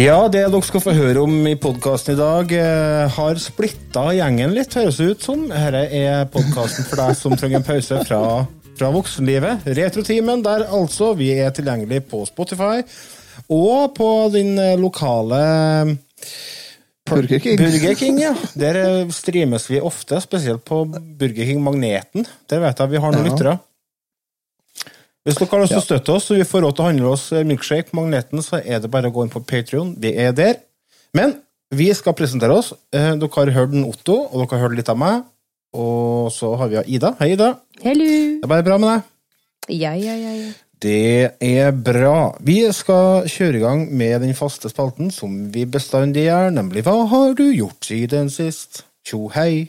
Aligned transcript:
Ja, 0.00 0.16
det 0.32 0.46
dere 0.48 0.60
skal 0.64 0.80
få 0.80 0.92
høre 0.96 1.20
om 1.26 1.34
i 1.50 1.56
podkasten 1.60 2.14
i 2.14 2.18
dag, 2.18 2.52
eh, 2.56 3.10
har 3.12 3.40
splitta 3.42 4.06
gjengen 4.16 4.54
litt, 4.56 4.72
høres 4.78 4.96
det 4.96 5.08
ut 5.10 5.26
som. 5.26 5.42
Dette 5.50 5.82
er 5.92 6.22
podkasten 6.32 6.86
for 6.88 7.02
deg 7.02 7.18
som 7.18 7.34
trenger 7.36 7.60
en 7.60 7.66
pause 7.66 7.98
fra, 8.08 8.20
fra 8.78 8.90
voksenlivet. 8.94 9.66
Retrotimen, 9.76 10.40
der 10.46 10.64
altså 10.72 11.10
vi 11.18 11.34
er 11.36 11.52
tilgjengelig 11.52 12.00
på 12.08 12.22
Spotify 12.30 12.80
og 13.50 13.92
på 13.98 14.08
din 14.32 14.54
eh, 14.62 14.78
lokale 14.80 15.42
Burger 17.10 17.42
King. 17.42 17.58
Burger 17.60 17.94
King, 17.98 18.22
ja. 18.22 18.32
Der 18.56 18.80
eh, 18.80 19.12
streames 19.12 19.68
vi 19.68 19.82
ofte, 19.84 20.22
spesielt 20.24 20.64
på 20.64 20.86
Burger 20.88 21.44
King 21.44 21.60
Magneten. 21.66 22.24
Der 22.48 22.64
vet 22.64 22.80
jeg 22.80 22.94
vi 22.94 23.04
har 23.04 23.12
noen 23.12 23.26
Ja. 23.26 23.34
lyttere. 23.34 23.58
Hvis 25.26 25.36
dere 25.36 25.50
har 25.52 25.60
lyst 25.66 25.74
til 25.74 25.82
å 25.82 25.84
støtte 25.84 26.12
oss, 26.16 26.26
så 26.30 26.36
vi 26.38 26.46
får 26.48 26.62
råd 26.64 26.76
til 26.76 26.84
å 26.84 26.88
handle 26.88 27.10
oss 27.12 27.26
milkshake 27.44 27.92
magneten, 27.96 28.40
så 28.40 28.62
er 28.64 28.80
det 28.80 28.88
bare 28.92 29.10
å 29.10 29.12
gå 29.12 29.26
inn 29.26 29.32
på 29.32 29.42
Patreon. 29.44 29.90
Vi 30.00 30.14
er 30.16 30.32
der. 30.32 30.54
Men 31.16 31.34
vi 31.76 31.90
skal 31.94 32.16
presentere 32.16 32.56
oss. 32.56 32.72
Eh, 32.94 33.12
Dere 33.20 33.28
har 33.36 33.52
hørt 33.58 33.74
den 33.74 33.84
Otto, 33.84 34.16
og 34.30 34.40
dere 34.40 34.56
har 34.56 34.64
hørt 34.64 34.78
litt 34.78 34.88
av 34.88 34.96
meg. 35.00 35.26
Og 35.76 36.32
så 36.32 36.54
har 36.56 36.72
vi 36.72 36.80
Ida. 36.96 37.12
Hei, 37.20 37.34
Ida. 37.34 37.52
Hello! 37.84 38.08
Det 38.40 38.48
er 38.48 38.52
bare 38.54 38.66
bra 38.66 38.78
med 38.80 38.94
deg. 38.94 39.76
Ja, 39.76 39.92
ja, 39.94 40.16
ja, 40.16 40.32
ja. 40.40 40.50
Det 40.80 41.36
er 41.44 41.76
bra. 41.76 42.32
Vi 42.40 42.56
skal 42.72 43.28
kjøre 43.28 43.60
i 43.60 43.62
gang 43.62 43.84
med 43.92 44.24
den 44.24 44.32
faste 44.34 44.72
spalten 44.72 45.12
som 45.12 45.36
vi 45.52 45.66
bestandig 45.68 46.24
gjør, 46.30 46.48
nemlig 46.56 46.86
Hva 46.88 46.96
har 47.12 47.36
du 47.36 47.44
gjort 47.52 47.84
siden 47.84 48.32
sist? 48.32 48.86
Tjo 49.04 49.28
hei. 49.36 49.68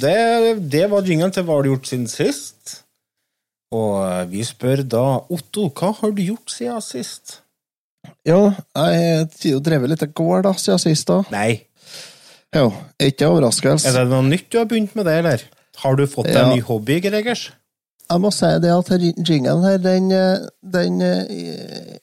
det, 0.00 0.16
det 0.72 0.84
var 0.90 1.06
jinglen 1.06 1.32
til 1.34 1.44
Hva 1.46 1.58
har 1.58 1.64
du 1.66 1.70
gjort 1.72 1.88
siden 1.90 2.08
sist? 2.10 2.80
Og 3.74 3.96
eh, 4.04 4.24
vi 4.30 4.44
spør 4.46 4.82
da 4.86 5.04
Otto, 5.32 5.68
hva 5.74 5.92
har 6.00 6.14
du 6.14 6.22
gjort 6.22 6.52
siden 6.52 6.82
sist? 6.84 7.40
Jo, 8.28 8.50
jeg 8.76 9.26
har 9.54 9.60
drevet 9.64 9.92
litt 9.94 10.06
gård 10.16 10.44
da, 10.46 10.52
siden 10.60 10.80
sist. 10.82 11.08
da. 11.08 11.22
Nei. 11.32 11.64
Jo, 12.54 12.68
ikke 13.02 13.28
overraskelse. 13.32 13.88
Er 13.90 14.04
det 14.04 14.08
noe 14.12 14.24
nytt 14.28 14.50
du 14.52 14.60
har 14.60 14.68
begynt 14.70 14.94
med 14.94 15.08
det, 15.08 15.18
eller? 15.22 15.44
Har 15.82 15.96
du 15.98 16.04
fått 16.06 16.28
deg 16.30 16.36
Ja. 16.38 16.44
en 16.46 16.54
ny 16.54 16.62
hobby, 16.62 17.00
Gregers? 17.02 17.48
Jeg 18.10 18.20
må 18.20 18.30
si 18.32 18.46
det 18.60 18.70
at 18.70 18.90
jinglen 19.26 19.64
her, 19.64 19.78
den, 19.82 20.10
eh, 20.12 20.44
den 20.62 21.00
eh, 21.02 21.96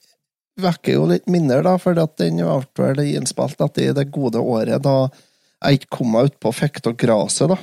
vekker 0.60 0.98
jo 0.98 1.06
litt 1.06 1.26
minner, 1.30 1.62
da, 1.64 1.76
for 1.80 1.94
den 1.94 2.36
ble 2.74 2.88
vel 2.90 3.04
innspilt 3.14 3.60
etter 3.64 3.94
det 3.96 4.10
gode 4.12 4.42
året 4.42 4.82
da 4.82 5.08
jeg 5.62 5.78
ikke 5.78 5.96
kom 5.96 6.10
meg 6.12 6.32
utpå 6.32 6.50
og 6.90 6.96
graset, 6.98 7.48
da. 7.54 7.56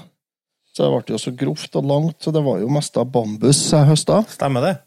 Så 0.79 0.85
det 0.85 0.91
ble 0.93 1.11
jo 1.11 1.17
så 1.19 1.31
grovt 1.35 1.73
og 1.75 1.87
langt, 1.89 2.15
så 2.23 2.31
det 2.31 2.39
var 2.39 2.61
jo 2.61 2.69
mest 2.71 2.95
av 2.95 3.09
bambus 3.11 3.57
jeg 3.67 3.83
høsta. 3.89 4.21
Stemmer 4.31 4.63
det? 4.63 4.77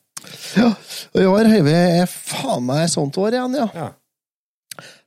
Ja, 0.57 0.71
og 1.13 1.19
i 1.21 1.27
år 1.29 1.49
har 1.53 1.67
vi 1.67 1.75
faen 2.09 2.65
meg 2.65 2.87
sånt 2.89 3.19
år 3.21 3.37
igjen, 3.37 3.59
ja. 3.61 3.67
Ja. 3.77 3.89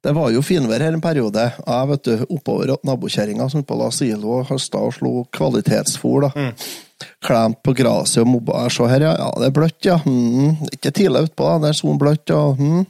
Det 0.05 0.13
var 0.13 0.29
jo 0.29 0.43
finvær 0.45 0.83
her 0.85 0.93
en 0.93 1.01
periode. 1.01 1.41
Jeg 1.57 1.89
vet 1.89 2.05
du, 2.05 2.11
oppover 2.35 2.75
nabokjerringa 2.85 3.47
som 3.49 3.63
på 3.65 3.79
la 3.79 3.87
silo 3.89 4.35
og 4.43 4.51
høsta 4.51 4.83
og 4.85 4.93
slo 4.93 5.13
kvalitetsfôr. 5.33 6.27
da. 6.27 6.29
Mm. 6.35 7.07
Klemt 7.25 7.63
på 7.65 7.73
gresset 7.79 8.21
og 8.21 8.29
mobba. 8.29 8.67
Se 8.69 8.85
her, 8.91 9.07
ja. 9.07 9.15
ja, 9.17 9.31
det 9.41 9.49
er 9.49 9.55
bløtt, 9.57 9.79
ja. 9.89 9.97
Mm. 10.05 10.67
Ikke 10.69 10.93
tidlig 10.93 11.31
utpå, 11.31 11.49
da. 11.49 11.63
Det 11.63 11.71
er 11.71 11.79
sånn 11.81 11.97
bløtt, 11.97 12.29
ja. 12.29 12.43
Mm. 12.53 12.85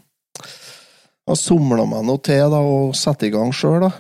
Og 1.32 1.40
somla 1.40 1.88
meg 1.88 2.04
noe 2.12 2.20
til 2.28 2.52
da, 2.52 2.60
og 2.60 2.92
satte 3.00 3.30
i 3.30 3.32
gang 3.32 3.56
sjøl, 3.56 3.88
da. 3.88 3.94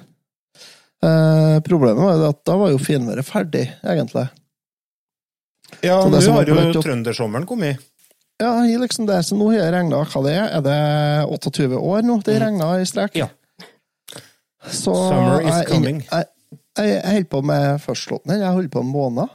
Eh, 1.06 1.58
problemet 1.66 2.02
var 2.02 2.16
jo 2.18 2.30
at 2.32 2.40
da 2.48 2.56
var 2.58 2.72
jo 2.74 2.80
finværet 2.82 3.28
ferdig, 3.28 3.66
egentlig. 3.86 4.26
Ja, 5.84 6.00
nå 6.10 6.22
har 6.22 6.48
jo 6.50 6.82
trøndersommeren 6.82 7.46
kommet. 7.50 7.82
Ja, 8.42 8.50
jeg 8.68 8.80
liksom 8.82 9.06
det, 9.08 9.22
så 9.24 9.38
nå 9.40 9.48
har 9.52 9.60
jeg 9.62 9.74
regna 9.76 10.02
hva 10.04 10.22
det 10.26 10.34
er. 10.36 10.48
Er 10.58 10.64
det 10.66 10.80
28 11.32 11.78
år 11.80 12.02
nå 12.04 12.18
det 12.26 12.40
regna 12.42 12.74
i 12.82 12.88
strek? 12.90 13.16
Ja. 13.16 13.30
Så 14.66 14.92
Summer 14.96 15.42
is 15.46 15.52
jeg- 15.54 15.68
coming. 15.70 16.02
Jeg, 16.10 16.26
jeg, 16.78 16.90
jeg 16.96 17.12
holder 17.14 17.30
på 17.32 17.42
med 17.46 17.82
førstlåten 17.84 18.34
her. 18.34 18.42
Jeg 18.48 18.56
holder 18.58 18.74
på 18.74 18.82
en 18.84 18.92
måned. 18.92 19.28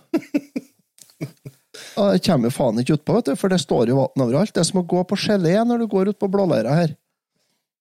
Og 2.01 2.13
jeg 2.15 2.23
kommer 2.27 2.49
jo 2.51 2.55
faen 2.55 2.81
ikke 2.81 2.97
utpå, 2.99 3.15
vet 3.19 3.29
du, 3.31 3.37
for 3.41 3.53
det 3.53 3.61
står 3.63 3.91
jo 3.93 3.97
vann 4.01 4.25
overalt. 4.25 4.53
Det 4.55 4.63
er 4.63 4.69
som 4.69 4.81
å 4.83 4.87
gå 4.89 5.01
på 5.09 5.17
gelé 5.21 5.55
når 5.67 5.83
du 5.85 5.87
går 5.93 6.11
ut 6.13 6.19
på 6.21 6.29
blåleira 6.33 6.75
her. 6.77 6.95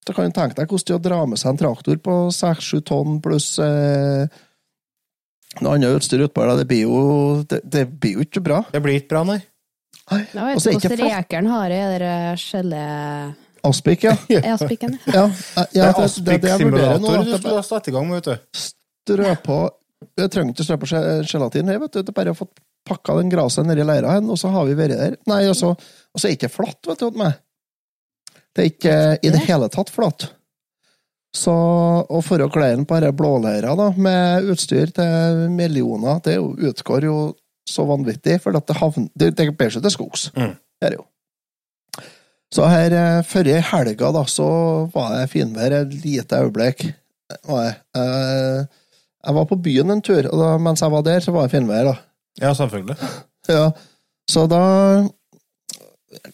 Så 0.08 0.16
kan 0.16 0.30
du 0.30 0.36
tenke 0.36 0.58
deg 0.58 0.72
hvordan 0.72 0.86
det 0.88 0.96
er 0.96 1.00
å 1.00 1.06
dra 1.10 1.20
med 1.30 1.42
seg 1.42 1.52
en 1.52 1.60
traktor 1.60 2.00
på 2.02 2.14
6-7 2.34 2.80
tonn 2.88 3.20
pluss 3.24 3.52
eh, 3.62 4.40
noe 5.60 5.76
annet 5.76 5.98
utstyr 5.98 6.24
utpå 6.28 6.46
der. 6.46 6.62
Det 6.62 6.68
blir 6.70 6.86
jo 6.86 7.00
det, 7.50 7.62
det 7.66 7.86
blir 7.90 8.20
jo 8.20 8.26
ikke 8.26 8.44
bra. 8.46 8.64
Det 8.72 8.82
blir 8.86 9.00
ikke 9.02 9.14
bra, 9.16 9.26
nei. 9.34 9.40
Nei. 10.10 10.24
Jeg 10.24 10.46
vet 10.46 10.56
Og 10.56 10.62
så 10.62 10.72
er 10.72 10.78
ikke 10.78 10.88
ikke 10.88 10.96
hvordan 10.96 11.14
rekeren 11.18 11.50
har 11.52 11.74
det, 11.74 11.82
det 11.92 12.00
der 12.06 12.44
gelé... 12.44 12.84
Aspik, 13.70 14.06
ja. 14.08 14.14
Aspikken. 14.56 14.96
Ja, 15.12 15.26
ja, 15.26 15.66
Det 15.76 15.84
er 15.84 15.98
det, 16.00 16.24
det, 16.24 16.34
er 16.34 16.40
det 16.46 16.52
jeg 16.54 16.70
vurderer 16.70 17.02
nå. 17.04 17.12
Du 17.28 17.34
skulle 17.36 17.58
ha 17.58 17.66
satt 17.68 17.90
i 17.92 17.94
gang 17.94 18.08
med, 18.08 18.22
vet 18.22 18.40
du. 18.40 18.62
strø 18.64 19.36
på 19.44 19.60
Jeg 20.16 20.32
trenger 20.32 20.56
ikke 20.56 20.66
strø 20.68 20.78
på 20.80 20.90
gelatin 21.28 21.72
her, 21.74 21.82
vet 21.84 21.98
du. 21.98 22.00
Det 22.00 22.14
er 22.14 22.20
bare 22.22 22.34
å 22.34 22.40
få 22.40 22.48
pakka 22.88 23.18
den 23.20 23.30
graset 23.30 23.68
nedi 23.68 23.84
leira 23.86 24.16
og 24.22 24.40
så 24.40 24.52
har 24.54 24.66
vi 24.70 24.78
vært 24.80 24.96
der. 24.96 25.20
Nei, 25.30 25.44
altså, 25.52 25.74
og 25.76 26.22
så 26.22 26.30
er 26.30 26.32
det 26.32 26.40
ikke 26.40 26.54
flatt, 26.56 26.80
vet 26.88 27.04
du, 27.04 27.20
Med. 27.20 27.36
Det 28.56 28.64
er 28.64 28.72
ikke 28.72 28.98
i 29.24 29.32
det 29.34 29.46
hele 29.46 29.70
tatt 29.72 29.92
flatt. 29.94 30.30
Så, 31.36 31.54
å 32.48 32.50
kle 32.50 32.72
den 32.74 32.88
på 32.90 32.98
denne 32.98 33.14
blåleira, 33.14 33.76
da, 33.78 33.92
med 33.94 34.50
utstyr 34.50 34.90
til 34.96 35.44
millioner, 35.54 36.18
det 36.26 36.40
utgår 36.40 37.06
jo 37.06 37.20
så 37.70 37.86
vanvittig, 37.86 38.40
for 38.42 38.58
at 38.58 38.66
det 38.66 38.80
havner 38.80 39.12
Det, 39.14 39.30
det 39.38 39.46
ikke 39.46 39.60
til 39.86 39.94
skogs. 39.94 40.30
Mm. 40.34 40.56
Det 40.82 40.90
er 40.90 40.98
jo. 40.98 41.06
Så 42.50 42.66
her 42.66 42.90
før 42.90 43.28
forrige 43.30 43.62
helga, 43.70 44.12
da, 44.16 44.26
så 44.26 44.50
var 44.94 45.14
det 45.14 45.30
finvær 45.30 45.76
et 45.84 45.94
lite 46.02 46.42
øyeblikk. 46.42 46.88
Var 47.46 47.66
jeg. 47.68 47.76
Eh, 48.02 48.64
jeg 49.20 49.36
var 49.36 49.46
på 49.46 49.60
byen 49.62 49.94
en 49.94 50.02
tur, 50.02 50.26
og 50.32 50.42
da, 50.42 50.50
mens 50.58 50.82
jeg 50.82 50.94
var 50.96 51.06
der, 51.06 51.22
så 51.22 51.34
var 51.36 51.46
det 51.46 51.54
finvær, 51.54 51.92
da. 51.92 51.96
Ja, 52.42 52.54
selvfølgelig. 52.58 52.98
Ja, 53.50 53.70
så 54.30 54.46
da 54.50 54.64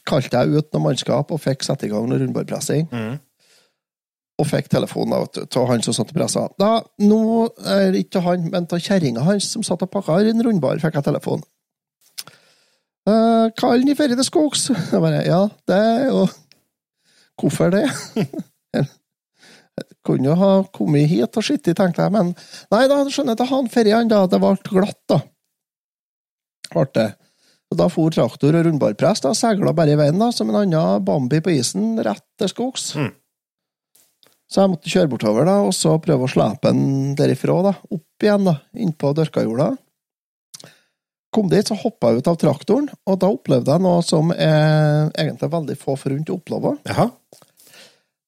kalte 0.08 0.40
jeg 0.40 0.56
ut 0.56 0.74
noe 0.74 0.84
mannskap 0.84 1.32
og 1.34 1.42
fikk 1.44 1.66
sette 1.66 1.88
i 1.88 1.92
gang 1.92 2.08
noe 2.10 2.20
rundbordpressing. 2.22 2.88
Mm. 2.92 3.18
Og 4.36 4.48
fikk 4.50 4.68
telefon 4.72 5.12
da, 5.14 5.22
vet 5.24 5.38
du, 5.40 5.60
av 5.62 5.70
han 5.72 5.84
som 5.84 5.96
satt 5.96 6.12
og 6.12 6.18
pressa. 6.18 6.46
Da, 6.60 6.72
nå 7.04 7.20
er 7.72 7.92
det 7.96 8.06
ikke 8.06 8.24
han, 8.26 8.50
men 8.52 8.68
av 8.68 8.82
kjerringa 8.84 9.24
hans 9.24 9.48
som 9.54 9.64
satt 9.64 9.86
og 9.86 9.92
pakka 9.94 10.20
en 10.24 10.44
rundbar, 10.44 10.82
fikk 10.84 11.00
jeg 11.00 11.08
telefon. 11.08 11.44
Uh, 13.06 13.52
Kallen 13.60 13.92
i 13.92 13.96
ferie 13.96 14.18
til 14.18 14.26
skogs. 14.28 14.68
Jeg 14.92 15.02
bare, 15.04 15.22
ja, 15.28 15.44
det 15.70 15.78
er 15.78 16.08
jo 16.10 16.26
Hvorfor 17.36 17.70
det? 17.70 17.84
Jeg 18.16 18.86
kunne 20.08 20.30
jo 20.30 20.36
ha 20.40 20.52
kommet 20.74 21.10
hit 21.12 21.36
og 21.36 21.44
sittet, 21.44 21.76
tenkte 21.76 22.06
jeg, 22.06 22.14
men 22.16 22.30
nei 22.72 22.86
da, 22.88 23.02
skjønner 23.12 23.36
jeg, 23.36 23.42
at 23.44 23.52
han 23.52 23.68
ferien, 23.74 24.08
da. 24.08 24.22
Det 24.32 24.40
ble 24.40 24.54
glatt, 24.70 25.02
da. 25.12 25.18
Ble 26.72 26.86
det. 26.96 27.10
Og 27.74 27.80
da 27.80 27.88
for 27.90 28.14
traktor 28.14 28.56
og 28.56 28.68
rundbarpress, 28.68 29.24
da 29.26 29.34
seila 29.38 29.74
bare 29.76 29.96
i 29.96 30.00
veien, 30.00 30.20
da, 30.22 30.30
som 30.34 30.52
en 30.52 30.62
annen 30.62 31.06
Bambi 31.06 31.42
på 31.44 31.56
isen, 31.56 31.96
rett 32.06 32.26
til 32.40 32.52
skogs. 32.52 32.92
Mm. 33.00 33.14
Så 34.46 34.62
jeg 34.62 34.72
måtte 34.72 34.92
kjøre 34.92 35.10
bortover 35.10 35.48
da, 35.50 35.56
og 35.66 35.74
så 35.74 35.96
prøve 36.02 36.28
å 36.28 36.32
slepe 36.32 36.70
den 36.70 37.16
derifra, 37.18 37.58
da, 37.66 37.74
opp 37.90 38.26
igjen, 38.26 38.46
da, 38.46 38.60
innpå 38.78 39.16
dørkajorda. 39.18 39.72
Kom 41.36 41.50
dit, 41.52 41.68
så 41.68 41.76
hoppa 41.76 42.14
jeg 42.14 42.22
ut 42.22 42.30
av 42.32 42.38
traktoren, 42.40 42.88
og 43.10 43.18
da 43.20 43.32
opplevde 43.34 43.74
jeg 43.74 43.84
noe 43.84 44.06
som 44.06 44.30
er 44.32 45.10
egentlig 45.10 45.52
veldig 45.52 45.76
få 45.82 45.98
forunt 46.00 46.32
å 46.32 46.38
oppleve. 46.38 46.78
Jaha. 46.88 47.10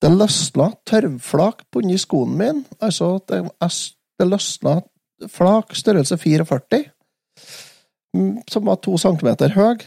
Det 0.02 0.12
løsna 0.14 0.72
tørvflak 0.86 1.64
på 1.72 1.82
under 1.82 2.02
skoen 2.02 2.36
min. 2.38 2.60
Altså, 2.84 3.16
det, 3.30 3.40
det 4.20 4.28
løsna 4.28 4.82
flak 5.34 5.74
størrelse 5.78 6.18
44, 6.22 6.84
mm, 6.84 6.97
som 8.50 8.66
var 8.68 8.80
to 8.84 8.98
centimeter 9.02 9.54
høy, 9.56 9.84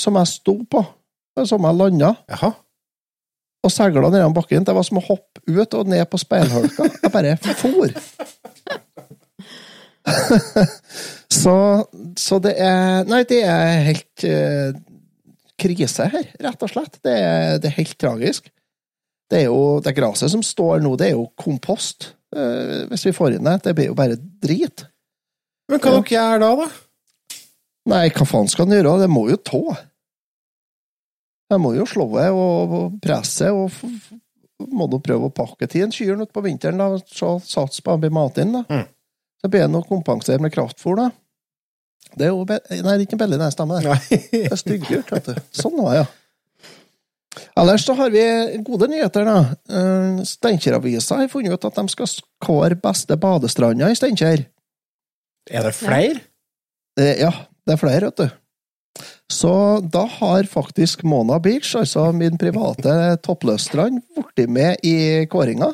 som 0.00 0.16
jeg 0.20 0.30
sto 0.30 0.56
på, 0.70 0.82
som 1.44 1.66
jeg 1.66 1.78
landa, 1.78 2.14
Jaha. 2.30 2.52
og 3.64 3.72
segla 3.72 4.10
ned 4.12 4.34
bakken. 4.36 4.64
Det 4.64 4.74
var 4.76 4.86
som 4.86 5.00
å 5.00 5.04
hoppe 5.04 5.42
ut 5.46 5.74
og 5.74 5.88
ned 5.90 6.04
på 6.10 6.20
speilhølka. 6.20 6.88
Jeg 7.02 7.12
bare 7.12 7.36
for. 7.42 7.96
så, 11.42 11.56
så 12.14 12.38
det 12.42 12.54
er 12.62 13.08
Nei, 13.10 13.24
det 13.26 13.40
er 13.42 13.88
helt 13.88 14.26
uh, 14.28 14.76
krise 15.58 16.06
her, 16.12 16.28
rett 16.46 16.62
og 16.62 16.72
slett. 16.72 17.00
Det 17.04 17.16
er, 17.16 17.56
det 17.62 17.72
er 17.72 17.80
helt 17.80 17.98
tragisk. 18.00 18.52
Det 19.26 19.42
er 19.42 19.48
jo 19.48 19.80
det 19.82 19.96
gresset 19.96 20.30
som 20.30 20.44
står 20.46 20.84
nå, 20.84 20.94
det 21.00 21.10
er 21.10 21.16
jo 21.16 21.26
kompost. 21.40 22.12
Uh, 22.36 22.86
hvis 22.90 23.08
vi 23.08 23.16
får 23.16 23.36
inn 23.36 23.48
det. 23.48 23.58
Det 23.64 23.74
blir 23.76 23.90
jo 23.90 23.98
bare 23.98 24.18
drit. 24.18 24.86
Men 25.66 25.82
hva 25.82 25.96
dere 25.96 26.12
gjør 26.14 26.42
da, 26.44 26.50
da? 26.62 26.68
Nei, 27.86 28.08
hva 28.10 28.26
faen 28.26 28.48
skal 28.50 28.66
han 28.66 28.76
gjøre? 28.78 28.96
Det 29.04 29.10
må 29.12 29.28
jo 29.30 29.36
tå. 29.46 29.62
Jeg 31.52 31.62
må 31.62 31.72
jo 31.76 31.84
slå 31.86 32.08
av 32.18 32.38
og, 32.40 32.96
presse, 33.02 33.52
og 33.54 33.70
må 34.74 34.88
nå 34.90 34.98
prøve 35.04 35.28
å 35.28 35.34
pakke 35.34 35.68
til 35.70 35.84
en 35.86 35.94
kyr 35.94 36.18
på 36.32 36.42
vinteren, 36.42 36.80
da, 36.80 36.98
så 37.06 37.36
sats 37.44 37.82
på 37.84 37.94
å 37.94 38.00
bli 38.02 38.10
mat 38.10 38.40
inn, 38.42 38.56
da. 38.56 38.64
Mm. 38.66 38.84
Så 39.42 39.50
ber 39.52 39.66
han 39.66 39.78
å 39.78 39.84
kompensere 39.86 40.42
med 40.42 40.54
kraftfôr, 40.54 40.98
da. 40.98 41.10
Det 42.16 42.28
er 42.28 42.32
jo 42.32 42.44
Nei, 42.48 42.58
det 42.82 42.92
er 42.92 43.02
ikke 43.04 43.18
billig, 43.20 43.38
den 43.38 43.52
stemmen. 43.54 43.86
Det 44.32 44.46
er 44.48 44.58
styggdyrt, 44.58 45.10
vet 45.12 45.28
du. 45.30 45.42
Sånn 45.54 45.76
var 45.78 45.92
det, 45.92 46.04
ja. 46.04 46.06
Ellers 47.60 47.84
så 47.84 47.92
har 47.98 48.10
vi 48.10 48.22
gode 48.64 48.88
nyheter, 48.90 49.26
da. 49.28 49.38
Eh, 49.68 50.22
Steinkjer-avisa 50.26 51.20
har 51.20 51.28
funnet 51.32 51.52
ut 51.52 51.66
at 51.68 51.78
de 51.78 51.92
skal 51.92 52.08
skåre 52.08 52.78
beste 52.80 53.18
badestranda 53.20 53.90
i 53.92 53.98
Steinkjer. 53.98 54.46
Er 55.52 55.68
det 55.68 55.74
flere? 55.76 56.24
Eh, 56.98 57.20
Ja, 57.20 57.30
det 57.66 57.74
er 57.74 57.80
flere, 57.80 58.10
vet 58.10 58.16
du. 58.22 59.06
Så 59.30 59.50
da 59.92 60.04
har 60.08 60.46
faktisk 60.48 61.02
Mona 61.04 61.38
Beach, 61.42 61.74
altså 61.76 62.08
min 62.16 62.38
private 62.40 63.16
toppløsstrand, 63.26 64.00
blitt 64.16 64.48
med 64.52 64.84
i 64.86 65.26
kåringa. 65.30 65.72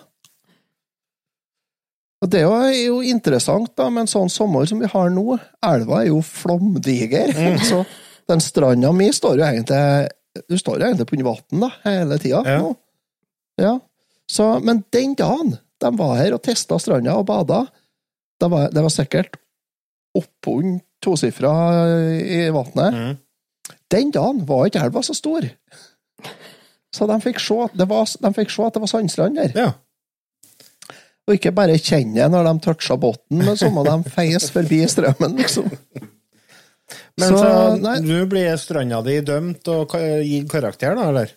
Og 2.23 2.31
det 2.31 2.41
er 2.41 2.47
jo- 2.47 3.01
er 3.03 3.09
interessant, 3.11 3.75
da, 3.77 3.89
med 3.91 4.03
en 4.03 4.07
sånn 4.13 4.31
sommer 4.31 4.67
som 4.67 4.79
vi 4.79 4.87
har 4.87 5.11
nå. 5.11 5.39
Elva 5.63 6.03
er 6.03 6.09
jo 6.13 6.21
flomdiger. 6.23 7.33
Så 7.71 7.85
den 8.31 8.41
stranda 8.41 8.93
mi 8.95 9.09
står 9.13 9.39
jo 9.41 9.45
egentlig 9.45 10.09
Du 10.49 10.57
står 10.57 10.79
jo 10.79 10.87
egentlig 10.87 11.07
på 11.11 11.17
under 11.19 11.27
vann 11.61 11.73
hele 11.85 12.19
tida 12.23 12.43
Ja. 12.47 12.59
nå. 12.63 12.77
Ja. 13.61 13.73
Så, 14.31 14.47
men 14.65 14.85
den 14.95 15.13
dagen 15.19 15.59
de 15.83 15.91
var 15.99 16.15
her 16.17 16.33
og 16.33 16.43
testa 16.43 16.79
stranda 16.81 17.13
og 17.19 17.27
bada, 17.27 17.67
det 18.41 18.49
var, 18.51 18.71
det 18.73 18.81
var 18.83 18.89
sikkert 18.95 19.37
oppunder 20.17 20.81
tosifra 21.03 21.53
i 22.23 22.45
vannet. 22.55 22.97
Mm. 22.97 23.77
Den 23.93 24.13
dagen 24.15 24.43
var 24.49 24.69
ikke 24.69 24.85
elva 24.87 25.03
så 25.05 25.17
stor. 25.17 25.47
Så 26.93 27.09
de 27.09 27.17
fikk 27.25 27.41
se, 27.41 27.57
at 27.67 27.77
det 27.79 27.89
var, 27.89 28.05
de 28.05 28.33
fikk 28.37 28.53
se 28.53 28.67
at 28.67 28.77
det 28.77 28.83
var 28.85 28.91
sandstrand 28.91 29.41
der. 29.41 29.55
Ja. 29.57 29.71
Og 31.29 31.37
ikke 31.37 31.55
bare 31.55 31.79
kjenne 31.79 32.19
det 32.19 32.31
når 32.33 32.49
de 32.49 32.55
toucha 32.65 32.97
bunnen, 33.01 33.45
men 33.47 33.59
så 33.59 33.71
må 33.73 33.85
de 33.87 33.95
feies 34.17 34.51
forbi 34.53 34.83
strømmen, 34.91 35.39
liksom. 35.41 35.71
Men 37.21 37.29
Så, 37.29 37.39
så, 37.39 37.93
nå 38.05 38.25
blir 38.29 38.57
stranda 38.61 39.01
di 39.05 39.19
dømt 39.25 39.69
og 39.73 39.95
gir 39.97 40.25
gitt 40.27 40.51
karakter, 40.53 40.97
da, 40.97 41.09
eller? 41.13 41.33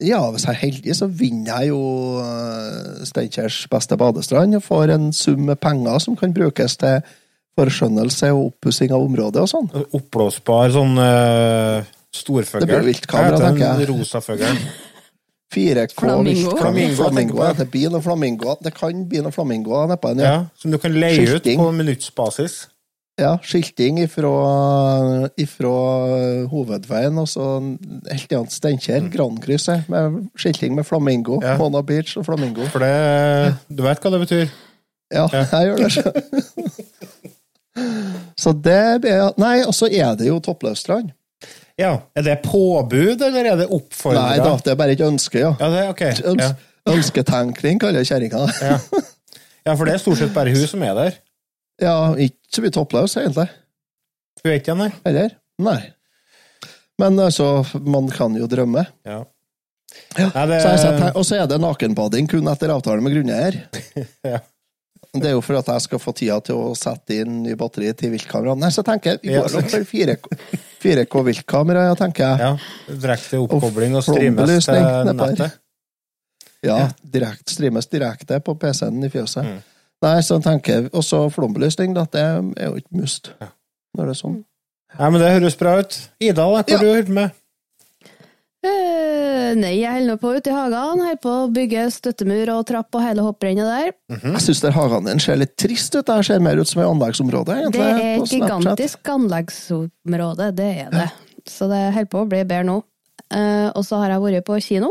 Ja, 0.00 0.20
hvis 0.32 0.46
jeg 0.46 0.54
er 0.54 0.60
heldig, 0.62 0.94
så 0.96 1.08
vinner 1.12 1.60
jeg 1.60 1.72
jo 1.74 1.80
eh, 2.22 3.02
Steinkjers 3.08 3.66
beste 3.68 3.98
badestrand 4.00 4.56
og 4.56 4.64
får 4.64 4.94
en 4.94 5.10
sum 5.12 5.42
med 5.50 5.60
penger 5.60 5.98
som 6.00 6.16
kan 6.16 6.32
brukes 6.36 6.78
til 6.80 7.02
forskjønnelse 7.60 8.32
og 8.34 8.50
oppussing 8.50 8.92
av 8.96 9.06
området 9.06 9.44
og 9.44 9.50
sånn. 9.52 9.72
Oppblåsbar 9.96 10.72
sånn 10.74 10.98
uh, 10.98 11.88
storfugl. 12.14 12.64
Det 12.64 12.70
blir 12.72 12.88
viltkamera, 12.90 13.40
tenker 13.40 13.66
jeg. 13.68 13.90
Rosa 13.92 14.22
fugl. 14.24 14.46
4K 15.50 15.94
Flamingo. 15.98 16.56
Flamingo, 16.56 16.96
Flamingo. 17.02 17.40
jeg. 17.42 17.56
Det 17.58 17.70
blir 17.70 17.90
noen 17.90 18.04
flamingoer. 18.04 18.58
Det 18.62 18.74
kan 18.76 19.06
bli 19.10 19.22
noen 19.24 19.34
flamingoer 19.34 19.88
nedpå 19.90 20.12
den, 20.14 20.22
ja. 20.22 20.34
Ja, 20.36 20.44
som 20.58 20.70
du 20.70 20.78
kan 20.78 20.94
leie 20.94 21.24
ut 21.24 21.40
Skilting. 21.40 21.58
på 21.58 21.72
minuttsbasis. 21.74 22.60
Ja, 23.20 23.34
skilting 23.44 23.98
ifra, 24.00 24.30
ifra 25.36 25.72
hovedveien, 26.48 27.18
og 27.20 27.26
så 27.28 27.48
helt 28.08 28.32
igjen 28.32 28.48
Steinkjer, 28.48 29.10
Grandkrysset, 29.12 29.90
med 29.92 30.22
skilting 30.40 30.78
med 30.78 30.88
flamingo. 30.88 31.36
Mm. 31.42 31.48
Ja. 31.50 31.58
Mona 31.60 31.82
Beach 31.84 32.16
og 32.16 32.24
flamingo. 32.30 32.64
For 32.72 32.80
det 32.80 33.58
Du 33.68 33.84
vet 33.84 34.00
hva 34.00 34.14
det 34.14 34.22
betyr? 34.24 34.54
Ja, 35.12 35.26
jeg 35.34 35.68
gjør 35.68 35.84
det. 35.84 36.14
så. 38.42 38.52
Det 38.52 38.82
blir 39.04 39.30
Nei, 39.40 39.56
og 39.66 39.74
så 39.76 39.88
er 39.90 40.16
det 40.18 40.28
jo 40.28 40.40
toppløsstrand. 40.44 41.12
Ja. 41.80 41.94
Er 42.16 42.26
det 42.26 42.40
påbud, 42.44 43.22
eller 43.24 43.52
er 43.52 43.62
det 43.62 43.68
oppfordra? 43.72 44.26
Nei 44.28 44.42
da, 44.42 44.52
det 44.64 44.74
er 44.74 44.78
bare 44.80 44.96
et 44.96 45.04
ønske, 45.04 45.40
ja. 45.40 45.54
Ja, 45.60 45.70
det 45.72 45.86
okay. 45.94 46.16
Øns 46.28 46.44
Ja. 46.44 46.52
Ønsketenkning, 46.90 47.78
kaller 47.80 48.04
kjerringa 48.08 48.46
det. 48.46 48.54
Ja. 48.70 48.76
ja, 49.68 49.74
for 49.76 49.84
det 49.84 49.94
er 49.94 50.02
stort 50.02 50.18
sett 50.20 50.32
bare 50.34 50.52
hun 50.54 50.66
som 50.68 50.82
er 50.84 50.94
der. 50.96 51.18
Ja, 51.80 51.96
ikke 52.16 52.56
så 52.56 52.64
mye 52.64 52.74
toppløs, 52.74 53.16
egentlig. 53.20 53.48
Hun 54.40 54.52
er 54.52 54.56
ikke 54.60 54.76
der. 54.78 54.94
Eller? 55.08 55.34
Nei. 55.60 55.80
Men 57.00 57.20
altså, 57.20 57.62
man 57.84 58.08
kan 58.12 58.36
jo 58.36 58.48
drømme. 58.50 58.86
Ja. 59.08 59.22
Ja, 60.18 60.28
Nei, 60.34 60.46
det, 60.46 60.60
Så 60.62 60.70
jeg 60.70 61.12
Og 61.18 61.24
så 61.26 61.36
er 61.40 61.46
det 61.50 61.58
nakenbading 61.62 62.28
kun 62.30 62.48
etter 62.50 62.72
avtale 62.74 63.02
med 63.04 63.16
grunneier. 63.16 63.60
Ja. 64.32 64.40
Det 65.12 65.26
er 65.26 65.32
jo 65.34 65.40
for 65.42 65.58
at 65.58 65.66
jeg 65.66 65.82
skal 65.88 65.98
få 65.98 66.12
tida 66.14 66.36
til 66.46 66.54
å 66.54 66.68
sette 66.78 67.16
inn 67.24 67.40
ny 67.42 67.56
batteri 67.58 67.88
til 67.98 68.12
viltkameraene. 68.12 68.68
Så 68.70 68.84
tenker 68.86 69.16
jeg 69.16 69.22
vi 69.24 69.32
går 69.34 69.48
nok 69.56 69.70
for 69.72 69.86
4K, 69.90 70.36
4K 70.84 71.22
viltkamera, 71.26 71.88
ja, 71.88 71.96
tenker 71.98 72.28
jeg. 72.28 72.38
ja, 72.44 72.94
Direkte 73.06 73.40
oppkobling 73.42 73.96
og 73.98 74.04
streames 74.06 74.68
til 74.68 74.86
nettet. 75.10 75.56
Ja, 76.62 76.76
direkt, 77.02 77.48
streames 77.50 77.88
direkte 77.90 78.38
på 78.44 78.54
PC-en 78.60 79.02
i 79.02 79.10
fjøset. 79.10 79.46
Mm. 79.48 79.58
Nei, 80.04 80.14
så 80.24 80.38
tenker 80.44 80.76
jeg 80.78 80.90
også 80.96 81.24
flombelysning, 81.34 81.94
da, 81.96 82.06
det 82.12 82.22
er 82.22 82.70
jo 82.70 82.78
ikke 82.80 83.00
must. 83.02 83.32
Ja. 83.40 83.50
Når 83.98 84.06
det 84.10 84.14
er 84.14 84.20
sånn. 84.20 84.38
Nei, 84.98 85.08
men 85.10 85.22
det 85.22 85.32
høres 85.34 85.56
bra 85.58 85.74
ut. 85.80 85.96
Ida, 86.22 86.36
da, 86.38 86.46
hva 86.54 86.62
Ja. 86.68 86.78
du 86.78 86.86
holdt 86.92 87.08
med? 87.16 87.34
Eh, 88.60 89.54
nei, 89.56 89.78
jeg 89.80 89.88
holder 89.94 90.18
på 90.20 90.34
ute 90.36 90.50
i 90.52 90.54
hagen. 90.54 91.00
Holder 91.00 91.20
på 91.22 91.32
å 91.32 91.48
bygge 91.54 91.86
støttemur 91.94 92.52
og 92.58 92.66
trapp 92.68 92.98
og 92.98 93.04
hele 93.06 93.24
hopprennet 93.24 93.64
der. 93.64 93.94
Jeg 94.20 94.42
syns 94.44 94.60
hagen 94.76 95.08
din 95.08 95.22
ser 95.22 95.40
litt 95.40 95.54
trist 95.60 95.96
ut. 95.96 96.04
Det 96.06 96.18
ser 96.28 96.44
mer 96.44 96.60
ut 96.60 96.68
som 96.68 96.82
et 96.82 96.90
anleggsområde, 96.90 97.56
egentlig. 97.56 97.80
Det 97.80 98.04
er 98.04 98.20
et 98.20 98.34
gigantisk 98.36 99.12
anleggsområde, 99.16 100.50
det 100.58 100.70
er 100.84 100.92
det. 100.92 101.08
Så 101.48 101.70
det 101.72 101.86
holder 101.96 102.12
på 102.12 102.20
å 102.20 102.28
bli 102.28 102.42
bedre 102.44 102.68
nå. 102.68 102.78
Uh, 103.30 103.70
og 103.78 103.84
så 103.86 104.00
har 104.02 104.10
jeg 104.10 104.22
vært 104.24 104.46
på 104.48 104.56
kino 104.64 104.88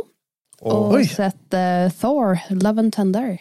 og 0.64 0.94
sett 1.12 1.56
uh, 1.56 1.92
Thor, 2.00 2.40
Love 2.56 2.86
and 2.86 2.94
Tender. 2.96 3.34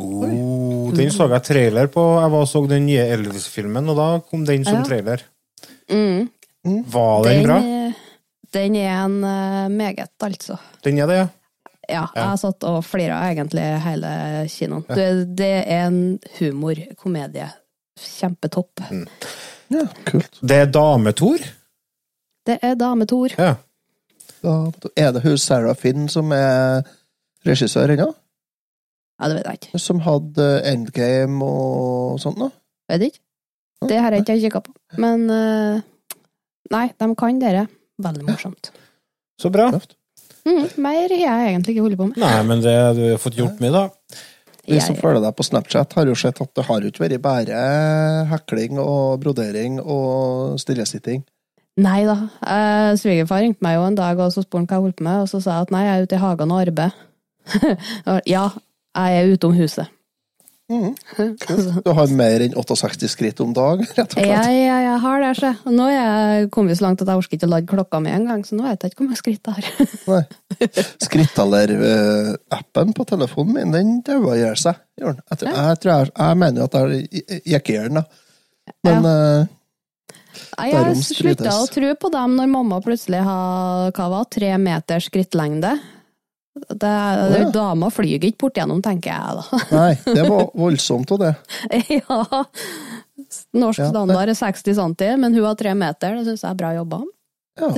Oh, 0.00 0.90
den 0.96 1.10
så 1.12 1.26
jeg 1.30 1.44
trailer 1.46 1.90
på. 1.92 2.02
Jeg 2.22 2.32
var 2.32 2.44
og 2.44 2.48
så 2.48 2.62
den 2.70 2.86
nye 2.88 3.04
Elvis-filmen, 3.14 3.88
og 3.92 3.98
da 3.98 4.08
kom 4.26 4.44
den 4.48 4.64
som 4.64 4.80
Ja. 4.80 4.84
trailer. 4.86 5.24
Mm. 5.90 6.30
Var 6.92 7.24
den 7.24 7.42
bra? 7.46 7.58
Den 8.54 8.76
er 8.76 9.04
en 9.04 9.20
eh, 9.24 9.68
meget, 9.72 10.12
altså. 10.20 10.58
Den 10.84 10.98
er 10.98 11.06
det, 11.10 11.20
ja. 11.20 11.28
Ja, 11.90 12.04
jeg 12.14 12.22
har 12.22 12.36
satt 12.38 12.64
og 12.68 12.84
flira 12.86 13.16
egentlig 13.32 13.64
hele 13.82 14.10
kinoen. 14.52 14.84
Det, 14.86 15.06
det 15.38 15.54
er 15.66 15.88
en 15.88 16.20
humorkomedie. 16.38 17.48
Kjempetopp. 17.98 18.84
Ja, 19.74 19.86
kult. 20.06 20.38
Det 20.38 20.56
er 20.56 20.70
Dametor? 20.70 21.42
Det 22.46 22.58
er 22.62 22.74
Dame-Tor. 22.78 23.34
Ja. 23.38 23.54
Da 24.40 24.54
er 24.96 25.12
det 25.12 25.22
hun 25.24 25.38
Sarah 25.38 25.76
Finn 25.76 26.08
som 26.08 26.32
er 26.32 26.86
regissør 27.46 27.92
ennå? 27.92 28.08
Ja, 29.20 29.28
det 29.28 29.36
vet 29.36 29.48
jeg 29.50 29.60
ikke. 29.60 29.80
Som 29.82 30.00
hadde 30.06 30.46
Endgame 30.70 31.44
og 31.44 32.20
sånt 32.22 32.40
noe? 32.40 32.54
Vet 32.88 33.10
ikke. 33.10 33.20
Det 33.88 33.98
har 34.00 34.12
jeg 34.12 34.24
ikke 34.24 34.38
kikka 34.46 34.62
på. 34.64 34.72
Men 35.00 35.26
eh, 35.32 35.82
nei, 36.72 36.86
de 36.96 37.10
kan 37.20 37.40
dere. 37.40 37.66
Veldig 38.00 38.26
morsomt. 38.26 38.70
Så 39.40 39.50
bra. 39.52 39.70
Mm, 40.46 40.66
mer 40.80 41.12
har 41.12 41.20
jeg 41.20 41.48
egentlig 41.52 41.74
ikke 41.74 41.84
holdt 41.84 41.98
på 42.00 42.06
med. 42.10 42.20
Nei, 42.22 42.36
men 42.48 42.62
det, 42.64 42.74
du 42.96 43.02
har 43.10 43.20
fått 43.20 43.36
gjort 43.38 43.60
mye, 43.60 43.72
da. 43.74 43.84
Vi 44.70 44.78
som 44.84 44.94
følger 44.96 45.22
deg 45.24 45.34
på 45.36 45.44
Snapchat, 45.44 45.92
har 45.98 46.06
jo 46.06 46.14
sett 46.14 46.40
at 46.44 46.50
det 46.54 46.64
har 46.68 46.84
jo 46.84 46.90
ikke 46.92 47.02
vært 47.02 47.22
bare 47.24 47.60
hekling 48.30 48.78
og 48.78 49.20
brodering 49.24 49.80
og 49.82 50.56
stillesitting. 50.62 51.24
nei 51.80 52.04
da. 52.06 52.16
Eh, 52.44 52.90
Svigerfar 53.00 53.40
ringte 53.42 53.64
meg 53.64 53.76
jo 53.78 53.86
en 53.88 53.96
dag 53.98 54.18
og 54.20 54.32
så 54.34 54.44
spurte 54.44 54.68
hva 54.70 54.78
jeg 54.78 54.84
holdt 54.86 54.98
på 55.00 55.06
med, 55.08 55.22
og 55.24 55.30
så 55.32 55.40
sa 55.42 55.56
jeg 55.58 55.68
at 55.68 55.72
nei, 55.74 55.84
jeg 55.86 55.96
er 55.96 56.06
ute 56.06 56.18
i 56.18 56.24
hagen 56.24 56.52
og 56.54 56.60
arbeider. 56.64 56.98
Ja, 58.34 58.44
Jeg 58.96 59.18
er 59.20 59.32
ute 59.32 59.46
om 59.48 59.54
huset. 59.56 59.88
Mhm. 60.70 60.94
Du 61.82 61.90
har 61.98 62.06
mer 62.14 62.40
enn 62.44 62.52
68 62.54 63.08
skritt 63.10 63.40
om 63.42 63.50
dagen, 63.56 63.82
rett 63.96 64.12
og 64.14 64.20
Ja, 64.22 64.42
slett. 64.44 64.54
ja, 64.54 64.76
jeg 64.86 64.98
har 65.02 65.20
det, 65.24 65.30
Så. 65.40 65.50
Og 65.66 65.72
Nå 65.74 65.88
er 65.90 65.96
jeg 65.98 66.50
kommet 66.54 66.78
så 66.78 66.84
langt 66.86 67.02
at 67.02 67.08
jeg 67.10 67.16
orker 67.18 67.34
ikke 67.36 67.48
å 67.48 67.50
lade 67.50 67.66
klokka 67.66 68.00
med 68.04 68.14
en 68.14 68.26
gang, 68.30 68.44
så 68.46 68.54
nå 68.54 68.62
vet 68.68 68.80
jeg 68.86 68.92
ikke 68.92 69.02
hvor 69.02 69.08
mange 69.10 69.18
skritt 69.18 69.44
jeg 69.50 69.54
har. 69.58 70.26
Skrittaler-appen 71.60 72.92
på 72.96 73.04
telefonen 73.08 73.52
min, 73.54 73.72
den 73.74 73.92
daua 74.06 74.34
gjør 74.38 74.58
seg. 74.58 74.74
gjør 75.00 75.14
den. 75.16 75.22
Jeg, 75.30 75.38
tror- 75.38 75.54
jeg, 75.54 75.78
jeg, 75.84 76.12
jeg 76.18 76.36
mener 76.36 76.62
at 76.64 76.74
jeg 76.80 77.42
gikk 77.44 77.72
den, 77.74 77.94
da. 78.00 78.04
Men 78.86 79.02
ja. 79.04 79.46
Derom 80.60 80.94
Jeg 80.94 81.04
slutta 81.16 81.50
å 81.56 81.66
tro 81.72 81.88
på 81.98 82.10
dem 82.12 82.36
når 82.38 82.48
mamma 82.52 82.78
plutselig 82.84 83.22
har 83.26 83.90
hva 83.96 84.06
var, 84.12 84.24
tre 84.30 84.52
meters 84.60 85.08
skrittlengde. 85.10 85.72
Det, 86.54 86.76
det, 86.76 87.38
ja. 87.38 87.50
Dama 87.54 87.90
flyr 87.94 88.24
ikke 88.26 88.44
bort 88.44 88.58
gjennom, 88.58 88.80
tenker 88.82 89.12
jeg 89.12 89.38
da. 89.38 89.60
nei, 89.78 89.92
det 90.02 90.24
var 90.26 90.48
voldsomt 90.58 91.12
av 91.14 91.20
det. 91.22 91.32
ja. 92.00 92.18
Norsk 93.54 93.82
Ja, 93.84 94.04
er 94.24 94.34
60 94.34 94.74
cm, 94.74 95.20
men 95.22 95.34
hun 95.36 95.44
har 95.46 95.58
tre 95.58 95.74
meter. 95.78 96.18
Det 96.18 96.26
syns 96.26 96.42
jeg 96.42 96.50
er 96.50 96.58
bra 96.58 96.72
jobba. 96.74 97.02
Ja. 97.60 97.68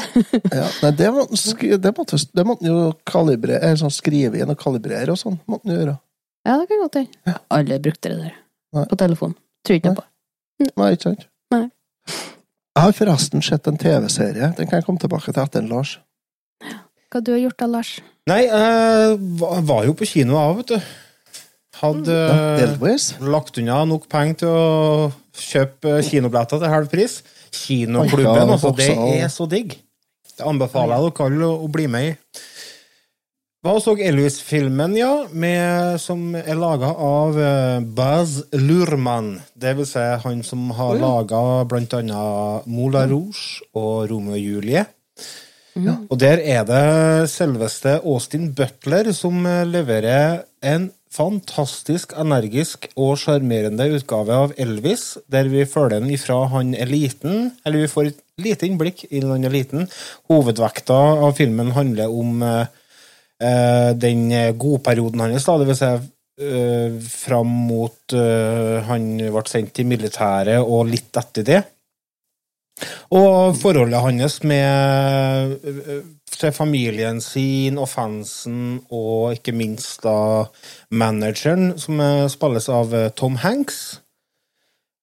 ja. 0.55 0.69
Nei, 0.85 0.93
det, 0.97 1.11
må, 1.13 1.27
det 1.85 1.93
måtte 1.97 2.21
det 2.33 2.47
måtte 2.49 2.69
jo 2.69 2.79
kalibrere, 3.09 3.61
eller 3.61 3.81
sånn 3.83 3.93
skrive 3.93 4.41
inn 4.41 4.53
og 4.53 4.61
kalibrere 4.61 5.13
og 5.13 5.21
sånn. 5.21 5.37
måtte 5.51 5.69
han 5.69 5.77
gjøre. 5.77 5.97
Ja, 6.49 6.57
det 6.59 6.69
kan 6.71 6.83
godt 6.83 6.99
hende. 6.99 7.37
Alle 7.55 7.79
brukte 7.83 8.13
det 8.13 8.19
der. 8.19 8.39
Nei. 8.73 8.87
På 8.89 8.99
telefon. 8.99 9.37
Tror 9.67 9.79
ikke 9.79 9.95
på. 9.99 10.07
Nei, 10.81 10.89
ikke 10.97 11.11
sant? 11.11 11.27
Nei. 11.53 11.67
Jeg 12.73 12.87
har 12.87 12.95
forresten 12.97 13.45
sett 13.45 13.69
en 13.69 13.77
TV-serie. 13.79 14.49
Den 14.57 14.69
kan 14.71 14.81
jeg 14.81 14.87
komme 14.87 15.03
tilbake 15.03 15.29
til 15.29 15.43
etter 15.43 15.67
Lars. 15.69 15.99
Hva 17.13 17.21
du 17.21 17.35
har 17.35 17.43
gjort 17.43 17.59
da, 17.61 17.67
Lars? 17.69 17.97
Nei, 18.31 18.45
jeg 18.47 19.17
var, 19.41 19.59
var 19.69 19.85
jo 19.85 19.95
på 19.99 20.09
kino 20.09 20.39
av, 20.41 20.63
vet 20.63 20.73
du. 20.73 20.93
Hadde 21.83 22.15
delvis. 22.61 23.11
lagt 23.21 23.59
unna 23.59 23.83
nok 23.91 24.07
penger 24.09 24.39
til 24.45 24.53
å 24.55 25.09
kjøpe 25.37 25.99
kinobilletter 26.07 26.63
til 26.63 26.73
halv 26.73 26.89
pris. 26.93 27.19
Kinoklubben, 27.53 28.55
altså. 28.55 28.71
Det 28.79 28.95
er 28.95 29.29
så 29.33 29.49
digg. 29.51 29.75
Det 30.33 30.47
anbefaler 30.49 30.97
jeg 30.97 31.11
dere 31.11 31.27
alle 31.29 31.51
å, 31.53 31.69
bli 31.75 31.89
med 31.91 32.09
i. 32.09 32.15
Hva 33.63 33.77
så 33.83 33.93
Elvis-filmen, 33.95 34.97
ja, 34.99 35.11
med, 35.31 36.01
som 36.03 36.33
er 36.39 36.57
laga 36.59 36.95
av 36.97 37.37
eh, 37.39 37.85
Baz 37.85 38.41
Luhrmann. 38.57 39.37
Det 39.55 39.77
vil 39.79 39.87
si 39.87 40.03
han 40.25 40.41
som 40.47 40.65
har 40.75 40.97
oh, 40.97 40.99
ja. 40.99 41.13
laga 41.13 41.43
blant 41.71 41.95
annet 42.01 42.67
Moulin 42.73 43.13
Rouge 43.13 43.63
og 43.77 44.09
Romeo 44.11 44.35
og 44.35 44.43
Julie. 44.43 44.87
Ja. 45.79 45.95
Og 46.13 46.19
der 46.21 46.43
er 46.43 46.67
det 46.69 47.31
selveste 47.33 47.99
Austin 48.05 48.51
Butler 48.57 49.09
som 49.17 49.41
eh, 49.49 49.63
leverer 49.65 50.43
en 50.61 50.91
fantastisk 51.13 52.13
energisk 52.17 52.89
og 52.97 53.19
sjarmerende 53.21 53.89
utgave 53.97 54.37
av 54.37 54.55
Elvis, 54.61 55.19
der 55.33 55.49
vi 55.53 55.67
følger 55.69 56.01
den 56.01 56.13
ifra 56.13 56.39
han 56.53 56.73
er 56.77 56.89
liten, 56.89 57.51
eller 57.67 57.85
vi 57.85 57.91
får 57.93 58.11
et 58.11 58.23
lite 58.41 58.69
innblikk 58.69 59.05
i 59.11 59.21
han 59.25 59.45
er 59.45 59.53
liten. 59.53 59.89
Hovedvekta 60.33 60.97
av 61.27 61.37
filmen 61.37 61.75
handler 61.77 62.09
om 62.09 62.41
uh, 62.41 63.93
den 63.93 64.25
godperioden 64.57 65.21
hans, 65.21 65.45
da, 65.45 65.59
det 65.61 65.69
vil 65.69 65.79
si 65.83 65.93
uh, 65.93 66.97
fram 67.13 67.53
mot 67.69 68.17
uh, 68.17 68.81
han 68.89 69.13
ble 69.21 69.45
sendt 69.53 69.77
til 69.77 69.93
militæret 69.93 70.65
og 70.65 70.89
litt 70.89 71.21
etter 71.21 71.49
det. 71.51 71.63
Og 73.13 73.57
forholdet 73.61 74.03
hans 74.03 74.39
med 74.47 75.59
eh, 75.63 76.03
til 76.33 76.55
familien 76.55 77.21
sin 77.23 77.79
og 77.81 77.91
fansen, 77.93 78.81
og 78.91 79.37
ikke 79.37 79.55
minst 79.57 80.03
da 80.07 80.47
manageren, 80.91 81.77
som 81.79 82.01
eh, 82.01 82.29
spilles 82.33 82.69
av 82.73 82.95
eh, 82.97 83.11
Tom 83.17 83.39
Hanks. 83.43 83.83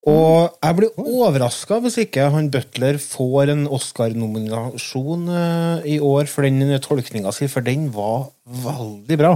Og 0.08 0.56
jeg 0.64 0.76
blir 0.78 1.00
overraska 1.02 1.82
hvis 1.84 1.98
ikke 2.06 2.30
han 2.32 2.48
Butler 2.54 2.98
får 3.04 3.52
en 3.52 3.66
Oscar-nominasjon 3.68 5.28
eh, 5.28 5.88
i 5.96 5.98
år 6.00 6.30
for 6.32 6.48
den 6.48 6.78
tolkninga 6.84 7.34
si, 7.36 7.50
for 7.52 7.66
den 7.66 7.90
var 7.94 8.30
veldig 8.48 9.20
bra. 9.20 9.34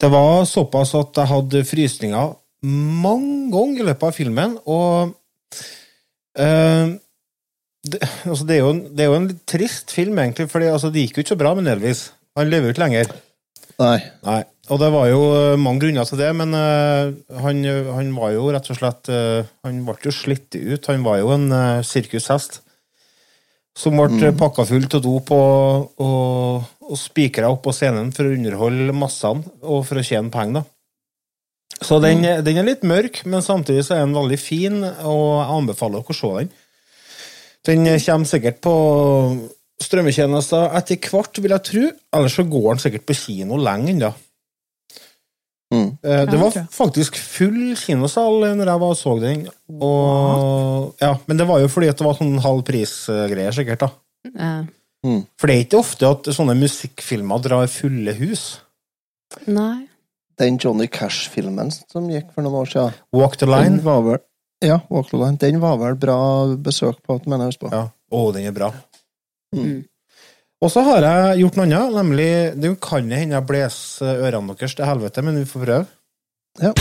Det 0.00 0.08
var 0.10 0.46
såpass 0.48 0.94
at 0.98 1.20
jeg 1.20 1.30
hadde 1.30 1.66
frysninger 1.68 2.34
mange 2.64 3.52
ganger 3.54 3.80
i 3.80 3.86
løpet 3.88 4.08
av 4.08 4.16
filmen, 4.16 4.56
og 4.68 5.14
eh, 6.36 6.98
det, 7.86 8.00
altså 8.28 8.44
det, 8.44 8.56
er 8.56 8.64
jo 8.64 8.72
det 8.92 9.04
er 9.04 9.08
jo 9.08 9.18
en 9.18 9.28
trist 9.48 9.92
film, 9.94 10.18
egentlig, 10.20 10.50
for 10.52 10.64
altså, 10.64 10.90
det 10.92 11.06
gikk 11.06 11.18
jo 11.18 11.24
ikke 11.24 11.34
så 11.34 11.40
bra 11.40 11.54
med 11.56 11.70
Elvis. 11.72 12.10
Han 12.36 12.50
lever 12.52 12.68
jo 12.68 12.74
ikke 12.74 12.84
lenger. 12.84 13.12
Nei. 13.80 13.98
Nei. 14.26 14.40
Og 14.70 14.78
det 14.78 14.90
var 14.94 15.06
jo 15.10 15.20
eh, 15.34 15.58
mange 15.58 15.82
grunner 15.82 16.06
til 16.06 16.20
det, 16.20 16.28
men 16.36 16.52
uh, 16.54 17.10
han, 17.42 17.62
han 17.96 18.10
var 18.14 18.34
jo 18.36 18.50
rett 18.54 18.68
og 18.70 18.78
slett 18.78 19.08
uh, 19.10 19.48
Han 19.66 19.80
ble 19.86 19.96
jo 20.04 20.12
slitt 20.14 20.54
ut. 20.54 20.90
Han 20.92 21.06
var 21.06 21.18
jo 21.22 21.32
en 21.34 21.48
uh, 21.50 21.86
sirkushest 21.86 22.60
som 23.80 23.96
ble 23.96 24.32
mm. 24.32 24.36
pakka 24.38 24.66
full 24.68 24.84
til 24.90 25.02
dop 25.02 25.30
og, 25.32 25.90
og, 26.02 26.68
og 26.84 26.98
spikra 26.98 27.48
opp 27.52 27.62
på 27.64 27.72
scenen 27.74 28.10
for 28.12 28.28
å 28.28 28.34
underholde 28.34 28.94
massene 28.96 29.46
og 29.62 29.84
for 29.88 30.00
å 30.00 30.04
tjene 30.04 30.32
penger, 30.34 30.60
da. 30.60 30.66
Så 31.80 31.96
den, 32.02 32.26
den 32.44 32.58
er 32.60 32.66
litt 32.66 32.82
mørk, 32.84 33.22
men 33.30 33.40
samtidig 33.46 33.86
så 33.86 33.94
er 33.96 34.02
den 34.02 34.16
veldig 34.18 34.36
fin, 34.42 34.82
og 34.82 35.22
jeg 35.38 35.54
anbefaler 35.54 36.02
dere 36.02 36.12
å 36.12 36.18
se 36.18 36.32
den. 36.34 36.50
Den 37.66 37.84
kommer 37.84 38.26
sikkert 38.30 38.60
på 38.64 38.74
strømmetjenester 39.82 40.74
etter 40.78 40.96
hvert, 41.10 41.38
vil 41.42 41.50
jeg 41.54 41.64
tro. 41.68 41.84
Ellers 42.16 42.36
så 42.38 42.44
går 42.48 42.68
den 42.74 42.82
sikkert 42.84 43.06
på 43.08 43.16
kino 43.16 43.56
lenge 43.60 43.92
ennå. 43.94 44.12
Mm. 45.72 45.90
Eh, 46.02 46.24
Det 46.26 46.38
var 46.40 46.50
faktisk 46.74 47.14
full 47.20 47.76
kinosal 47.78 48.40
når 48.58 48.66
jeg 48.72 48.80
var 48.82 48.90
og 48.90 48.98
så 48.98 49.12
den. 49.22 49.44
Og, 49.70 50.94
ja, 51.00 51.12
men 51.28 51.36
det 51.38 51.46
var 51.46 51.60
jo 51.62 51.68
fordi 51.70 51.88
at 51.92 52.00
det 52.00 52.06
var 52.08 52.18
sånn 52.18 52.40
halv 52.42 52.64
pris-greier, 52.66 53.52
sikkert. 53.56 53.86
da. 53.86 53.90
Eh, 54.36 54.62
Mm. 55.02 55.22
For 55.40 55.46
det 55.48 55.54
er 55.56 55.62
ikke 55.64 55.78
ofte 55.80 56.04
at 56.10 56.26
sånne 56.36 56.52
musikkfilmer 56.60 57.40
drar 57.40 57.66
fulle 57.72 58.12
hus. 58.18 58.58
nei. 59.46 59.86
Den 60.38 60.58
Johnny 60.58 60.86
Cash-filmen 60.88 61.70
som 61.90 62.06
gikk 62.10 62.34
for 62.34 62.42
noen 62.42 62.54
år 62.60 62.68
siden, 62.68 62.92
Walk 63.12 63.38
the 63.38 63.46
den 63.46 63.54
line. 63.54 63.80
var 63.82 64.02
vel 64.02 64.18
ja, 64.64 64.80
Walk. 64.92 65.12
Den 65.40 65.60
var 65.62 65.78
vel 65.80 65.96
bra 66.00 66.18
besøk 66.60 67.00
på, 67.06 67.20
mener 67.26 67.48
jeg 67.48 67.54
husker 67.54 67.68
på. 67.68 67.72
Ja. 67.76 67.86
Å, 68.10 68.26
den 68.36 68.50
er 68.50 68.56
bra. 68.56 68.72
Mm. 69.56 69.80
Og 70.60 70.72
så 70.72 70.84
har 70.84 71.06
jeg 71.06 71.40
gjort 71.40 71.56
noe 71.56 71.64
annet, 71.66 71.94
nemlig 71.96 72.30
Det 72.60 72.74
kan 72.84 73.08
hende 73.08 73.38
jeg 73.38 73.48
blåser 73.48 74.26
ørene 74.28 74.54
deres 74.54 74.76
til 74.76 74.86
helvete, 74.86 75.24
men 75.24 75.40
vi 75.40 75.48
får 75.48 75.64
prøve. 75.64 75.88
Ja. 76.60 76.74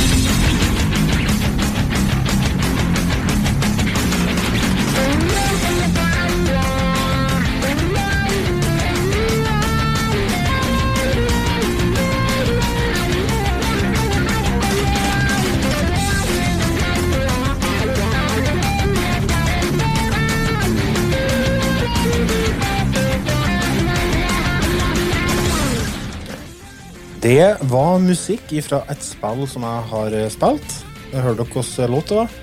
Det 27.20 27.56
var 27.68 27.98
musikk 28.00 28.52
fra 28.64 28.80
et 28.88 29.02
spill 29.04 29.42
som 29.52 29.66
jeg 29.68 29.88
har 29.92 30.14
eh, 30.16 30.30
spilt. 30.32 30.76
Jeg 31.12 31.24
hørte 31.26 31.44
dere 31.44 31.52
hvilken 31.52 31.92
låt 31.92 32.12
det 32.12 32.20
var? 32.20 32.36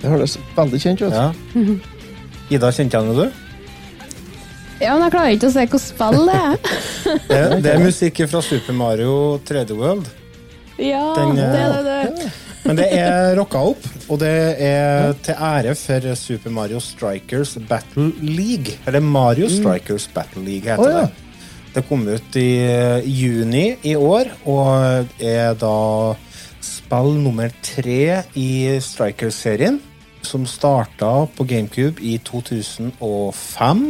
Det 0.00 0.12
høres 0.12 0.36
veldig 0.56 0.80
kjent 0.80 1.02
ut. 1.02 1.12
Ja. 1.12 1.26
Ida, 2.48 2.70
kjente 2.72 3.00
jeg 3.00 3.10
det, 3.10 3.26
du? 3.26 3.42
Ja, 4.80 4.94
men 4.94 5.04
jeg 5.04 5.12
klarer 5.12 5.34
ikke 5.36 5.50
å 5.50 5.52
se 5.52 5.64
hvilket 5.66 5.84
spill 5.84 6.24
det 6.30 6.38
er. 6.38 6.56
Det, 7.28 7.40
det 7.66 7.72
er 7.74 7.82
musikk 7.84 8.22
fra 8.30 8.40
Super 8.44 8.76
Mario 8.76 9.12
3D 9.44 9.76
World. 9.76 10.08
Ja, 10.80 11.04
Den, 11.18 11.36
det 11.36 11.44
eh, 11.44 11.66
er 11.66 11.84
det. 12.14 12.30
Men 12.64 12.78
det 12.80 12.86
er 12.96 13.34
rocka 13.36 13.60
opp, 13.74 13.84
og 14.08 14.22
det 14.22 14.32
er 14.64 15.12
til 15.26 15.36
ære 15.36 15.74
for 15.76 16.08
Super 16.16 16.54
Mario 16.56 16.80
Strikers 16.80 17.58
Battle 17.68 18.08
League. 18.24 18.78
Eller 18.88 19.04
Mario 19.04 19.52
Strikers 19.52 20.08
Battle 20.16 20.46
League, 20.48 20.64
heter 20.64 20.80
oh, 20.80 20.94
ja. 20.96 21.04
det. 21.04 21.23
Det 21.74 21.82
kom 21.88 22.04
ut 22.06 22.36
i 22.38 22.50
eh, 22.62 23.02
juni 23.02 23.64
i 23.82 23.96
år, 23.98 24.30
og 24.46 25.10
er 25.18 25.56
da 25.58 26.14
spill 26.62 27.16
nummer 27.18 27.50
tre 27.66 28.22
i 28.38 28.50
Strikers-serien, 28.78 29.80
som 30.24 30.46
starta 30.46 31.26
på 31.34 31.46
GameCube 31.50 31.98
i 31.98 32.16
2005. 32.22 33.82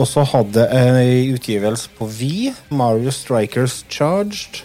Og 0.00 0.08
så 0.08 0.24
hadde 0.32 0.64
en 0.74 0.98
utgivelse 1.36 1.92
på 1.94 2.08
Wii, 2.10 2.50
Mario 2.74 3.12
Strikers 3.14 3.84
Charged. 3.92 4.64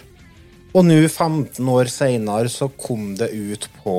Og 0.74 0.84
nå, 0.84 0.98
15 1.06 1.68
år 1.72 1.88
seinere, 1.92 2.50
så 2.52 2.68
kom 2.74 3.14
det 3.20 3.30
ut 3.32 3.68
på 3.84 3.98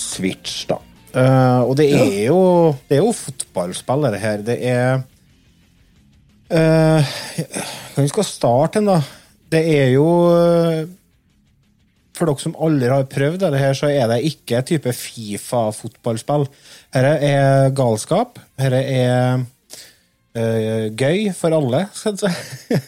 Switch, 0.00 0.64
da. 0.70 0.80
Eh, 1.16 1.60
og 1.64 1.76
det 1.78 1.86
er 1.96 2.26
jo 2.26 2.40
Det 2.88 2.98
er 2.98 3.04
jo 3.04 3.12
fotballspill, 3.16 4.08
dette 4.08 4.22
her. 4.24 4.42
Det 4.44 4.56
er 4.72 5.04
uh, 6.52 7.16
Hvor 7.94 8.08
skal 8.10 8.22
vi 8.22 8.28
starte 8.28 8.82
da? 8.84 9.00
Det 9.46 9.62
er 9.62 9.92
jo 9.94 10.06
eh, 10.34 10.86
for 12.16 12.26
dere 12.26 12.42
som 12.42 12.56
aldri 12.66 12.88
har 12.90 13.04
prøvd 13.06 13.44
det 13.44 13.60
her, 13.60 13.76
så 13.78 13.90
er 13.92 14.08
det 14.10 14.24
ikke 14.26 14.62
type 14.66 14.90
Fifa-fotballspill. 14.90 16.48
Dette 16.96 17.12
er 17.28 17.70
galskap. 17.76 18.40
Dette 18.58 18.80
er 18.80 19.44
uh, 20.34 20.86
gøy 20.98 21.28
for 21.36 21.54
alle, 21.54 21.84
skal 21.98 22.16
jeg 22.16 22.32
si. 22.34 22.80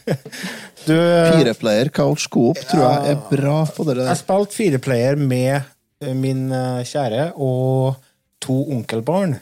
du, 0.88 0.96
Fireplayer 0.96 1.92
couch 1.94 2.26
coop 2.32 2.58
tror 2.72 2.82
jeg 2.82 3.14
er 3.14 3.22
bra 3.30 3.60
på 3.70 3.86
det 3.86 4.00
der. 4.00 4.10
jeg 4.10 4.22
spilte 4.24 4.58
fireplayer 4.58 5.20
med 5.20 6.10
min 6.18 6.48
kjære 6.86 7.30
og 7.36 7.94
to 8.42 8.58
onkelbarn. 8.74 9.38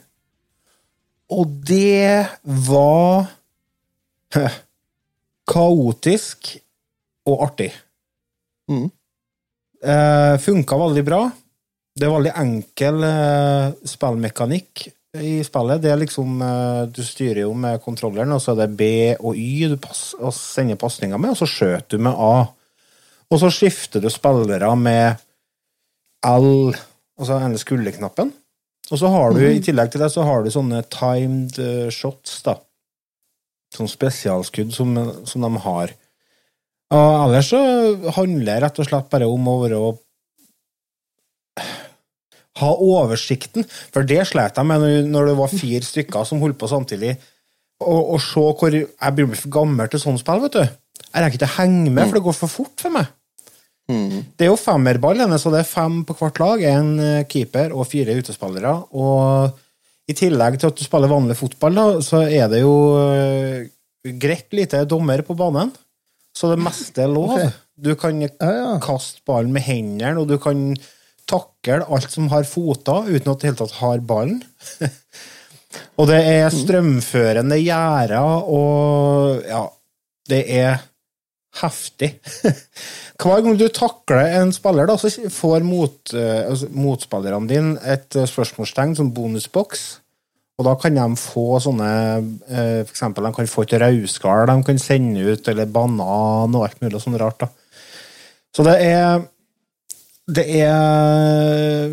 Og 1.32 1.48
det 1.66 2.26
var 2.44 3.32
kaotisk 5.52 6.52
og 7.26 7.42
artig. 7.48 7.70
Mm. 8.70 8.88
Eh, 9.86 10.36
funka 10.42 10.78
veldig 10.80 11.04
bra. 11.06 11.24
Det 11.96 12.06
er 12.06 12.12
veldig 12.12 12.34
enkel 12.42 13.04
eh, 13.06 13.74
spillmekanikk 13.88 14.86
i 15.16 15.38
spillet. 15.46 15.80
Det 15.80 15.92
er 15.92 16.00
liksom 16.00 16.42
eh, 16.44 16.82
Du 16.92 17.02
styrer 17.04 17.44
jo 17.46 17.52
med 17.56 17.80
kontrolleren, 17.84 18.34
og 18.36 18.42
så 18.42 18.52
er 18.52 18.64
det 18.64 18.76
B 18.76 18.88
og 19.16 19.38
Y 19.38 19.70
du 19.72 19.78
pass, 19.80 20.10
og 20.18 20.34
sender 20.36 20.80
pasninger 20.80 21.20
med, 21.20 21.32
og 21.32 21.40
så 21.40 21.48
skjøter 21.50 21.96
du 21.96 22.04
med 22.08 22.18
A. 22.18 22.46
Og 23.26 23.40
så 23.42 23.50
skifter 23.50 24.02
du 24.02 24.10
spillere 24.12 24.70
med 24.78 25.22
L, 26.26 26.74
altså 27.18 27.40
denne 27.40 27.60
skulderknappen. 27.60 28.32
Og 28.90 29.00
så 29.00 29.08
har 29.10 29.34
du, 29.34 29.40
i 29.42 29.62
tillegg 29.62 29.90
til 29.90 30.02
det, 30.04 30.12
så 30.14 30.22
har 30.26 30.44
du 30.44 30.52
sånne 30.52 30.84
timed 30.92 31.58
eh, 31.62 31.88
shots, 31.94 32.38
da. 32.46 32.58
Sånn 33.76 33.90
spesialskudd 33.92 34.72
som, 34.74 34.94
som 35.28 35.44
de 35.44 35.50
har. 35.66 35.92
Og 36.96 37.14
ellers 37.26 37.48
så 37.52 37.60
handler 38.16 38.46
det 38.54 38.60
rett 38.64 38.78
og 38.82 38.88
slett 38.88 39.08
bare 39.12 39.28
om 39.28 39.48
å 39.52 39.56
være 39.64 39.80
Ha 42.56 42.68
oversikten, 42.80 43.66
for 43.92 44.06
det 44.08 44.22
slet 44.30 44.56
jeg 44.56 44.64
med 44.64 44.80
når- 45.12 45.26
det 45.28 45.36
var 45.36 45.48
fire 45.52 45.82
stykker 45.84 46.24
som 46.24 46.40
holdt 46.40 46.56
på 46.56 46.68
samtidig. 46.70 47.18
Og, 47.84 48.14
og 48.14 48.20
se 48.24 48.40
hvor 48.40 48.72
Jeg 48.72 49.14
blir 49.14 49.34
for 49.36 49.50
gammel 49.52 49.88
til 49.92 50.00
sånn 50.00 50.16
spill, 50.18 50.40
vet 50.40 50.52
du. 50.56 50.62
Jeg 50.62 51.22
rekker 51.22 51.36
ikke 51.36 51.50
å 51.50 51.56
henge 51.58 51.90
med, 51.92 52.06
for 52.08 52.16
det 52.16 52.24
går 52.24 52.36
for 52.38 52.48
fort 52.48 52.80
for 52.80 52.94
meg. 52.94 53.10
Mm. 53.92 54.24
Det 54.36 54.46
er 54.46 54.50
jo 54.50 54.56
femmerball, 54.56 55.20
så 55.38 55.52
det 55.52 55.60
er 55.60 55.68
fem 55.68 56.00
på 56.08 56.16
hvert 56.16 56.40
lag. 56.40 56.62
En 56.64 56.98
eh, 56.98 57.24
keeper 57.28 57.74
og 57.76 57.86
fire 57.86 58.16
utespillere. 58.16 58.72
Og 58.96 59.52
i 60.06 60.14
tillegg 60.14 60.60
til 60.60 60.70
at 60.70 60.78
du 60.78 60.84
spiller 60.86 61.10
vanlig 61.10 61.36
fotball, 61.38 61.78
da, 61.78 61.86
så 62.04 62.22
er 62.26 62.50
det 62.52 62.62
jo 62.62 62.74
eh, 63.00 63.66
greit 64.22 64.54
lite 64.54 64.84
dommer 64.88 65.22
på 65.26 65.34
banen. 65.38 65.72
Så 66.36 66.52
det 66.52 66.60
meste 66.60 67.02
er 67.02 67.10
lov. 67.10 67.38
Du 67.76 67.94
kan 67.98 68.20
kaste 68.84 69.24
ballen 69.26 69.54
med 69.54 69.64
hendene, 69.66 70.20
og 70.20 70.28
du 70.30 70.36
kan 70.40 70.68
takle 71.26 71.80
alt 71.82 72.12
som 72.12 72.28
har 72.30 72.46
foter, 72.48 73.08
uten 73.08 73.32
at 73.32 73.40
det 73.40 73.50
hele 73.50 73.58
tatt 73.58 73.78
har 73.80 74.04
ballen. 74.06 74.42
og 75.98 76.10
det 76.10 76.20
er 76.20 76.52
strømførende 76.54 77.58
gjerder, 77.62 78.44
og 78.46 79.42
ja 79.48 79.64
Det 80.26 80.40
er 80.50 80.80
heftig. 81.60 82.14
Hver 83.22 83.44
gang 83.44 83.58
du 83.58 83.66
takler 83.72 84.32
en 84.40 84.52
spiller, 84.54 84.88
da, 84.88 84.96
så 85.00 85.10
får 85.32 85.64
mot, 85.66 86.14
eh, 86.14 86.42
altså, 86.46 86.70
motspillerne 86.76 87.50
dine 87.50 87.76
et 87.84 88.16
eh, 88.16 88.28
spørsmålstegn 88.28 88.96
som 88.98 89.12
bonusboks. 89.16 89.86
Og 90.56 90.64
da 90.64 90.72
kan 90.80 90.96
de 90.96 91.20
få 91.20 91.58
sånne 91.60 91.88
eh, 92.48 92.80
For 92.86 92.92
eksempel, 92.94 93.26
de 93.26 93.36
kan 93.36 93.50
få 93.50 93.66
et 93.66 93.74
rauskall 93.82 94.46
de 94.48 94.56
kan 94.64 94.78
sende 94.80 95.26
ut, 95.32 95.48
eller 95.52 95.68
banan 95.68 96.56
og 96.56 96.64
alt 96.64 96.80
mulig 96.84 97.02
sånn 97.02 97.18
rart. 97.20 97.44
da. 97.44 97.50
Så 98.56 98.64
det 98.64 98.78
er 98.80 99.26
Det 100.26 100.46
er 100.62 101.92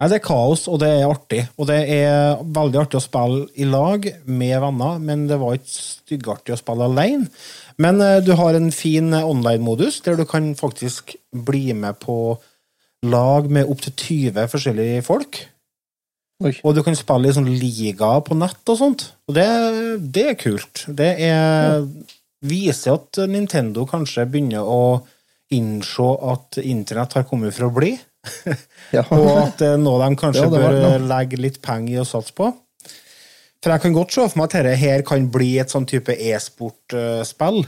Nei, 0.00 0.08
det 0.08 0.16
er 0.16 0.24
kaos, 0.24 0.62
og 0.72 0.78
det 0.80 0.88
er 0.96 1.10
artig. 1.10 1.42
Og 1.60 1.66
det 1.68 1.76
er 1.92 2.38
veldig 2.40 2.78
artig 2.80 2.96
å 2.96 3.04
spille 3.04 3.42
i 3.60 3.66
lag 3.68 4.06
med 4.24 4.54
venner, 4.64 4.96
men 5.04 5.26
det 5.28 5.36
var 5.42 5.58
ikke 5.58 5.74
styggartig 5.74 6.54
å 6.54 6.60
spille 6.60 6.88
alene. 6.88 7.28
Men 7.80 8.00
eh, 8.04 8.22
du 8.24 8.32
har 8.40 8.56
en 8.56 8.70
fin 8.72 9.12
eh, 9.12 9.26
online-modus 9.28 10.00
der 10.06 10.16
du 10.16 10.24
kan 10.28 10.54
faktisk 10.56 11.18
bli 11.36 11.74
med 11.76 12.00
på 12.00 12.16
lag 13.12 13.52
med 13.52 13.68
opptil 13.68 13.92
20 14.32 14.48
forskjellige 14.54 15.04
folk. 15.04 15.42
Oi. 16.40 16.54
Og 16.64 16.72
du 16.76 16.80
kan 16.84 16.96
spille 16.96 17.28
i 17.28 17.36
sånn 17.36 17.52
liga 17.52 18.14
på 18.24 18.36
nett 18.40 18.72
og 18.72 18.80
sånt. 18.80 19.06
Og 19.28 19.36
det, 19.36 19.48
det 20.16 20.26
er 20.32 20.40
kult. 20.40 20.86
Det 20.88 21.12
er, 21.28 21.84
viser 22.48 22.96
at 22.96 23.20
Nintendo 23.28 23.84
kanskje 23.88 24.24
begynner 24.32 24.64
å 24.64 25.02
innse 25.52 26.14
at 26.32 26.60
internett 26.62 27.18
har 27.18 27.28
kommet 27.28 27.52
for 27.52 27.68
å 27.68 27.74
bli. 27.76 27.98
Ja. 28.96 29.04
Og 29.14 29.28
at 29.46 29.58
det 29.60 29.68
er 29.74 29.78
noe 29.80 30.00
de 30.02 30.16
kanskje 30.18 30.42
Ja, 30.42 30.50
bør 30.50 30.74
det. 30.74 31.00
legge 31.08 31.38
litt 31.40 31.60
penger 31.62 31.94
i 31.94 32.00
å 32.02 32.06
satse 32.08 32.34
på. 32.36 32.48
For 33.62 33.70
jeg 33.74 33.82
kan 33.84 33.92
godt 33.94 34.12
se 34.16 34.24
for 34.28 34.40
meg 34.40 34.48
at 34.48 34.56
dette 34.64 34.76
her 34.80 35.02
kan 35.06 35.28
bli 35.30 35.50
et 35.60 35.68
sånn 35.72 35.86
type 35.88 36.14
e-sport-spill. 36.16 37.62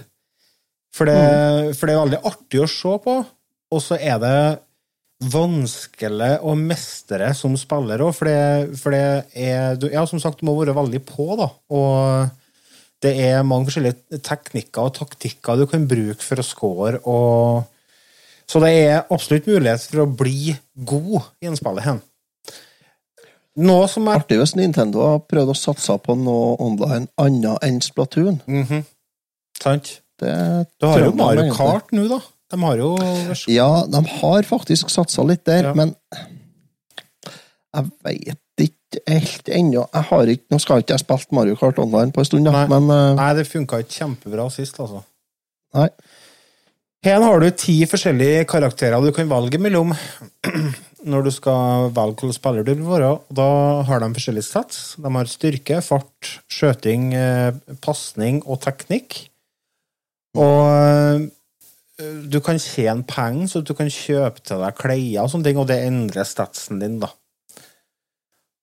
For, 0.92 1.06
det- 1.08 1.14
Mm. 1.16 1.74
for 1.76 1.86
det 1.86 1.94
er 1.94 2.02
veldig 2.04 2.22
artig 2.28 2.60
å 2.60 2.68
se 2.68 2.98
på, 3.04 3.14
og 3.72 3.80
så 3.80 3.96
er 4.00 4.18
det 4.20 4.58
vanskelig 5.32 6.32
å 6.42 6.54
mestre 6.58 7.30
som 7.38 7.54
spiller 7.60 8.02
òg, 8.04 8.12
for, 8.16 8.26
det, 8.28 8.78
for 8.80 8.90
det 8.94 9.26
er 9.38 9.78
Ja, 9.92 10.04
som 10.10 10.18
sagt, 10.20 10.40
du 10.40 10.46
må 10.48 10.56
være 10.58 10.74
veldig 10.74 11.00
på, 11.06 11.36
da. 11.38 11.48
Og 11.70 12.30
det 13.02 13.14
er 13.18 13.42
mange 13.46 13.66
forskjellige 13.70 14.20
teknikker 14.22 14.88
og 14.88 14.94
taktikker 14.98 15.56
du 15.60 15.66
kan 15.70 15.86
bruke 15.90 16.20
for 16.22 16.36
å 16.42 16.44
score, 16.46 17.00
og 17.06 17.64
Så 18.52 18.60
det 18.60 18.72
er 18.84 19.06
absolutt 19.08 19.46
mulighet 19.48 19.84
for 19.88 20.02
å 20.04 20.10
bli 20.12 20.52
god 20.84 21.30
i 21.40 21.48
en 21.48 21.56
spillet 21.56 21.86
hen. 21.86 22.02
Noe 23.64 23.86
som 23.88 24.06
er 24.08 24.20
Artig 24.20 24.38
hvis 24.40 24.54
Nintendo 24.56 25.02
har 25.04 25.22
prøvd 25.28 25.52
å 25.52 25.56
satse 25.56 25.96
på 26.04 26.16
noe 26.16 26.54
online 26.60 27.08
annet 27.20 27.64
enn 27.64 27.80
Splatoon. 27.84 28.40
Mhm. 28.48 28.84
Sant? 29.62 29.98
Det 30.20 30.32
Du 30.80 30.86
har 30.86 31.00
jo 31.00 31.12
Mario 31.16 31.46
egentlig. 31.46 31.56
Kart 31.58 31.92
nå, 31.96 32.06
da. 32.08 32.20
De 32.52 32.60
har 32.60 32.76
jo 32.76 32.96
Ja, 33.48 33.70
de 33.88 34.00
har 34.20 34.42
faktisk 34.48 34.90
satsa 34.92 35.24
litt 35.24 35.44
der, 35.44 35.70
Ja. 35.70 35.74
men 35.74 35.94
jeg 37.72 37.90
veit 38.04 38.38
ikke 38.58 39.00
helt 39.08 39.48
ennå. 39.48 39.86
Jeg 39.94 40.02
har 40.10 40.26
ikke, 40.26 40.44
Nå 40.50 40.60
skal 40.60 40.82
ikke 40.82 40.92
jeg 40.92 41.00
spilt 41.00 41.32
Mario 41.32 41.56
Kart 41.56 41.78
online 41.78 42.12
på 42.12 42.20
en 42.20 42.24
stund, 42.24 42.44
da, 42.44 42.52
Nei. 42.52 42.66
men 42.68 42.90
uh... 42.90 43.14
Nei, 43.16 43.34
det 43.34 43.46
funka 43.48 43.80
ikke 43.80 43.96
kjempebra 44.04 44.50
sist, 44.52 44.78
altså. 44.78 45.02
Nei. 45.74 45.88
Her 47.02 47.18
har 47.18 47.40
du 47.42 47.48
ti 47.58 47.80
forskjellige 47.90 48.44
karakterer 48.46 49.02
du 49.02 49.10
kan 49.14 49.30
valge 49.30 49.58
mellom 49.58 49.90
når 51.10 51.24
du 51.26 51.30
skal 51.34 51.88
velge 51.90 52.22
hvilken 52.22 52.36
spiller 52.36 52.62
du 52.62 52.76
vil 52.76 52.84
være. 52.86 53.16
Da 53.34 53.46
har 53.88 54.04
de 54.04 54.10
forskjellige 54.14 54.46
sats. 54.46 54.82
De 55.02 55.10
har 55.10 55.30
styrke, 55.30 55.80
fart, 55.82 56.30
skjøting, 56.46 57.08
eh, 57.18 57.58
pasning 57.82 58.38
og 58.46 58.60
teknikk. 58.62 59.18
Og 60.38 60.62
eh, 60.70 61.26
du 62.30 62.38
kan 62.38 62.62
tjene 62.62 63.02
penger, 63.02 63.50
så 63.50 63.64
du 63.66 63.74
kan 63.74 63.90
kjøpe 63.90 64.46
til 64.46 64.62
deg 64.62 64.78
klær 64.78 65.24
og 65.24 65.34
sånne 65.34 65.48
ting, 65.50 65.58
og 65.58 65.66
det 65.72 65.80
endrer 65.82 66.28
statsen 66.28 66.78
din, 66.84 67.00
da. 67.02 67.10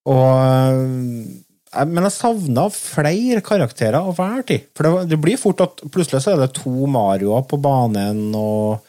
Og 0.08 0.32
eh, 0.39 1.43
Men 1.69 2.08
jeg 2.08 2.15
savna 2.15 2.65
flere 2.73 3.43
karakterer 3.45 4.01
å 4.01 4.15
være 4.17 4.45
til. 4.49 4.62
For 4.77 4.88
det, 4.88 5.10
det 5.12 5.19
blir 5.21 5.38
fort 5.38 5.62
at 5.62 5.84
plutselig 5.93 6.23
så 6.23 6.34
er 6.34 6.41
det 6.41 6.55
to 6.58 6.88
Marioer 6.89 7.45
på 7.45 7.60
banen, 7.62 8.29
og 8.38 8.82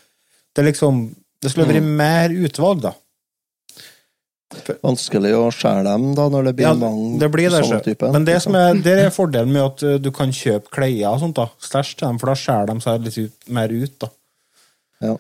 det 0.57 0.71
liksom 0.71 1.09
Det 1.41 1.49
skulle 1.53 1.69
vært 1.71 1.87
mer 1.87 2.33
utvalg, 2.37 2.83
da. 2.85 2.91
vanskelig 4.83 5.31
å 5.39 5.47
skjære 5.55 5.85
dem 5.87 6.11
da, 6.17 6.27
når 6.29 6.49
det 6.49 6.53
blir 6.59 6.67
Ja, 6.67 6.73
mange 6.77 7.21
det 7.21 7.29
blir 7.33 7.49
det, 7.49 7.63
sånne 7.65 7.81
typer. 7.85 8.13
Men 8.13 8.27
det 8.29 8.35
som 8.45 8.57
er, 8.59 8.75
det 8.85 8.97
er 9.07 9.15
fordelen 9.15 9.53
med 9.55 9.63
at 9.63 9.85
uh, 9.87 9.95
du 10.03 10.11
kan 10.13 10.33
kjøpe 10.37 10.73
klær 10.75 11.15
og 11.15 11.21
sånt, 11.23 11.39
da. 11.39 11.47
Stæsj 11.65 11.95
til 11.95 12.09
dem, 12.09 12.21
for 12.21 12.33
da 12.33 12.37
skjærer 12.37 12.73
de 12.73 12.85
seg 12.85 13.07
litt 13.07 13.19
ut, 13.21 13.37
mer 13.57 13.73
ut, 13.73 13.95
da. 14.05 14.11
Ja. 15.07 15.15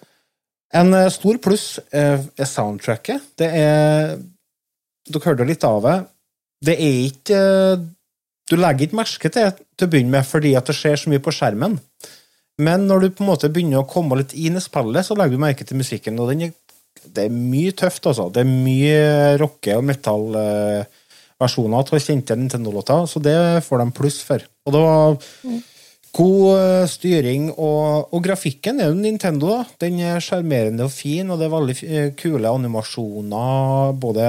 En 0.80 0.92
uh, 0.96 1.06
stor 1.12 1.40
pluss 1.44 1.66
er 1.92 2.48
soundtracket. 2.48 3.32
Det 3.40 3.52
er 3.60 4.16
Dere 5.10 5.24
hørte 5.24 5.46
litt 5.48 5.64
av 5.66 5.80
det. 5.86 5.96
Det 6.60 6.76
er 6.76 6.96
ikke 7.06 7.36
uh, 7.40 7.84
Du 8.50 8.56
legger 8.58 8.88
ikke 8.88 8.98
merke 8.98 9.30
til 9.30 9.46
det 9.46 9.66
til 9.78 9.86
å 9.86 9.92
begynne 9.92 10.12
med 10.18 10.26
fordi 10.26 10.52
at 10.58 10.66
det 10.68 10.74
skjer 10.76 10.98
så 10.98 11.10
mye 11.12 11.22
på 11.22 11.32
skjermen. 11.32 11.78
Men 12.60 12.86
når 12.88 13.04
du 13.04 13.08
på 13.14 13.24
en 13.24 13.30
måte 13.30 13.48
begynner 13.52 13.80
å 13.80 13.88
komme 13.88 14.18
litt 14.20 14.34
inn 14.36 14.58
i 14.58 14.62
spillet, 14.62 15.06
så 15.06 15.16
legger 15.16 15.38
du 15.38 15.44
merke 15.44 15.64
til 15.64 15.78
musikken. 15.80 16.18
Og 16.20 16.32
er, 16.34 16.50
det 17.06 17.26
er 17.26 17.32
mye 17.32 17.72
tøft, 17.78 18.10
altså. 18.10 18.28
Det 18.34 18.42
er 18.42 18.50
mye 18.50 19.38
rocke- 19.40 19.78
og 19.78 19.86
metallversjoner 19.88 21.78
av 21.80 22.02
kjente 22.04 22.36
Nintendo-låter, 22.36 23.06
så 23.08 23.22
det 23.24 23.38
får 23.64 23.84
de 23.84 23.96
pluss 23.96 24.20
for. 24.26 24.44
Og 24.66 24.76
det 24.76 24.82
var 24.84 25.16
god 26.20 26.58
eh, 26.58 26.84
styring, 26.90 27.48
og, 27.54 28.12
og 28.12 28.24
grafikken 28.24 28.82
er 28.82 28.90
jo 28.90 28.98
Nintendo, 28.98 29.54
da. 29.54 29.64
Den 29.86 30.02
er 30.04 30.20
sjarmerende 30.24 30.88
og 30.88 30.94
fin, 30.94 31.30
og 31.30 31.40
det 31.40 31.48
er 31.48 31.56
veldig 31.56 31.78
eh, 31.86 32.12
kule 32.18 32.50
animasjoner 32.50 33.96
både 34.02 34.28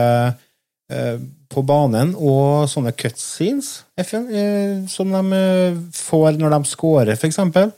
eh, 0.93 1.17
på 1.51 1.63
banen 1.67 2.13
og 2.15 2.69
sånne 2.71 2.93
cutscenes 2.97 3.83
eh, 3.99 4.81
som 4.89 5.11
de 5.13 5.37
eh, 5.37 5.79
får 5.95 6.39
når 6.39 6.55
de 6.55 6.71
scorer, 6.71 7.15
for 7.19 7.29
eksempel. 7.29 7.71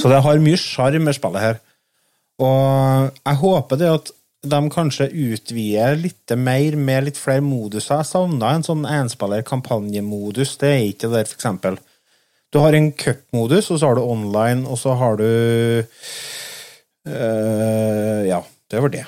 Så 0.00 0.08
det 0.08 0.22
har 0.24 0.40
mye 0.42 0.58
sjarm 0.58 1.04
med 1.04 1.14
spillet 1.16 1.42
her. 1.42 1.58
Og 2.42 3.10
jeg 3.20 3.40
håper 3.42 3.80
det 3.80 3.90
at 3.92 4.12
de 4.46 4.60
kanskje 4.70 5.08
utvider 5.10 5.96
litt 5.98 6.32
mer 6.38 6.76
med 6.78 7.06
litt 7.08 7.18
flere 7.18 7.44
moduser. 7.44 8.00
Jeg 8.00 8.08
savna 8.10 8.54
en 8.54 8.66
sånn 8.66 8.86
enspiller-kampanjemodus. 8.88 10.56
Det 10.60 10.70
er 10.70 10.84
ikke 10.86 11.10
det 11.10 11.16
der, 11.18 11.32
eksempel. 11.36 11.78
Du 12.54 12.60
har 12.62 12.76
en 12.76 12.92
cupmodus, 12.94 13.70
og 13.72 13.80
så 13.80 13.90
har 13.90 13.98
du 13.98 14.04
online, 14.04 14.66
og 14.70 14.78
så 14.80 14.94
har 14.96 15.18
du 15.20 15.26
øh, 17.06 18.20
Ja, 18.28 18.40
det 18.70 18.82
var 18.82 18.90
det. 18.94 19.06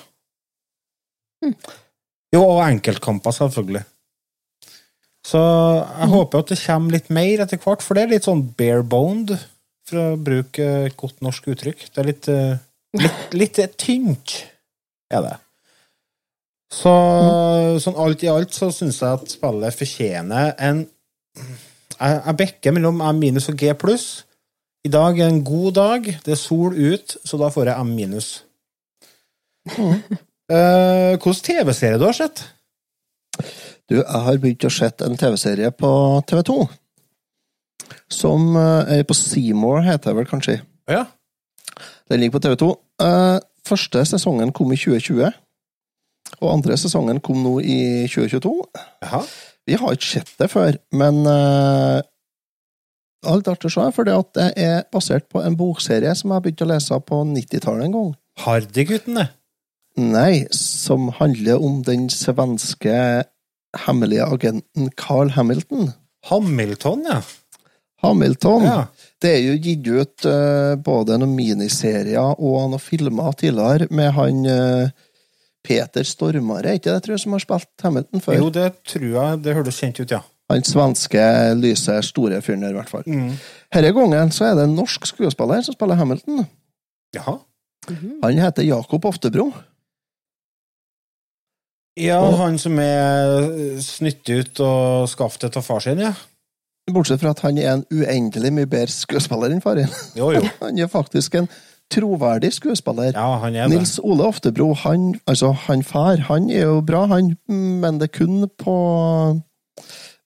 Jo, 2.35 2.43
og 2.45 2.63
enkeltkamper, 2.67 3.33
selvfølgelig. 3.33 3.85
Så 5.29 5.41
jeg 5.41 6.09
håper 6.13 6.43
at 6.43 6.53
det 6.53 6.61
kommer 6.63 6.95
litt 6.97 7.11
mer 7.13 7.45
etter 7.45 7.61
hvert, 7.61 7.85
for 7.85 7.97
det 7.97 8.05
er 8.05 8.15
litt 8.15 8.29
sånn 8.29 8.45
bare-boned, 8.59 9.35
for 9.89 10.01
å 10.03 10.21
bruke 10.21 10.65
et 10.87 10.97
godt 11.01 11.23
norsk 11.25 11.51
uttrykk. 11.55 11.87
Det 11.89 12.03
er 12.03 12.09
litt, 12.11 12.29
eh, 12.29 12.61
litt, 13.01 13.21
litt 13.41 13.61
tynt, 13.81 14.37
er 15.13 15.25
det. 15.25 15.37
Så 16.69 16.93
sånn 17.81 17.97
alt 17.97 18.23
i 18.25 18.29
alt 18.29 18.53
så 18.53 18.69
syns 18.75 19.01
jeg 19.01 19.17
at 19.17 19.31
spillet 19.33 19.77
fortjener 19.77 20.51
en 20.61 20.85
Jeg, 21.39 22.17
jeg 22.27 22.37
bekker 22.37 22.75
mellom 22.77 23.01
M 23.01 23.17
minus 23.19 23.49
og 23.51 23.57
G 23.59 23.73
pluss. 23.75 24.27
I 24.87 24.91
dag 24.93 25.17
er 25.19 25.33
en 25.33 25.41
god 25.43 25.73
dag. 25.79 26.05
Det 26.25 26.35
er 26.35 26.39
sol 26.39 26.77
ut, 26.77 27.17
så 27.25 27.41
da 27.41 27.49
får 27.51 27.71
jeg 27.71 27.87
M 27.87 27.95
minus. 27.97 28.29
Eh, 29.73 30.19
Hvilken 30.49 31.43
TV-serie 31.45 32.01
du 32.01 32.07
har 32.09 32.17
sett? 32.17 32.45
Du, 33.89 33.97
jeg 34.03 34.21
har 34.25 34.39
begynt 34.41 34.67
å 34.69 34.73
sett 34.73 35.01
en 35.05 35.17
TV-serie 35.17 35.71
på 35.73 35.91
TV2. 36.29 36.59
Som 38.13 38.57
eh, 38.57 38.99
er 38.99 39.07
på 39.09 39.17
Seymour, 39.17 39.81
heter 39.87 40.11
det 40.11 40.19
vel 40.19 40.29
kanskje. 40.29 40.59
Ja. 40.91 41.07
Den 42.09 42.21
ligger 42.21 42.39
på 42.39 42.43
TV2. 42.45 42.69
Uh, 43.01 43.39
første 43.69 44.03
sesongen 44.09 44.53
kom 44.57 44.73
i 44.73 44.81
2020. 44.81 45.33
Og 46.39 46.51
andre 46.53 46.77
sesongen 46.81 47.21
kom 47.25 47.41
nå 47.45 47.59
i 47.65 47.81
2022. 48.11 48.53
Jaha. 49.05 49.23
Vi 49.69 49.77
har 49.81 49.97
ikke 49.97 50.11
sett 50.11 50.33
det 50.41 50.49
før, 50.53 50.77
men 50.97 51.21
uh, 51.29 52.01
alt 53.29 53.49
artig 53.53 53.69
å 53.69 53.75
se, 53.75 53.89
for 53.97 54.09
det 54.09 54.45
er 54.57 54.87
basert 54.93 55.29
på 55.33 55.43
en 55.45 55.57
bokserie 55.59 56.13
som 56.17 56.33
jeg 56.33 56.45
begynte 56.45 56.65
å 56.65 56.73
lese 56.73 57.01
på 57.09 57.21
90-tallet 57.33 57.89
en 57.89 57.97
gang. 57.97 58.15
Hardy-guttene. 58.45 59.29
Nei, 59.99 60.47
som 60.55 61.09
handler 61.19 61.59
om 61.65 61.83
den 61.83 62.07
svenske 62.13 63.25
hemmelige 63.87 64.29
agenten 64.31 64.93
Carl 64.97 65.33
Hamilton. 65.35 65.91
Hamilton, 66.31 67.05
ja. 67.11 67.21
Hamilton. 68.03 68.63
ja. 68.63 68.87
Det 69.19 69.33
er 69.35 69.43
jo 69.43 69.57
gitt 69.59 69.89
ut 69.91 70.27
uh, 70.31 70.77
både 70.79 71.19
noen 71.19 71.35
miniserier 71.35 72.39
og 72.39 72.71
noen 72.71 72.83
filmer 72.83 73.35
tidligere 73.39 73.89
med 73.91 74.13
han 74.15 74.45
uh, 74.47 75.07
Peter 75.67 76.07
Stormare, 76.07 76.71
er 76.71 76.79
ikke 76.79 76.93
det, 76.93 77.03
tror 77.05 77.17
jeg, 77.17 77.25
som 77.25 77.35
har 77.35 77.43
spilt 77.43 77.85
Hamilton 77.85 78.23
før? 78.23 78.39
Jo, 78.39 78.51
det 78.55 78.69
tror 78.87 79.09
jeg 79.11 79.41
det 79.45 79.57
høres 79.59 79.81
kjent 79.83 79.99
ut, 80.01 80.15
ja. 80.15 80.23
Han 80.49 80.63
svenske, 80.65 81.25
lyse, 81.61 81.99
store 82.07 82.39
fyren 82.41 82.63
der, 82.65 82.73
i 82.73 82.79
hvert 82.79 82.93
fall. 82.93 83.03
Mm. 83.05 83.35
Denne 83.75 83.91
gangen 83.99 84.31
så 84.33 84.47
er 84.47 84.55
det 84.57 84.65
en 84.65 84.79
norsk 84.79 85.11
skuespiller 85.11 85.61
som 85.67 85.77
spiller 85.77 85.99
Hamilton. 85.99 86.47
Jaha. 87.19 87.35
Han 88.23 88.41
heter 88.41 88.65
Jakob 88.65 89.05
Oftebro. 89.11 89.51
Ja, 91.99 92.19
han 92.39 92.59
som 92.63 92.79
er 92.83 93.79
snytt 93.83 94.29
ut 94.31 94.61
og 94.65 95.09
skaftet 95.11 95.57
av 95.59 95.67
far 95.67 95.83
sin, 95.85 96.03
ja. 96.03 96.13
Bortsett 96.89 97.21
fra 97.21 97.35
at 97.35 97.43
han 97.45 97.59
er 97.61 97.73
en 97.75 97.85
uendelig 97.93 98.53
mye 98.55 98.69
bedre 98.71 98.93
skuespiller 98.93 99.53
enn 99.53 99.65
faren. 99.65 99.91
Jo, 100.17 100.31
jo. 100.33 100.41
Han 100.63 100.79
er 100.81 100.89
faktisk 100.89 101.35
en 101.37 101.51
troverdig 101.93 102.51
skuespiller. 102.57 103.13
Ja, 103.17 103.39
han 103.43 103.57
er 103.57 103.69
det. 103.69 103.77
Nils 103.77 103.97
Ole 104.05 104.27
Oftebro, 104.29 104.75
han, 104.85 105.15
altså 105.29 105.55
han 105.67 105.85
far, 105.85 106.21
han 106.29 106.51
er 106.53 106.67
jo 106.67 106.81
bra, 106.85 107.07
han, 107.09 107.33
men 107.49 108.01
det 108.01 108.11
er 108.11 108.17
kun 108.19 108.43
på, 108.61 108.77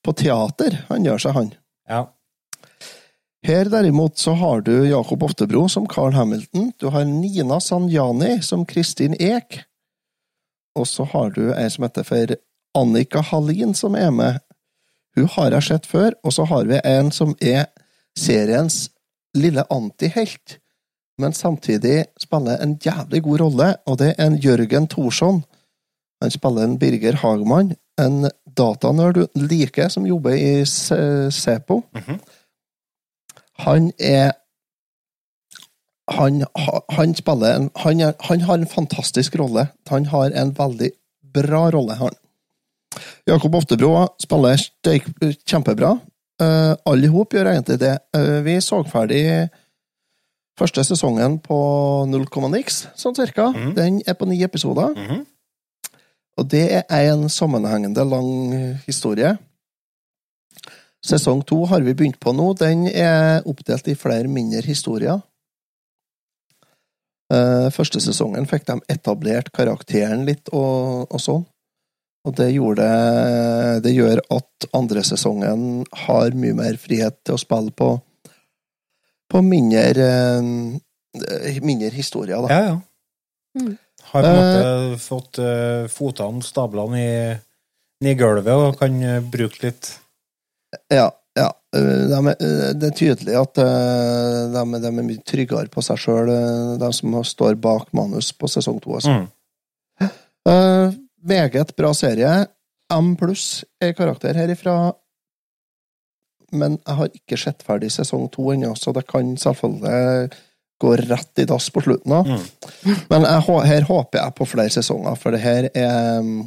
på 0.03 0.15
teater 0.19 0.81
han 0.89 1.07
gjør 1.07 1.23
seg, 1.23 1.37
han. 1.39 1.53
Ja. 1.91 2.03
Her 3.47 3.71
derimot 3.71 4.19
så 4.23 4.35
har 4.39 4.63
du 4.67 4.75
Jakob 4.87 5.23
Oftebro 5.27 5.69
som 5.71 5.87
Carl 5.91 6.15
Hamilton, 6.15 6.73
du 6.79 6.89
har 6.95 7.07
Nina 7.07 7.59
Sanjani 7.63 8.37
som 8.43 8.67
Kristin 8.67 9.15
Eek, 9.19 9.63
og 10.79 10.89
så 10.89 11.05
har 11.05 11.31
du 11.37 11.53
ei 11.53 11.69
som 11.71 11.85
heter 11.87 12.07
for 12.07 12.35
Annika 12.79 13.21
Hallin 13.21 13.75
som 13.75 13.95
er 13.99 14.11
med. 14.11 14.41
Hun 15.17 15.29
har 15.35 15.53
jeg 15.53 15.69
sett 15.69 15.87
før, 15.87 16.15
og 16.25 16.33
så 16.33 16.47
har 16.49 16.65
vi 16.71 16.81
en 16.89 17.11
som 17.13 17.35
er 17.41 17.67
seriens 18.19 18.89
lille 19.37 19.65
antihelt, 19.73 20.59
men 21.21 21.33
samtidig 21.37 22.07
spiller 22.21 22.63
en 22.63 22.79
jævlig 22.85 23.23
god 23.23 23.41
rolle, 23.41 23.69
og 23.87 23.99
det 24.01 24.15
er 24.17 24.27
en 24.27 24.39
Jørgen 24.41 24.89
Thorsson. 24.89 25.43
Han 26.23 26.31
spiller 26.31 26.65
en 26.65 26.79
Birger 26.79 27.17
Hagmann, 27.21 27.75
en 28.01 28.31
datanerd 28.57 29.15
du 29.15 29.27
like 29.37 29.89
som 29.91 30.07
jobber 30.07 30.35
i 30.37 30.65
Sepo. 30.65 31.83
Mm 31.93 32.01
-hmm. 32.01 32.19
Han 33.59 33.93
er 33.99 34.33
han, 36.11 36.45
han 36.89 37.15
spiller 37.15 37.55
en 37.55 37.71
han, 37.85 38.01
er, 38.01 38.15
han 38.29 38.41
har 38.41 38.59
en 38.59 38.67
fantastisk 38.67 39.37
rolle. 39.39 39.69
Han 39.89 40.07
har 40.07 40.31
en 40.31 40.55
veldig 40.55 40.91
bra 41.35 41.71
rolle, 41.71 41.95
han. 41.95 42.17
Jakob 43.27 43.55
Oftebro 43.55 43.93
spiller 44.21 44.59
steik, 44.61 45.07
kjempebra. 45.47 45.97
Uh, 46.43 46.75
alle 46.89 47.07
i 47.07 47.13
hop 47.13 47.35
gjør 47.35 47.53
egentlig 47.53 47.79
det. 47.81 47.97
Uh, 48.17 48.41
vi 48.45 48.59
så 48.61 48.83
ferdig 48.89 49.49
første 50.59 50.85
sesongen 50.85 51.39
på 51.43 51.59
null 52.11 52.27
komma 52.31 52.51
niks, 52.53 52.87
sånn 52.99 53.17
cirka. 53.17 53.51
Mhm. 53.53 53.75
Den 53.79 54.03
er 54.07 54.19
på 54.19 54.29
ni 54.29 54.43
episoder. 54.43 54.93
Mhm. 54.97 55.25
Og 56.41 56.49
det 56.49 56.85
er 56.89 57.13
en 57.13 57.29
sammenhengende 57.29 58.05
lang 58.09 58.81
historie. 58.87 59.37
Sesong 61.05 61.43
to 61.45 61.65
har 61.67 61.83
vi 61.83 61.95
begynt 61.95 62.21
på 62.21 62.33
nå. 62.33 62.55
Den 62.57 62.87
er 62.87 63.43
oppdelt 63.45 63.89
i 63.89 63.95
flere 63.95 64.29
mindre 64.29 64.63
historier. 64.63 65.21
Eh, 67.33 67.69
Første 67.73 68.01
sesongen 68.03 68.47
fikk 68.51 68.67
de 68.69 68.79
etablert 68.93 69.53
karakteren 69.57 70.27
litt 70.29 70.53
og, 70.53 71.09
og 71.09 71.23
sånn. 71.23 71.45
Og 72.23 72.35
det 72.39 72.53
gjorde 72.53 72.85
Det 73.83 73.91
gjør 73.91 74.21
at 74.31 74.67
andre 74.79 75.03
sesongen 75.03 75.83
har 76.05 76.37
mye 76.39 76.55
mer 76.55 76.77
frihet 76.79 77.17
til 77.27 77.35
å 77.35 77.41
spille 77.41 77.75
på 77.75 77.97
på 79.33 79.41
mindre 79.41 80.09
eh, 80.37 81.57
mindre 81.65 81.89
historier, 81.97 82.45
da. 82.45 82.53
Ja, 82.53 82.61
ja. 82.67 82.77
Mm. 83.59 83.73
Har 84.13 84.23
på 84.23 84.29
en 84.29 84.37
måte 84.37 85.01
fått 85.01 85.39
uh, 85.41 85.89
fotene 85.93 86.45
stablene 86.45 87.01
i, 87.01 87.17
i 88.09 88.15
gulvet 88.19 88.53
og 88.53 88.79
kan 88.81 88.97
uh, 89.01 89.19
bruke 89.25 89.61
litt 89.63 89.91
Ja, 90.93 91.11
ja. 91.39 91.49
Eh, 91.77 92.09
De 92.11 92.19
eh, 92.33 92.73
det 92.77 92.91
er 92.91 92.97
tydelig 92.97 93.37
at 93.41 93.61
eh, 93.63 94.41
de, 94.53 94.81
de 94.83 94.91
er 94.91 94.97
mye 94.99 95.23
tryggere 95.29 95.71
på 95.73 95.85
seg 95.85 96.01
sjøl, 96.01 96.33
de 96.81 96.91
som 96.97 97.19
står 97.25 97.57
bak 97.63 97.93
manus 97.97 98.33
på 98.37 98.51
sesong 98.51 98.81
to. 98.83 98.99
Altså. 98.99 99.23
mm. 99.23 99.31
Uh, 100.43 100.91
meget 101.23 101.71
bra 101.79 101.93
serie. 101.95 102.31
M 102.91 103.13
pluss 103.17 103.63
er 103.81 103.93
karakter 103.95 104.35
herifra. 104.35 104.93
Men 106.53 106.81
jeg 106.81 106.97
har 106.99 107.13
ikke 107.15 107.39
sett 107.39 107.63
ferdig 107.65 107.93
sesong 107.95 108.27
to 108.33 108.51
ennå, 108.53 108.75
så 108.77 108.93
det 108.93 109.07
kan 109.09 109.37
selvfølgelig 109.39 110.33
gå 110.83 110.97
rett 110.99 111.39
i 111.39 111.47
dass 111.47 111.71
på 111.71 111.85
slutten. 111.85 112.13
av. 112.13 112.27
Mm. 112.27 112.99
Men 113.13 113.29
jeg, 113.29 113.63
her 113.71 113.87
håper 113.87 114.19
jeg 114.19 114.37
på 114.37 114.49
flere 114.51 114.75
sesonger, 114.75 115.15
for 115.21 115.33
det 115.33 115.41
her 115.45 115.71
er 115.71 116.21
mm, 116.27 116.43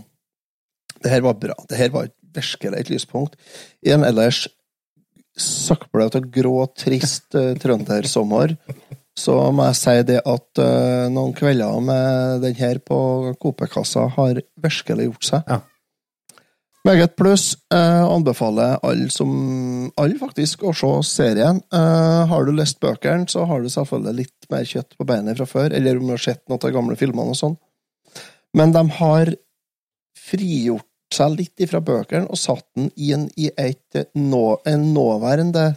Det 1.03 1.11
her 1.11 1.21
var 1.21 1.33
bra. 1.39 1.55
Det 1.69 1.77
her 1.77 1.89
var 1.93 2.07
virkelig 2.35 2.79
et 2.79 2.89
lyspunkt. 2.89 3.35
I 3.85 3.91
en 3.95 4.03
ellers 4.03 4.47
søkkbløt 5.39 6.17
og 6.19 6.29
grå, 6.33 6.57
trist 6.77 7.35
uh, 7.37 7.53
trøndersommer, 7.59 8.55
så 9.15 9.35
må 9.55 9.69
jeg 9.69 9.79
si 9.79 9.95
det 10.11 10.19
at 10.27 10.59
uh, 10.59 11.05
noen 11.11 11.35
kvelder 11.35 11.79
med 11.83 12.43
den 12.43 12.57
her 12.59 12.81
på 12.83 12.97
Coop-kassa 13.39 14.09
har 14.17 14.41
virkelig 14.63 15.09
gjort 15.09 15.29
seg. 15.29 15.55
Ja. 15.55 15.61
Meget 16.85 17.15
pluss. 17.17 17.55
Uh, 17.73 18.05
anbefaler 18.05 18.75
alle 18.85 19.07
som 19.09 19.31
alle 19.97 20.19
faktisk 20.19 20.67
å 20.67 20.73
se 20.75 20.91
serien. 21.07 21.61
Uh, 21.73 22.27
har 22.29 22.45
du 22.45 22.51
lest 22.53 22.77
bøkene, 22.83 23.25
så 23.31 23.47
har 23.49 23.63
du 23.63 23.71
selvfølgelig 23.73 24.19
litt 24.19 24.49
mer 24.53 24.67
kjøtt 24.69 24.93
på 24.99 25.07
beinet 25.09 25.39
fra 25.39 25.47
før, 25.49 25.73
eller 25.73 25.97
om 25.97 26.05
du 26.05 26.13
har 26.13 26.21
sett 26.21 26.43
noen 26.45 26.59
av 26.59 26.67
de 26.67 26.75
gamle 26.75 26.99
filmene 26.99 27.33
og 27.33 27.39
sånn. 27.39 27.57
Men 28.55 28.75
de 28.75 28.83
har 28.99 29.33
frigjort 30.27 30.87
seg 31.15 31.35
litt 31.39 31.63
ifra 31.63 31.81
bøkene 31.83 32.29
og 32.29 32.39
satt 32.39 32.65
den 32.77 32.91
inn 32.95 33.27
i 33.39 33.49
et 33.57 33.99
nå, 34.15 34.45
en 34.67 34.87
nåværende 34.95 35.67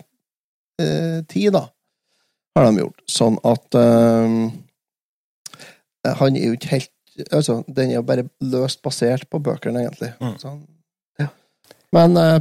eh, 0.83 1.21
tid, 1.31 1.53
da, 1.57 1.65
har 2.59 2.69
de 2.69 2.83
gjort. 2.85 3.05
Sånn 3.11 3.39
at 3.47 3.79
eh, 3.79 4.39
Han 6.19 6.39
er 6.39 6.51
jo 6.51 6.59
ikke 6.59 6.75
helt 6.77 6.95
Altså, 7.35 7.63
den 7.67 7.91
er 7.91 7.97
jo 7.99 8.07
bare 8.07 8.29
løst 8.47 8.79
basert 8.85 9.25
på 9.27 9.41
bøkene, 9.43 9.81
egentlig. 9.83 10.13
Mm. 10.23 10.37
Sånn, 10.39 10.61
ja. 11.19 11.27
Men 11.91 12.15
eh, 12.21 12.37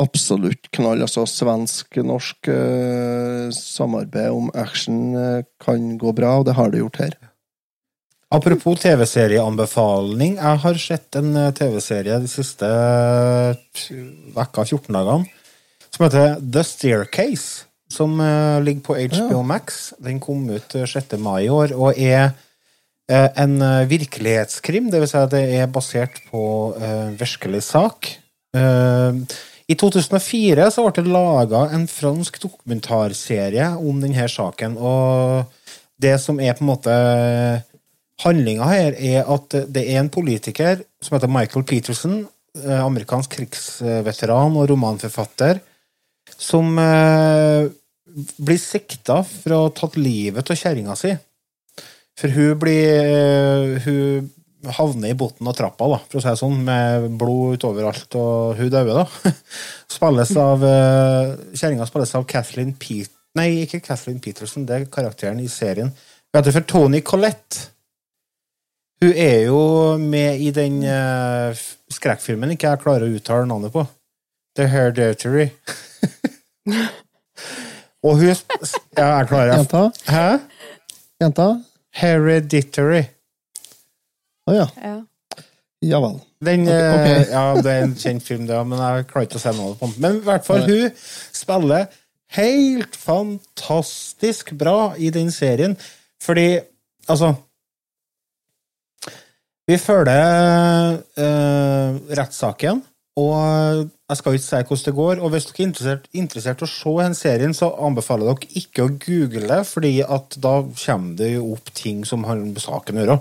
absolutt 0.00 0.68
knall. 0.76 1.00
Altså 1.06 1.24
svensk-norsk 1.24 2.50
eh, 2.52 3.46
samarbeid 3.56 4.36
om 4.36 4.50
action 4.52 5.16
eh, 5.16 5.46
kan 5.64 5.94
gå 6.00 6.12
bra, 6.16 6.34
og 6.40 6.50
det 6.50 6.56
har 6.58 6.68
det 6.72 6.82
gjort 6.82 7.00
her. 7.00 7.16
Apropos 8.30 8.78
TV-serieanbefaling. 8.78 10.36
Jeg 10.38 10.58
har 10.62 10.76
sett 10.78 11.16
en 11.18 11.32
eh, 11.34 11.48
TV-serie 11.50 12.20
de 12.22 12.28
siste 12.30 12.66
eh, 12.66 13.88
vekka 14.36 14.62
14 14.62 14.86
dagene 14.94 15.26
som 15.90 16.04
heter 16.04 16.36
The 16.38 16.62
Staircase. 16.62 17.64
Som 17.90 18.20
eh, 18.22 18.60
ligger 18.62 18.84
på 18.86 18.94
HBO. 19.00 19.40
Max. 19.42 19.80
Den 19.98 20.20
kom 20.22 20.44
ut 20.46 20.76
eh, 20.78 20.86
6. 20.86 21.16
mai 21.18 21.48
i 21.48 21.50
år 21.50 21.74
og 21.74 21.98
er 21.98 22.30
en 23.10 23.56
virkelighetskrim. 23.90 24.86
Det 24.92 25.00
vil 25.02 25.08
si 25.10 25.16
at 25.18 25.32
det 25.32 25.40
er 25.58 25.72
basert 25.74 26.20
på 26.30 26.42
uh, 26.78 27.08
virkelig 27.18 27.64
sak. 27.66 28.06
Uh, 28.54 29.18
I 29.66 29.74
2004 29.74 30.68
så 30.70 30.84
ble 30.84 30.92
det 30.94 31.10
laga 31.10 31.64
en 31.74 31.88
fransk 31.90 32.38
dokumentarserie 32.38 33.66
om 33.82 33.98
denne 33.98 34.28
saken. 34.30 34.78
Og 34.78 35.74
det 35.98 36.14
som 36.22 36.38
er 36.38 36.54
på 36.54 36.62
en 36.62 36.70
måte 36.70 36.94
Handlinga 38.20 38.68
her 38.68 38.96
er 38.96 39.28
at 39.32 39.54
det 39.72 39.86
er 39.88 40.00
en 40.02 40.10
politiker 40.12 40.82
som 41.00 41.16
heter 41.16 41.30
Michael 41.32 41.64
Peterson, 41.68 42.18
eh, 42.60 42.80
amerikansk 42.80 43.38
krigsveteran 43.38 44.58
og 44.60 44.68
romanforfatter, 44.72 45.62
som 46.36 46.76
eh, 46.78 47.70
blir 48.36 48.60
sikta 48.60 49.22
for 49.24 49.54
å 49.56 49.62
ha 49.64 49.72
tatt 49.76 49.96
livet 50.00 50.52
av 50.52 50.60
kjerringa 50.60 50.98
si. 50.98 51.14
For 52.20 52.34
hun 52.34 52.58
blir 52.60 52.90
eh, 53.00 53.80
Hun 53.86 54.28
havner 54.76 55.14
i 55.14 55.16
bunnen 55.16 55.48
av 55.48 55.54
trappa, 55.56 55.86
da, 55.88 55.98
for 56.04 56.20
å 56.20 56.20
si 56.20 56.28
det 56.28 56.36
sånn, 56.36 56.58
med 56.66 57.06
blod 57.16 57.56
utover 57.56 57.86
alt, 57.88 58.12
og 58.20 58.58
hun 58.58 58.68
dauer, 58.68 58.98
da. 59.00 59.32
Spilles 59.94 60.34
av 60.36 60.66
Kjerringa 61.56 61.86
spilles 61.88 62.12
av 62.18 62.28
Kathleen 62.28 62.74
Pete... 62.76 63.14
Nei, 63.38 63.62
ikke 63.62 63.80
Kathleen 63.80 64.20
Peterson, 64.20 64.66
det 64.68 64.76
er 64.76 64.88
karakteren 64.92 65.40
i 65.40 65.48
serien. 65.48 65.94
Hun 66.28 66.36
heter 66.42 66.58
for 66.58 66.68
Tony 66.68 67.00
Collette. 67.00 67.70
Hun 69.00 69.12
er 69.16 69.46
jo 69.46 69.60
med 69.96 70.40
i 70.44 70.50
den 70.52 70.82
uh, 70.84 71.56
skrekkfilmen 71.92 72.52
ikke 72.52 72.68
jeg 72.74 72.82
klarer 72.82 73.06
å 73.06 73.14
uttale 73.16 73.46
navnet 73.48 73.72
på. 73.72 73.86
The 74.58 74.66
Hereditary. 74.68 75.46
Og 78.04 78.16
hun 78.20 78.34
sp- 78.36 78.58
Ja, 78.98 79.06
jeg 79.20 79.28
klarer 79.30 79.54
Jenta? 79.56 79.82
Hæ? 80.08 80.26
Jenta? 81.20 81.46
Hereditary. 81.96 83.02
Å 84.48 84.56
ja. 84.56 84.66
Ja. 84.80 84.96
Ja 85.84 86.00
vel. 86.04 86.18
Den, 86.44 86.66
okay, 86.68 86.92
okay. 86.92 87.24
Ja, 87.32 87.42
det 87.56 87.72
er 87.72 87.82
en 87.86 87.96
kjent 88.00 88.24
film, 88.24 88.46
det, 88.48 88.56
men 88.68 88.80
jeg 88.80 89.06
klarer 89.08 89.28
ikke 89.28 89.40
å 89.40 89.42
se 89.42 89.52
noe 89.56 89.74
på 89.80 89.88
den. 89.88 89.96
Men 90.04 90.18
i 90.20 90.24
hvert 90.28 90.44
fall, 90.44 90.64
hun 90.68 90.92
spiller 91.36 91.86
helt 92.36 92.96
fantastisk 93.00 94.52
bra 94.60 94.92
i 95.00 95.08
den 95.12 95.32
serien. 95.32 95.76
Fordi, 96.20 96.50
altså 97.08 97.32
Vi 99.70 99.76
følger 99.78 100.96
eh, 101.22 101.98
rettssaken, 102.18 102.80
og 103.20 103.82
jeg 104.10 104.18
skal 104.18 104.34
ikke 104.34 104.42
si 104.42 104.62
hvordan 104.66 104.86
det 104.86 104.94
går. 104.96 105.20
Og 105.22 105.30
hvis 105.30 105.46
dere 105.46 105.60
er 105.60 105.68
interessert, 105.68 106.08
interessert 106.16 106.64
i 106.64 106.66
å 106.66 106.70
se 106.72 106.94
den 106.98 107.14
serien, 107.18 107.54
så 107.54 107.68
anbefaler 107.86 108.32
dere 108.32 108.48
ikke 108.58 108.86
å 108.86 108.94
google 109.04 109.44
det, 109.50 109.60
fordi 109.68 109.92
da 110.02 110.54
kommer 110.64 111.12
det 111.20 111.34
jo 111.36 111.52
opp 111.54 111.70
ting 111.76 112.02
som 112.08 112.26
har 112.26 112.40
med 112.40 112.58
saken 112.62 112.98
å 112.98 113.04
gjøre. 113.04 113.18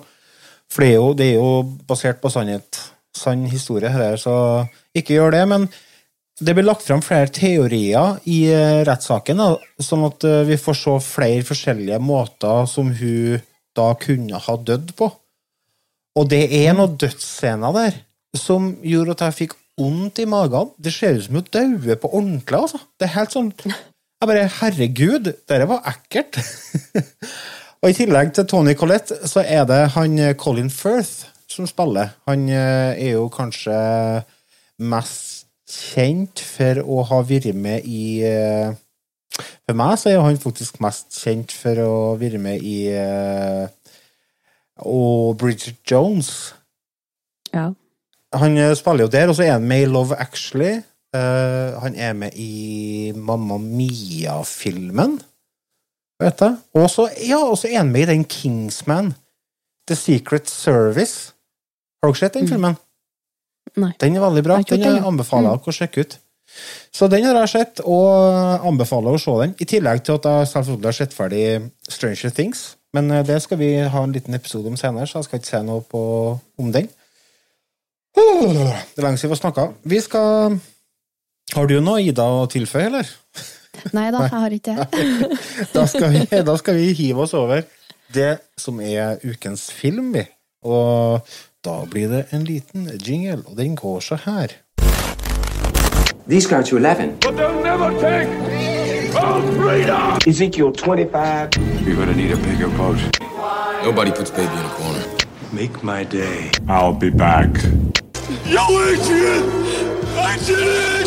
For 0.69 0.85
det 0.85 0.89
er 0.89 0.97
jo, 0.97 1.13
det 1.19 1.27
er 1.27 1.37
jo 1.37 1.53
basert 1.89 2.23
på 2.23 2.33
sannhet, 2.33 2.81
sann 3.17 3.45
historie, 3.51 3.93
her, 3.93 4.17
så 4.21 4.65
ikke 4.97 5.19
gjør 5.19 5.37
det. 5.37 5.45
Men 5.53 5.69
det 6.41 6.57
blir 6.57 6.65
lagt 6.65 6.87
fram 6.87 7.05
flere 7.05 7.29
teorier 7.35 8.17
i 8.25 8.41
eh, 8.49 8.81
rettssaken, 8.89 9.45
sånn 9.85 10.09
at 10.09 10.25
eh, 10.25 10.43
vi 10.49 10.57
får 10.57 10.81
se 10.81 10.99
flere 11.13 11.45
forskjellige 11.45 12.01
måter 12.01 12.65
som 12.69 12.93
hun 12.95 13.41
da 13.77 13.91
kunne 14.01 14.41
ha 14.49 14.61
dødd 14.65 14.95
på. 14.97 15.13
Og 16.19 16.27
det 16.27 16.43
er 16.51 16.75
noen 16.75 16.97
dødsscener 16.99 17.75
der 17.75 17.99
som 18.37 18.73
gjorde 18.85 19.15
at 19.15 19.25
jeg 19.29 19.37
fikk 19.37 19.55
vondt 19.79 20.19
i 20.19 20.27
magen. 20.29 20.73
Det 20.77 20.91
ser 20.93 21.15
ut 21.15 21.25
som 21.25 21.39
hun 21.39 21.47
dauer 21.53 21.99
på 22.01 22.11
ordentlig, 22.11 22.59
altså. 22.59 22.81
Det 22.99 23.07
er 23.07 23.15
helt 23.15 23.35
sånn 23.35 23.53
Jeg 23.63 24.27
bare 24.27 24.49
Herregud, 24.59 25.31
dette 25.47 25.69
var 25.69 25.87
ekkelt. 25.87 26.41
Og 27.79 27.93
i 27.93 27.95
tillegg 27.95 28.33
til 28.35 28.47
Tony 28.51 28.73
Collette, 28.75 29.21
så 29.31 29.39
er 29.47 29.63
det 29.63 29.93
han 29.95 30.17
eh, 30.19 30.35
Colin 30.35 30.67
Firth 30.67 31.29
som 31.47 31.67
spiller. 31.67 32.11
Han 32.27 32.49
eh, 32.51 32.99
er 32.99 33.13
jo 33.15 33.29
kanskje 33.31 33.77
mest 34.83 35.47
kjent 35.69 36.43
for 36.43 36.81
å 36.83 37.05
ha 37.07 37.21
vært 37.23 37.53
med 37.55 37.87
i 37.87 38.19
eh, 38.27 38.75
For 39.39 39.77
meg 39.79 39.95
så 40.01 40.11
er 40.11 40.19
han 40.25 40.41
faktisk 40.41 40.81
mest 40.83 41.15
kjent 41.21 41.55
for 41.55 41.79
å 41.85 41.93
være 42.19 42.41
med 42.43 42.65
i 42.67 42.89
Og 44.85 45.37
Bridget 45.37 45.79
Jones. 45.91 46.55
ja. 47.53 47.71
Han 48.33 48.57
eh, 48.57 48.75
spiller 48.77 49.07
jo 49.07 49.09
der, 49.09 49.27
og 49.31 49.35
så 49.35 49.43
er 49.47 49.55
han 49.57 49.65
med 49.65 49.81
i 49.81 49.89
Love 49.89 50.15
Actually. 50.21 50.83
Uh, 51.09 51.73
han 51.81 51.95
er 51.97 52.13
med 52.13 52.35
i 52.37 53.11
Mamma 53.17 53.57
Mia-filmen, 53.57 55.15
vet 56.21 56.43
jeg. 56.45 56.57
Og 56.77 56.85
så 56.93 57.07
ja, 57.25 57.39
er 57.41 57.77
han 57.79 57.89
med 57.89 58.05
i 58.05 58.11
den 58.11 58.25
Kingsman, 58.29 59.15
The 59.89 59.97
Secret 59.97 60.49
Service. 60.49 61.33
Har 62.03 62.11
dere 62.11 62.21
sett 62.21 62.37
den 62.37 62.47
filmen? 62.47 62.77
Nei. 63.81 63.89
Den 64.01 64.19
er 64.19 64.21
veldig 64.21 64.43
bra. 64.45 64.59
Den 64.69 64.85
jeg 64.85 65.01
anbefaler 65.01 65.55
dere 65.55 65.73
å 65.73 65.73
sjekke 65.73 66.05
ut. 66.05 66.19
Så 66.93 67.09
den 67.09 67.25
har 67.25 67.41
jeg 67.41 67.53
sett, 67.55 67.81
og 67.85 68.65
anbefaler 68.69 69.17
å 69.17 69.21
se 69.21 69.33
den. 69.41 69.57
I 69.57 69.67
tillegg 69.69 70.05
til 70.05 70.19
at 70.19 70.29
jeg 70.29 70.51
selvfølgelig 70.53 70.89
har 70.91 70.99
sett 70.99 71.17
ferdig 71.17 71.43
Stranger 71.89 72.37
Things. 72.37 72.63
Men 72.95 73.11
eh, 73.11 73.25
det 73.25 73.41
skal 73.43 73.59
vi 73.61 73.73
ha 73.81 74.03
en 74.03 74.15
liten 74.15 74.33
episode 74.37 74.71
om 74.71 74.77
senere, 74.79 75.07
så 75.07 75.19
jeg 75.19 75.29
skal 75.29 75.41
ikke 75.41 75.51
si 75.51 75.61
noe 75.67 75.85
på, 75.85 76.01
om 76.59 76.71
den. 76.73 76.89
Det 78.15 78.97
er 78.97 79.05
lenge 79.05 79.19
siden 79.21 79.29
vi 79.29 79.35
har 79.35 79.41
snakka. 79.43 79.67
Vi 79.83 79.99
skal 80.03 80.57
Har 81.53 81.67
du 81.69 81.79
noe, 81.81 82.01
Ida, 82.03 82.25
å 82.25 82.47
tilføye, 82.49 82.89
eller? 82.89 83.11
Nei 83.95 84.09
da, 84.11 84.25
jeg 84.25 84.33
har 84.33 84.55
ikke 84.57 84.75
det. 84.75 85.27
Da 85.75 85.85
skal 85.87 86.11
vi, 86.13 86.23
da 86.45 86.55
skal 86.59 86.77
vi 86.77 86.89
hive 86.97 87.23
oss 87.25 87.33
over 87.37 87.63
det 88.13 88.39
som 88.57 88.81
er 88.81 89.21
ukens 89.23 89.69
film, 89.73 90.11
vi. 90.13 90.25
Og 90.65 91.21
da 91.65 91.77
blir 91.89 92.09
det 92.11 92.25
en 92.35 92.43
liten 92.43 92.89
jingle, 92.97 93.43
og 93.45 93.57
den 93.57 93.77
går 93.79 94.01
så 94.03 94.19
her. 94.25 94.57
These 96.27 96.49
go 96.49 96.61
to 96.61 96.77
11. 96.77 97.17
But 97.21 97.37
they'll 97.37 97.63
never 97.63 97.89
take 98.01 98.78
our 99.15 99.41
freedom! 99.53 100.17
Ezekiel 100.27 100.71
25. 100.71 101.55
You're 101.85 101.95
gonna 101.95 102.15
need 102.15 102.31
a 102.31 102.37
bigger 102.37 102.69
boat. 102.69 102.99
Nobody 103.83 104.11
puts 104.11 104.29
baby 104.31 104.51
in 104.51 104.65
a 104.65 104.69
corner. 104.69 105.05
Make 105.53 105.83
my 105.83 106.03
day. 106.03 106.51
I'll 106.67 106.93
be 106.93 107.09
back. 107.09 107.49
Yo, 108.45 108.63
Adrian! 108.69 109.49
Adrian! 110.17 110.99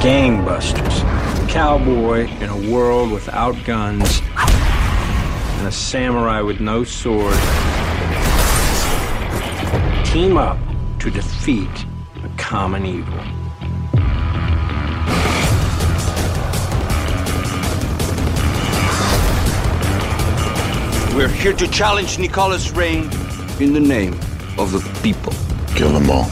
Gangbusters. 0.00 1.48
Cowboy 1.50 2.26
in 2.40 2.48
a 2.48 2.72
world 2.72 3.10
without 3.10 3.54
guns. 3.64 4.22
And 5.60 5.68
a 5.68 5.72
samurai 5.72 6.40
with 6.40 6.58
no 6.58 6.84
sword. 6.84 7.34
Team 10.06 10.38
up 10.38 10.56
to 11.00 11.10
defeat 11.10 11.68
a 12.24 12.30
common 12.38 12.86
evil. 12.86 13.12
We're 21.14 21.28
here 21.28 21.52
to 21.52 21.68
challenge 21.68 22.18
Nicholas 22.18 22.70
Reign 22.70 23.10
in 23.60 23.74
the 23.74 23.80
name 23.80 24.14
of 24.56 24.72
the 24.72 24.80
people. 25.02 25.34
Kill 25.74 25.90
them 25.90 26.08
all. 26.08 26.22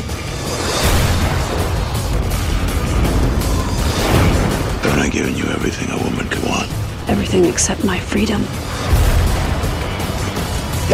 Haven't 4.80 5.00
I 5.00 5.10
given 5.10 5.36
you 5.36 5.44
everything 5.48 5.90
a 5.90 6.02
woman 6.02 6.26
could 6.30 6.44
want? 6.44 6.70
Everything 7.10 7.44
except 7.44 7.84
my 7.84 7.98
freedom. 7.98 8.42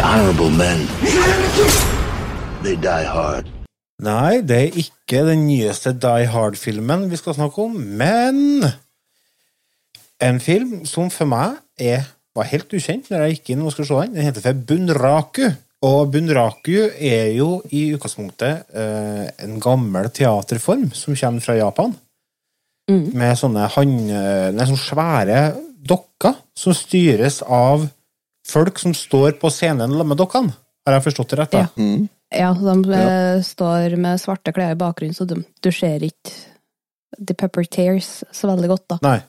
Honorable 0.05 0.51
men. 0.53 0.85
they 2.63 2.75
die 2.77 3.05
hard. 3.09 3.47
Nei, 4.05 4.41
det 4.45 4.57
er 4.57 4.77
ikke 4.77 5.23
den 5.25 5.47
nyeste 5.47 5.95
Die 5.97 6.27
Hard-filmen 6.29 7.07
vi 7.09 7.17
skal 7.17 7.33
snakke 7.33 7.63
om, 7.63 7.73
men 7.73 8.67
en 10.21 10.37
film 10.43 10.83
som 10.85 11.09
for 11.09 11.25
meg 11.31 11.57
er, 11.81 12.05
var 12.37 12.51
helt 12.51 12.69
ukjent 12.77 13.09
når 13.09 13.23
jeg 13.23 13.37
gikk 13.37 13.51
inn 13.55 13.65
og 13.65 13.73
skulle 13.73 13.89
se 13.89 14.03
den. 14.03 14.13
Den 14.19 14.29
heter 14.29 14.45
for 14.45 14.61
Bunraku. 14.69 15.43
Og 15.89 16.13
Bunraku 16.13 16.77
er 16.93 17.33
jo 17.33 17.49
i 17.73 17.87
utgangspunktet 17.97 18.77
eh, 18.77 19.25
en 19.41 19.57
gammel 19.63 20.13
teaterform 20.13 20.91
som 20.93 21.17
kommer 21.17 21.49
fra 21.49 21.57
Japan. 21.57 21.97
Med 22.93 23.37
sånne, 23.41 23.65
hand, 23.73 23.99
nei, 24.53 24.69
sånne 24.69 24.85
svære 24.85 25.45
dokker 25.85 26.37
som 26.53 26.77
styres 26.77 27.41
av 27.41 27.89
folk 28.47 28.79
som 28.81 28.93
står 28.97 29.37
på 29.41 29.51
scenen 29.53 29.95
med 29.95 30.19
dere. 30.21 30.43
Har 30.85 30.97
jeg 30.97 31.05
forstått 31.07 31.33
det 31.33 31.39
rett? 31.39 31.55
da? 31.55 31.67
Mm. 31.81 32.07
Ja, 32.35 32.51
de 32.53 32.75
ja. 32.91 33.41
står 33.45 33.95
med 34.01 34.21
svarte 34.21 34.53
klær 34.53 34.75
i 34.75 34.79
bakgrunnen, 34.79 35.15
så 35.17 35.25
du, 35.29 35.39
du 35.41 35.71
ser 35.73 36.03
ikke 36.05 36.33
The 37.15 37.35
Pepper 37.37 37.65
Tears 37.65 38.23
så 38.35 38.49
veldig 38.51 38.69
godt, 38.73 38.85
da. 38.91 38.99
Nei. 39.05 39.19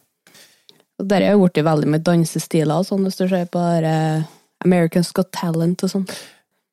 Og 1.00 1.08
Der 1.10 1.24
er 1.24 1.36
jo 1.36 1.44
blitt 1.44 1.60
veldig 1.64 1.90
med 1.92 2.04
dansestiler 2.06 2.80
og 2.80 2.88
sånn, 2.88 3.04
hvis 3.06 3.18
du 3.20 3.26
ser 3.28 3.44
på 3.52 3.60
uh, 3.60 4.24
Americans 4.64 5.12
Got 5.16 5.30
Talent 5.36 5.84
og 5.84 5.92
sånn. 5.92 6.08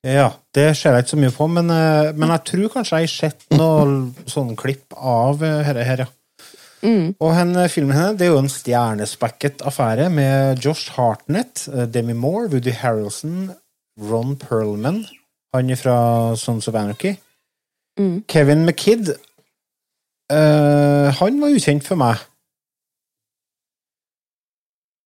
Ja, 0.04 0.34
det 0.56 0.74
ser 0.76 0.98
jeg 0.98 1.06
ikke 1.06 1.14
så 1.14 1.20
mye 1.22 1.32
på, 1.32 1.46
men, 1.48 1.70
eh, 1.72 2.10
men 2.12 2.32
jeg 2.34 2.44
tror 2.50 2.72
kanskje 2.74 2.98
jeg 3.00 3.08
har 3.08 3.14
sett 3.14 3.46
noen 3.56 4.10
sånne 4.28 4.58
klipp 4.60 4.98
av 5.00 5.40
eh, 5.40 5.62
dette 5.64 5.86
her, 5.88 6.04
ja. 6.04 6.08
Mm. 6.84 7.16
Og 7.20 7.32
henne, 7.38 7.70
filmen 7.72 7.96
henne, 7.96 8.18
det 8.20 8.28
er 8.28 8.34
jo 8.34 8.42
en 8.44 8.52
stjernespekket 8.52 9.64
affære 9.64 10.10
med 10.12 10.60
Josh 10.66 10.92
Hartnett, 10.98 11.68
eh, 11.72 11.88
Demi 11.88 12.14
Moore, 12.14 12.50
Woody 12.52 12.74
Harrelson, 12.76 13.52
Ron 13.98 14.36
Perlman, 14.38 15.06
han 15.54 15.70
er 15.70 15.76
fra 15.76 16.36
Sons 16.36 16.68
of 16.68 16.76
Anarchy. 16.76 17.16
Mm. 18.00 18.24
Kevin 18.28 18.66
McKidd, 18.66 19.10
uh, 20.34 21.10
han 21.14 21.42
var 21.42 21.54
ukjent 21.54 21.86
for 21.88 21.96
meg. 21.96 22.18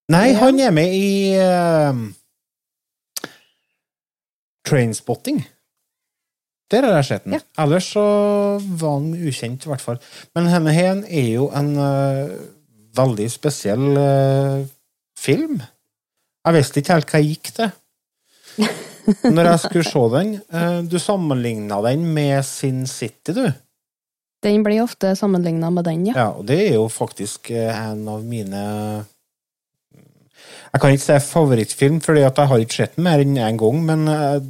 Nei, 0.07 0.31
han 0.39 0.59
er 0.63 0.71
med 0.71 0.93
i 0.95 1.35
uh, 1.35 1.99
Trainspotting. 4.65 5.43
Der 6.71 6.83
har 6.83 6.97
jeg 6.99 7.07
sett 7.07 7.23
den. 7.23 7.37
Ja. 7.37 7.43
Ellers 7.63 7.87
så 7.93 8.03
var 8.59 8.99
den 8.99 9.15
ukjent, 9.15 9.63
i 9.63 9.71
hvert 9.71 9.83
fall. 9.83 9.99
Men 10.35 10.49
denne 10.51 10.73
her 10.75 10.99
er 11.07 11.27
jo 11.31 11.47
en 11.55 11.69
uh, 11.79 12.33
veldig 12.97 13.27
spesiell 13.31 13.85
uh, 13.95 14.65
film. 15.19 15.61
Jeg 16.43 16.57
visste 16.57 16.81
ikke 16.81 16.97
helt 16.97 17.13
hva 17.13 17.21
jeg 17.23 17.37
gikk 17.37 17.53
til. 17.59 17.71
Når 19.37 19.47
jeg 19.47 19.61
skulle 19.63 19.87
se 19.87 20.03
den. 20.17 20.33
uh, 20.51 20.81
du 20.83 20.97
sammenligna 20.99 21.79
den 21.87 22.03
med 22.17 22.43
Sin 22.47 22.83
City, 22.87 23.31
du. 23.31 23.45
Den 24.43 24.65
blir 24.65 24.83
ofte 24.83 25.13
sammenligna 25.17 25.69
med 25.73 25.87
den, 25.87 26.09
ja. 26.09 26.17
Ja, 26.17 26.27
og 26.35 26.49
det 26.51 26.59
er 26.65 26.75
jo 26.75 26.89
faktisk 26.91 27.49
en 27.55 28.03
av 28.11 28.19
mine 28.21 28.59
Jeg 30.67 30.81
kan 30.83 30.93
ikke 30.93 31.05
si 31.07 31.15
favorittfilm, 31.31 31.97
fordi 32.05 32.21
jeg 32.21 32.47
har 32.51 32.61
ikke 32.61 32.75
sett 32.75 32.99
den 32.99 33.07
mer 33.07 33.23
enn 33.23 33.39
én 33.39 33.47
en 33.47 33.57
gang, 33.63 33.79
men 33.87 34.05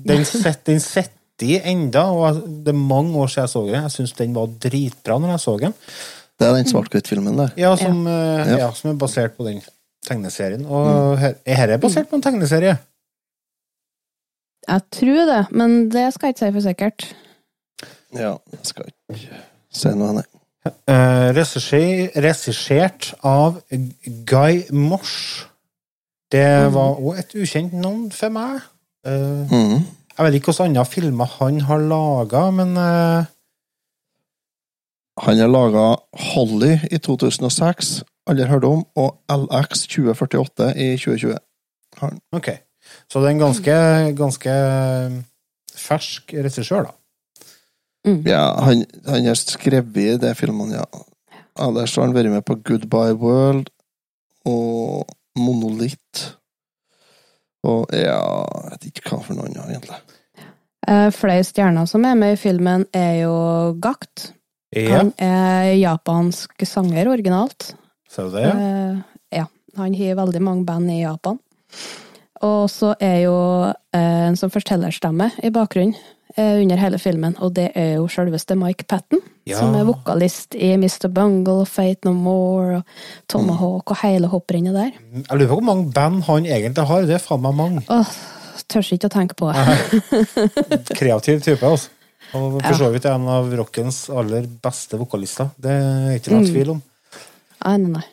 den 0.10 0.26
sitter 0.82 1.14
den 1.40 1.62
enda, 1.70 2.04
og 2.12 2.42
det 2.66 2.74
er 2.74 2.78
mange 2.78 3.16
år 3.18 3.28
siden 3.28 3.44
jeg 3.46 3.50
så 3.54 3.62
den. 3.66 3.82
Jeg 3.84 3.92
syns 3.92 4.14
den 4.18 4.34
var 4.36 4.48
dritbra 4.64 5.18
når 5.22 5.30
jeg 5.36 5.40
så 5.44 5.58
den. 5.60 5.74
Det 6.40 6.48
er 6.48 6.54
den 6.54 6.66
svart-hvitt-filmen 6.70 7.38
der. 7.38 7.50
Ja, 7.58 7.76
som, 7.76 8.06
eh, 8.08 8.14
Ja. 8.48 8.58
ja, 8.58 8.72
som 8.74 8.90
er 8.92 8.98
basert 9.02 9.38
på 9.38 9.44
den 9.48 9.62
tegneserien. 10.06 10.66
Og 10.66 11.18
her, 11.20 11.34
er 11.46 11.66
dette 11.68 11.82
basert 11.82 12.10
på 12.10 12.16
en 12.16 12.22
tegneserie? 12.22 12.78
Jeg 14.68 14.82
tror 14.92 15.26
det, 15.30 15.44
men 15.52 15.90
det 15.90 16.14
skal 16.14 16.28
jeg 16.28 16.36
ikke 16.36 16.46
si 16.46 16.52
for 16.54 16.66
sikkert. 16.68 17.06
Ja, 18.18 18.34
jeg 18.52 18.60
skal 18.68 18.86
ikke 18.90 19.30
si 19.72 19.90
noe, 19.96 20.14
nei. 20.18 20.24
Eh, 20.68 21.30
regissert- 22.20 23.14
av 23.24 23.62
Guy 24.26 24.64
Mosh. 24.72 25.46
Det 26.32 26.74
var 26.74 26.98
òg 27.00 27.20
et 27.20 27.36
ukjent 27.40 27.74
navn 27.74 28.12
for 28.12 28.30
meg. 28.30 28.62
Eh, 29.06 29.48
Mhm. 29.48 29.86
Jeg 30.18 30.26
vet 30.26 30.38
ikke 30.38 30.52
hvilke 30.52 30.66
andre 30.66 30.86
filmer 30.90 31.34
han 31.38 31.60
har 31.68 31.84
laga, 31.86 32.44
men 32.52 32.78
uh... 32.78 33.28
Han 35.26 35.42
har 35.42 35.50
laga 35.50 35.86
Holly 36.34 36.76
i 36.94 36.98
2006, 37.02 38.04
aldri 38.30 38.48
hørt 38.50 38.66
om, 38.66 38.86
og 38.98 39.18
LX 39.30 39.88
2048 39.88 40.72
i 40.78 40.88
2020. 40.98 41.38
Han. 42.02 42.20
ok. 42.32 42.50
Så 43.10 43.20
det 43.20 43.28
er 43.28 43.36
en 43.36 43.42
ganske, 43.42 43.78
ganske 44.18 44.54
fersk 45.78 46.34
regissør, 46.34 46.90
da. 46.90 46.96
Ja, 48.08 48.44
han, 48.64 48.86
han 49.08 49.26
har 49.26 49.36
skrevet 49.36 49.98
i 49.98 50.18
de 50.22 50.34
filmene, 50.38 50.80
ja. 50.80 51.06
Ellers 51.60 51.96
har 51.98 52.06
han 52.08 52.16
vært 52.16 52.32
med 52.32 52.46
på 52.46 52.56
Goodbye 52.62 53.18
World 53.18 53.72
og 54.48 55.10
Monolith. 55.38 56.38
Og 57.66 57.90
ja 57.96 58.20
Jeg 58.64 58.72
vet 58.72 58.88
ikke 58.92 59.10
hva 59.10 59.20
for 59.26 59.38
noe 59.38 59.48
annet, 59.50 59.66
egentlig. 59.72 59.98
Eh, 60.88 61.10
flere 61.12 61.44
stjerner 61.44 61.88
som 61.90 62.06
er 62.08 62.16
med 62.16 62.36
i 62.36 62.40
filmen, 62.40 62.86
er 62.96 63.24
jo 63.24 63.36
Gakt. 63.84 64.32
Ja, 64.76 65.00
Han 65.00 65.14
er 65.18 65.74
japansk 65.80 66.64
sanger 66.68 67.08
originalt. 67.08 67.74
ser 68.10 68.30
du 68.30 68.36
det? 68.36 68.44
Ja? 68.44 68.54
Eh, 68.58 68.98
ja. 69.40 69.46
Han 69.78 69.94
har 69.94 70.16
veldig 70.16 70.42
mange 70.42 70.66
band 70.66 70.92
i 70.92 71.02
Japan. 71.02 71.40
Og 72.42 72.70
så 72.70 72.94
er 73.02 73.24
jo 73.26 73.36
eh, 73.94 74.28
en 74.28 74.38
som 74.38 74.50
fortellerstemme 74.54 75.32
i 75.44 75.50
bakgrunnen 75.50 75.96
under 76.38 76.78
hele 76.78 77.00
filmen, 77.02 77.36
og 77.42 77.54
det 77.58 77.72
er 77.76 77.96
jo 77.98 78.08
selveste 78.08 78.56
Mike 78.60 78.86
Patten, 78.88 79.20
Ja. 79.48 79.58
som 79.60 79.74
er 79.76 79.86
vokalist 79.88 80.56
i 80.56 80.74
Mr. 80.78 81.08
Bungle, 81.10 81.66
Fate 81.66 82.06
No 82.06 82.14
More 82.14 82.78
og 82.78 82.84
Tomahawk 83.30 83.92
og 83.92 83.98
hele 84.04 84.28
hopprennet 84.28 84.74
der. 84.76 84.92
Jeg 85.14 85.38
lurer 85.40 85.48
på 85.48 85.60
hvor 85.60 85.64
mange 85.70 85.92
band 85.94 86.24
han 86.28 86.46
egentlig 86.46 86.86
har. 86.88 87.06
Det 87.08 87.16
er 87.16 87.24
faen 87.24 87.42
meg 87.42 87.56
mange. 87.56 87.84
Åh, 87.90 88.12
tørs 88.68 88.92
ikke 88.92 89.08
å 89.10 89.14
tenke 89.16 89.36
på 89.40 89.52
det. 89.54 90.92
Kreativ 91.00 91.42
type, 91.46 91.64
altså. 91.66 91.90
Og 92.36 92.58
for 92.62 92.76
så 92.76 92.90
vidt 92.92 93.06
er 93.08 93.16
en 93.16 93.28
av 93.32 93.48
rockens 93.56 94.10
aller 94.12 94.44
beste 94.62 94.98
vokalister. 95.00 95.50
Det 95.58 95.72
er 95.72 96.18
ikke 96.20 96.34
noe 96.36 96.44
Mm. 96.44 96.50
tvil 96.52 96.70
om. 96.76 96.82
Nei, 97.66 97.78
nei, 97.78 97.90
nei. 97.98 98.04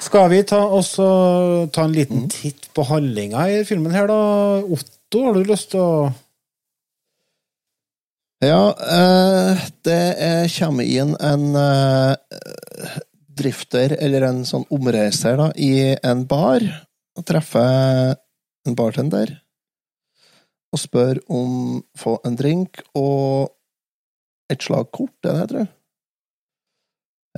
Skal 0.00 0.28
vi 0.30 0.42
ta, 0.44 0.60
også, 0.68 1.70
ta 1.72 1.84
en 1.84 1.92
liten 1.96 2.28
titt 2.30 2.68
på 2.74 2.84
handlinga 2.86 3.46
i 3.50 3.64
filmen 3.64 3.90
her, 3.92 4.06
da? 4.06 4.60
Otto, 4.62 5.24
har 5.24 5.32
du 5.34 5.42
lyst 5.48 5.70
til 5.72 5.80
å 5.80 6.12
Ja, 8.42 8.74
eh, 8.74 9.58
det 9.86 10.00
er, 10.18 10.48
kommer 10.50 10.82
inn 10.82 11.12
en 11.22 11.54
eh, 11.54 12.94
drifter, 13.38 13.92
eller 14.02 14.24
en 14.26 14.40
sånn 14.48 14.64
omreiser, 14.74 15.36
da, 15.38 15.52
i 15.54 15.92
en 15.94 16.24
bar, 16.26 16.64
og 17.14 17.22
treffer 17.28 18.16
en 18.66 18.74
bartender, 18.78 19.30
og 20.74 20.80
spør 20.82 21.20
om 21.30 21.84
få 21.94 22.16
en 22.26 22.34
drink 22.40 22.80
og 22.98 23.52
et 24.50 24.66
slag 24.66 24.90
kort, 24.90 25.14
er 25.22 25.36
det, 25.38 25.46
tror 25.52 25.62
jeg. 25.62 25.70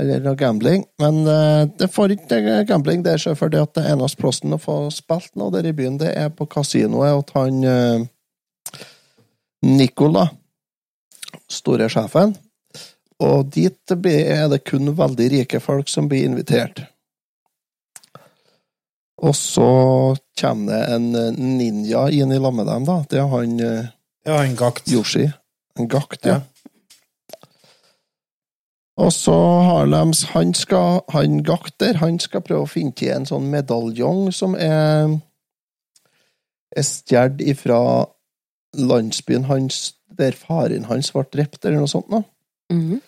Eller 0.01 0.23
noe 0.25 0.39
gambling. 0.41 0.87
Men 0.99 1.21
eh, 1.29 1.67
det 1.83 1.91
får 1.93 2.15
ikke 2.15 2.63
gambling, 2.71 3.03
det 3.05 3.13
er 3.13 3.21
selvfølgelig 3.27 3.67
at 3.67 3.75
det 3.77 3.85
eneste 3.93 4.23
plassen 4.23 4.57
å 4.57 4.61
få 4.63 4.79
spilt 4.95 5.37
nå 5.37 5.51
der 5.53 5.69
i 5.69 5.75
byen, 5.77 6.01
det 6.01 6.15
er 6.17 6.33
på 6.33 6.49
kasinoet, 6.49 7.13
og 7.21 7.37
han 7.37 8.09
Nicola 9.65 10.25
store 11.55 11.89
sjefen. 11.93 12.35
Og 13.23 13.47
dit 13.55 13.95
er 13.95 14.49
det 14.51 14.65
kun 14.67 14.91
veldig 14.99 15.31
rike 15.39 15.61
folk 15.63 15.89
som 15.89 16.09
blir 16.11 16.27
invitert. 16.27 16.83
Og 19.25 19.37
så 19.39 19.69
kommer 20.41 20.73
det 20.73 20.97
en 20.97 21.15
eh, 21.15 21.37
ninja 21.39 22.09
inn 22.11 22.33
i 22.35 22.41
lag 22.43 22.55
med 22.55 22.67
dem, 22.67 22.85
da. 22.89 22.99
Det 23.09 23.21
er 23.23 23.31
han 23.31 23.61
eh, 23.63 23.93
Ja, 24.27 24.41
en 24.43 24.57
Gakt. 24.57 24.91
Yoshi. 24.91 25.29
En 25.79 25.89
gakt, 25.89 26.27
ja. 26.27 26.41
Ja. 26.41 26.41
Og 28.97 29.13
så 29.13 29.35
har 29.61 29.87
de 29.87 30.27
Han 30.35 30.55
skal 30.55 31.01
Han 31.13 31.43
gakter, 31.43 31.95
han 31.95 32.19
skal 32.21 32.41
prøve 32.41 32.63
å 32.63 32.71
finne 32.71 32.93
til 32.93 33.11
en 33.11 33.27
sånn 33.27 33.51
medaljong 33.51 34.33
som 34.33 34.55
er 34.55 35.19
er 36.77 36.83
stjålet 36.83 37.41
ifra 37.41 38.07
landsbyen 38.75 39.45
hans 39.45 39.95
der 40.19 40.37
faren 40.39 40.87
hans 40.89 41.11
ble 41.15 41.25
drept, 41.33 41.61
eller 41.65 41.83
noe 41.83 41.91
sånt. 41.91 42.11
nå. 42.13 42.23
Mhm. 42.73 43.03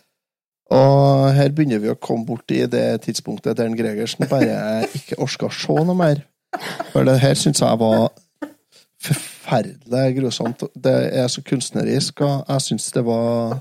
Og 0.75 1.33
her 1.37 1.53
begynner 1.55 1.79
vi 1.79 1.92
å 1.92 1.99
komme 2.01 2.27
bort 2.27 2.51
i 2.51 2.64
det 2.66 3.03
tidspunktet 3.05 3.55
der 3.57 3.69
en 3.69 3.77
Gregersen 3.79 4.27
bare 4.27 4.88
ikke 4.99 5.19
orka 5.23 5.47
å 5.47 5.55
se 5.55 5.77
noe 5.87 5.95
mer. 5.95 6.25
For 6.90 7.07
det 7.07 7.21
her 7.23 7.38
syns 7.38 7.63
jeg 7.63 7.79
var 7.79 8.09
forferdelig 9.07 10.17
grusomt. 10.17 10.65
Det 10.75 10.94
er 11.15 11.29
så 11.31 11.44
kunstnerisk, 11.46 12.25
og 12.27 12.48
jeg 12.48 12.67
syns 12.71 12.90
det 12.94 13.04
var 13.07 13.61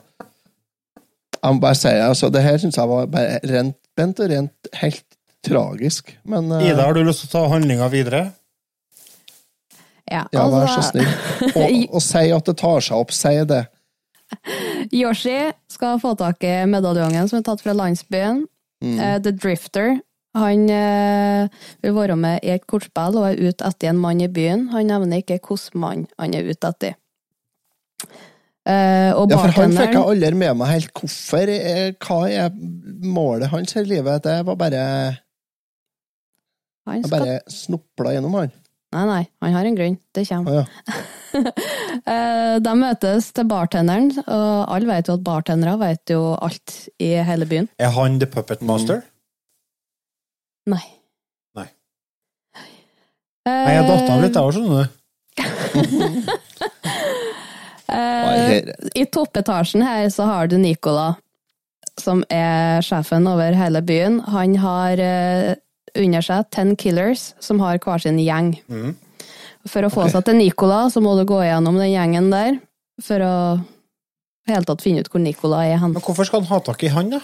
Jeg 1.44 1.54
må 1.54 1.62
bare 1.62 1.78
si 1.78 1.92
altså, 1.94 2.32
det 2.34 2.42
her 2.42 2.58
syns 2.58 2.78
jeg 2.80 2.90
var 2.90 3.06
bare 3.12 3.38
rent, 3.46 3.78
bent 3.94 4.20
og 4.24 4.32
rent 4.32 4.70
helt 4.82 5.06
tragisk. 5.46 6.10
Men 6.26 6.50
eh, 6.58 6.72
Ida, 6.72 6.88
har 6.88 6.96
du 6.96 7.04
lyst 7.06 7.22
til 7.22 7.30
å 7.30 7.34
ta 7.36 7.44
handlinga 7.54 7.90
videre? 7.94 8.24
Ja, 10.12 10.26
ja, 10.32 10.44
vær 10.54 10.68
så 10.70 10.82
altså, 10.82 10.92
snill. 10.92 11.08
Og, 11.64 11.96
og 11.98 12.04
si 12.06 12.28
at 12.36 12.50
det 12.50 12.58
tar 12.62 12.84
seg 12.86 13.00
opp. 13.00 13.14
Si 13.16 13.34
det. 13.50 13.64
Yoshi 14.94 15.38
skal 15.72 16.00
få 16.02 16.14
tak 16.20 16.44
i 16.46 16.58
medaljongen 16.70 17.30
som 17.30 17.40
er 17.40 17.48
tatt 17.48 17.64
fra 17.64 17.74
landsbyen. 17.78 18.44
Mm. 18.84 19.00
Uh, 19.00 19.18
The 19.24 19.34
Drifter. 19.34 19.98
Han 20.36 20.68
uh, 20.68 21.48
vil 21.82 21.96
være 21.96 22.18
med 22.20 22.44
i 22.44 22.52
et 22.58 22.66
kortspill 22.68 23.18
og 23.22 23.30
er 23.30 23.40
ute 23.40 23.66
etter 23.66 23.94
en 23.94 24.02
mann 24.02 24.22
i 24.22 24.30
byen. 24.30 24.68
Han 24.74 24.90
nevner 24.92 25.24
ikke 25.24 25.40
hvilken 25.40 25.82
mann 25.82 26.08
han 26.20 26.36
er 26.36 26.50
ute 26.50 26.74
etter. 26.74 26.98
Uh, 28.66 29.14
Ja, 29.30 29.38
for 29.38 29.54
han 29.62 29.76
fikk 29.78 29.94
jeg 29.94 30.02
aldri 30.02 30.34
med 30.38 30.58
meg 30.60 30.72
helt 30.74 31.00
hvorfor. 31.00 31.52
Hva 32.02 32.20
er 32.34 32.50
målet 33.06 33.52
hans 33.54 33.78
i 33.78 33.86
livet? 33.86 34.26
Det 34.26 34.40
var 34.46 34.58
bare 34.60 34.84
Han 36.86 37.02
Jeg 37.02 37.08
skal... 37.08 37.20
bare 37.20 37.40
snopla 37.50 38.14
gjennom 38.18 38.38
han. 38.42 38.54
Nei, 38.96 39.04
nei, 39.10 39.24
han 39.44 39.54
har 39.58 39.68
en 39.68 39.76
grunn. 39.78 39.98
Det 40.16 40.24
kommer. 40.30 40.52
kommer. 40.52 40.64
ja. 40.64 40.66
Eh, 42.06 42.56
De 42.64 42.72
møtes 42.80 43.26
til 43.36 43.44
bartenderen, 43.50 44.08
og 44.24 44.70
alle 44.72 44.88
vet 44.88 45.10
jo 45.10 45.16
at 45.18 45.24
bartendere 45.26 45.74
vet 45.82 46.12
jo 46.14 46.20
alt 46.40 46.74
i 47.02 47.10
hele 47.28 47.48
byen. 47.50 47.68
Er 47.82 47.92
han 47.96 48.20
the 48.22 48.28
puppet 48.30 48.62
master? 48.64 49.02
Nei. 50.70 50.84
Nei. 51.58 51.66
Eh, 52.56 53.52
Nei, 53.52 53.74
jeg 53.76 53.88
datt 53.90 54.12
av 54.14 54.24
litt, 54.24 54.38
jeg 54.38 54.44
òg, 54.44 54.52
skjønner 54.56 54.86
du. 54.86 54.88
Eh, 57.96 58.66
I 58.98 59.04
toppetasjen 59.14 59.84
her 59.86 60.08
så 60.10 60.26
har 60.26 60.48
du 60.50 60.56
Nicola, 60.58 61.12
som 62.02 62.24
er 62.34 62.82
sjefen 62.84 63.28
over 63.30 63.54
hele 63.56 63.82
byen. 63.86 64.18
Han 64.34 64.56
har 64.60 65.00
eh, 65.00 65.52
under 65.96 66.26
seg 66.26 66.50
Ten 66.54 66.76
Killers, 66.80 67.34
som 67.44 67.62
har 67.64 67.80
hver 67.84 68.04
sin 68.04 68.20
gjeng. 68.22 68.56
Mm. 68.72 68.96
For 69.70 69.86
å 69.86 69.92
få 69.94 70.10
seg 70.14 70.26
til 70.28 70.38
Nicola, 70.38 70.86
så 70.94 71.02
må 71.02 71.16
du 71.18 71.24
gå 71.28 71.40
gjennom 71.42 71.80
den 71.82 71.94
gjengen 71.94 72.30
der, 72.34 72.60
for 73.02 73.24
å 73.26 73.36
helt 74.50 74.70
tatt 74.70 74.84
finne 74.86 75.02
ut 75.02 75.10
hvor 75.10 75.24
Nicola 75.24 75.64
er 75.66 75.80
hen. 75.82 75.96
Men 75.96 76.06
hvorfor 76.06 76.28
skal 76.28 76.44
han 76.44 76.52
ha 76.52 76.62
tak 76.68 76.86
i 76.86 76.92
han, 76.94 77.16
da? 77.16 77.24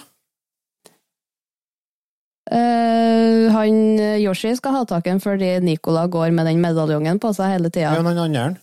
Uh, 2.52 3.48
han 3.54 3.76
Yoshi 4.20 4.50
skal 4.58 4.74
ha 4.76 4.82
tak 4.90 5.06
i 5.06 5.12
han 5.14 5.22
fordi 5.24 5.54
Nicola 5.64 6.08
går 6.12 6.34
med 6.36 6.50
den 6.50 6.60
medaljongen 6.60 7.22
på 7.22 7.30
seg 7.38 7.54
hele 7.54 7.70
tida. 7.70 7.94
Ja, 7.94 8.02
men 8.02 8.18
han 8.18 8.26
andre? 8.26 8.60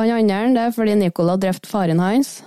Han 0.00 0.10
andre 0.10 0.54
det 0.56 0.64
er 0.64 0.74
fordi 0.74 0.96
Nicola 0.98 1.36
drepte 1.40 1.68
faren 1.70 2.00
hans. 2.02 2.38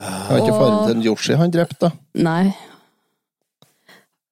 Det 0.00 0.08
var 0.30 0.40
ikke 0.40 0.56
faren 0.56 0.78
til 0.88 1.08
Yoshi 1.10 1.36
han 1.36 1.52
drepte, 1.52 1.90
da. 1.90 1.90
Nei. 2.24 2.69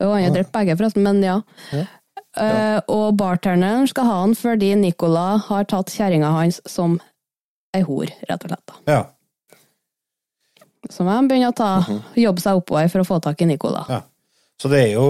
Jo, 0.01 0.13
han 0.15 0.23
har 0.29 0.35
drept 0.37 0.53
begge, 0.55 0.77
forresten, 0.79 1.03
men 1.03 1.23
ja. 1.23 1.41
Ja. 1.73 1.85
Uh, 2.39 2.81
og 2.93 3.17
bartenderen 3.19 3.89
skal 3.91 4.05
ha 4.07 4.19
han 4.21 4.35
fordi 4.39 4.69
Nicola 4.79 5.39
har 5.49 5.65
tatt 5.65 5.91
kjerringa 5.91 6.29
hans 6.31 6.61
som 6.71 7.01
ei 7.75 7.81
hor, 7.83 8.07
rett 8.29 8.45
og 8.45 8.51
slett. 8.53 8.67
da. 8.69 8.75
Ja. 8.93 9.01
Så 10.91 11.05
må 11.05 11.15
de 11.19 11.29
begynne 11.33 11.51
å 11.51 11.57
ta, 11.57 11.71
Mhm. 11.81 11.99
jobbe 12.23 12.41
seg 12.45 12.57
oppover 12.61 12.89
for 12.93 13.01
å 13.03 13.07
få 13.09 13.19
tak 13.23 13.43
i 13.43 13.47
Nicola. 13.51 13.85
Ja. 13.89 14.01
Så 14.61 14.69
det 14.71 14.81
er 14.89 14.93
jo, 14.95 15.07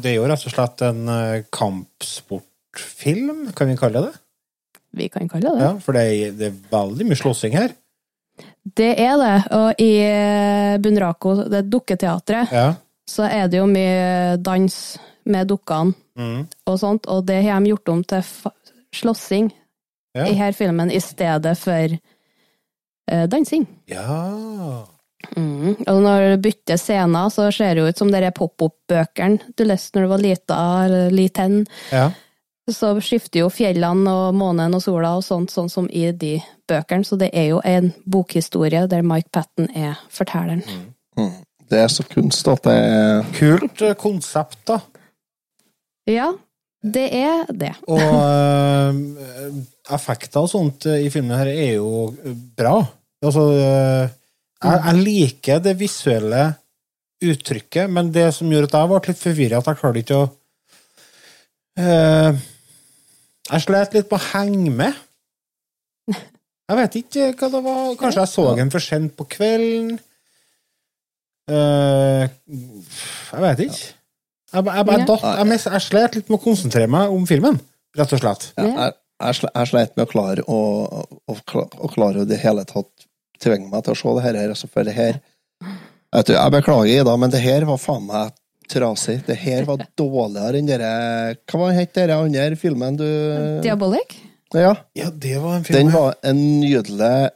det 0.00 0.10
er 0.12 0.16
jo 0.16 0.26
rett 0.28 0.46
og 0.46 0.52
slett 0.52 0.82
en 0.82 1.08
eh, 1.08 1.42
kampsportfilm, 1.52 3.52
kan 3.56 3.68
vi 3.68 3.76
kalle 3.76 4.02
det? 4.06 4.12
Vi 4.94 5.08
kan 5.08 5.28
kalle 5.28 5.48
det 5.50 5.58
det. 5.58 5.64
Ja, 5.66 5.72
for 5.78 5.92
det 5.96 6.02
er, 6.04 6.30
det 6.36 6.46
er 6.50 6.60
veldig 6.72 7.06
mye 7.08 7.16
slåssing 7.20 7.52
her. 7.56 7.72
Det 8.76 8.92
er 9.00 9.16
det, 9.20 9.34
og 9.52 9.80
i 9.82 9.90
eh, 10.04 10.78
Bunraco, 10.78 11.36
det 11.48 11.66
dukketeatret, 11.70 12.52
Ja. 12.52 12.74
Så 13.08 13.26
er 13.30 13.48
det 13.48 13.58
jo 13.58 13.66
mye 13.66 14.36
dans 14.42 14.98
med 15.24 15.48
dukkene 15.48 15.94
Mm. 16.18 16.46
og 16.68 16.74
sånt, 16.78 17.06
og 17.08 17.24
det 17.26 17.38
har 17.46 17.60
de 17.60 17.70
gjort 17.70 17.88
om 17.88 18.02
til 18.04 18.22
slåssing 18.94 19.50
Ja. 20.14 20.26
i 20.28 20.34
her 20.36 20.52
filmen, 20.52 20.90
i 20.92 20.98
stedet 21.00 21.56
for 21.58 21.88
eh, 23.08 23.26
dansing. 23.26 23.66
ja. 23.88 24.84
Mm. 25.36 25.76
Og 25.86 26.02
når 26.02 26.34
du 26.36 26.42
bytter 26.42 26.76
scener, 26.76 27.28
så 27.30 27.46
ser 27.54 27.74
det 27.74 27.80
jo 27.84 27.88
ut 27.88 27.96
som 27.98 28.10
det 28.10 28.22
er 28.24 28.30
pop-opp-bøkene 28.34 29.54
du 29.56 29.62
leste 29.64 29.94
når 29.96 30.02
du 30.02 30.08
var 30.10 30.18
lita, 30.18 30.56
eller 30.84 31.10
liten. 31.10 31.66
ja. 31.92 32.10
Så 32.70 32.92
skifter 33.02 33.40
jo 33.40 33.48
fjellene 33.50 34.06
og 34.10 34.34
månen 34.38 34.74
og 34.74 34.82
sola 34.82 35.16
og 35.16 35.24
sånt, 35.24 35.50
sånn 35.50 35.68
som 35.70 35.88
i 35.90 36.12
de 36.12 36.36
bøkene. 36.68 37.04
Så 37.04 37.16
det 37.18 37.30
er 37.34 37.48
jo 37.48 37.60
en 37.64 37.92
bokhistorie 38.06 38.84
der 38.88 39.02
Mike 39.02 39.30
Patten 39.32 39.68
er 39.74 39.96
fortelleren. 40.10 40.62
Mm. 41.16 41.32
Det 41.72 41.80
er 41.80 41.88
så 41.88 42.04
kunst 42.04 42.48
at 42.52 42.66
det 42.66 42.72
er 42.76 43.28
Kult 43.32 43.82
eh, 43.86 43.94
konsept, 43.96 44.58
da. 44.68 44.76
Ja, 46.10 46.28
det 46.82 47.04
er 47.16 47.46
det. 47.48 47.70
Og 47.88 48.02
uh, 48.02 48.90
effekter 49.96 50.42
og 50.42 50.50
sånt 50.50 50.88
eh, 50.90 51.06
i 51.06 51.12
filmen 51.14 51.38
her 51.38 51.48
er 51.48 51.78
jo 51.78 52.10
bra. 52.58 52.74
Altså, 53.22 53.46
uh, 53.54 54.04
jeg, 54.62 54.82
jeg 54.82 55.00
liker 55.06 55.64
det 55.64 55.76
visuelle 55.80 56.44
uttrykket, 57.22 57.88
men 57.88 58.12
det 58.12 58.28
som 58.36 58.50
gjør 58.52 58.68
at 58.68 58.76
jeg 58.76 58.92
ble 58.92 59.02
litt 59.08 59.22
forvirra, 59.22 59.62
at 59.62 59.70
jeg 59.70 59.80
klarte 59.80 60.02
ikke 60.02 60.20
å 60.20 60.28
uh, 61.80 62.44
Jeg 63.48 63.64
slet 63.64 63.96
litt 63.96 64.12
på 64.12 64.20
å 64.20 64.26
henge 64.34 64.76
med. 64.82 65.02
Jeg 66.72 66.78
vet 66.78 66.94
ikke 67.02 67.24
hva 67.36 67.48
det 67.52 67.60
var. 67.66 67.80
Kanskje 68.00 68.22
jeg 68.22 68.30
så 68.30 68.44
den 68.56 68.70
for 68.72 68.80
sent 68.80 69.12
på 69.18 69.26
kvelden. 69.28 69.98
Eh, 71.50 72.24
jeg 73.32 73.42
vet 73.42 73.62
ikke. 73.66 73.86
Jeg, 74.52 74.64
jeg, 74.68 74.86
jeg, 74.86 75.06
datt, 75.08 75.22
jeg, 75.24 75.60
jeg 75.72 75.82
slet 75.86 76.16
litt 76.18 76.28
med 76.30 76.38
å 76.38 76.42
konsentrere 76.44 76.90
meg 76.92 77.14
om 77.14 77.22
filmen, 77.26 77.56
rett 77.98 78.12
og 78.14 78.20
slett. 78.20 78.50
ja, 78.58 78.66
jeg, 78.68 78.92
jeg, 79.24 79.38
sle- 79.40 79.52
sleit 79.70 79.96
med 79.96 80.04
å 80.06 80.10
klare 80.10 80.44
å, 80.46 80.58
å, 81.32 81.36
å 81.38 81.88
klare 81.92 82.22
å 82.22 82.28
det 82.28 82.38
hele 82.42 82.64
tatt 82.68 83.06
tvinge 83.42 83.70
meg 83.72 83.82
til 83.86 83.94
å 83.96 83.98
se 83.98 84.12
det 84.18 84.24
her. 84.28 84.38
Altså, 84.52 84.68
for 84.70 84.86
det 84.86 84.94
her 84.96 85.18
vet 86.12 86.28
du, 86.28 86.34
Jeg 86.36 86.52
beklager, 86.54 87.00
Ida, 87.00 87.16
men 87.16 87.32
det 87.32 87.40
her 87.42 87.64
var 87.66 87.80
faen 87.80 88.04
meg 88.06 88.34
trasig. 88.72 89.22
Det 89.26 89.34
her 89.42 89.64
var 89.68 89.82
dårligere 89.98 90.60
enn 90.60 90.68
dere 90.68 90.92
Hva 91.50 91.72
het 91.74 91.96
den 91.96 92.12
andre 92.14 92.56
filmen 92.60 92.96
du 93.00 93.06
Diabolik? 93.64 94.14
Ja. 94.54 94.74
Ja, 94.98 95.08
det 95.10 95.38
var 95.40 95.56
en 95.56 95.64
film. 95.64 95.78
Den 95.78 95.92
var 95.94 96.14
en 96.22 96.42
nydelig, 96.60 97.30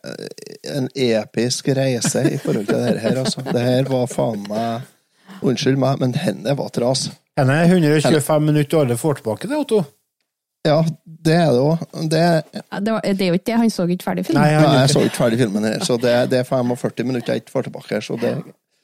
en 0.77 0.89
episk 0.95 1.69
reise 1.69 2.25
i 2.29 2.39
forhold 2.43 2.67
til 2.69 2.81
dette 2.83 3.03
her, 3.05 3.21
altså. 3.23 3.45
Det 3.47 3.63
her 3.65 3.89
var 3.91 4.07
faen 4.11 4.45
meg 4.51 4.93
Unnskyld 5.45 5.77
meg, 5.77 5.99
men 6.01 6.15
henne 6.17 6.55
var 6.57 6.71
tras. 6.73 7.11
Henne 7.37 7.59
er 7.61 7.69
125 7.69 8.47
minutter 8.47 8.81
alle 8.81 8.97
får 8.97 9.19
tilbake, 9.19 9.49
det, 9.51 9.57
Otto. 9.61 9.83
Ja, 10.67 10.79
det 11.05 11.35
er 11.37 11.51
det 11.53 11.61
òg. 11.61 11.83
Det, 12.11 12.23
Det, 12.55 13.17
det 13.19 13.27
er 13.27 13.29
jo 13.29 13.39
ikke 13.39 13.47
det, 13.51 13.59
han 13.61 13.71
så 13.71 13.87
ikke 13.87 14.07
ferdig 14.09 14.25
filmen. 14.27 14.43
Nei, 14.43 14.55
Nei, 14.57 14.79
jeg 14.81 14.95
så 14.95 15.03
ikke 15.05 15.21
ferdig 15.21 15.41
filmen 15.43 15.67
her, 15.69 15.83
så 15.85 15.99
det, 16.01 16.15
det 16.33 16.41
er 16.41 16.49
45 16.49 17.05
minutter 17.07 17.35
jeg 17.35 17.45
ikke 17.45 17.55
får 17.55 17.69
tilbake. 17.69 18.01
Så 18.03 18.17
det, 18.23 18.33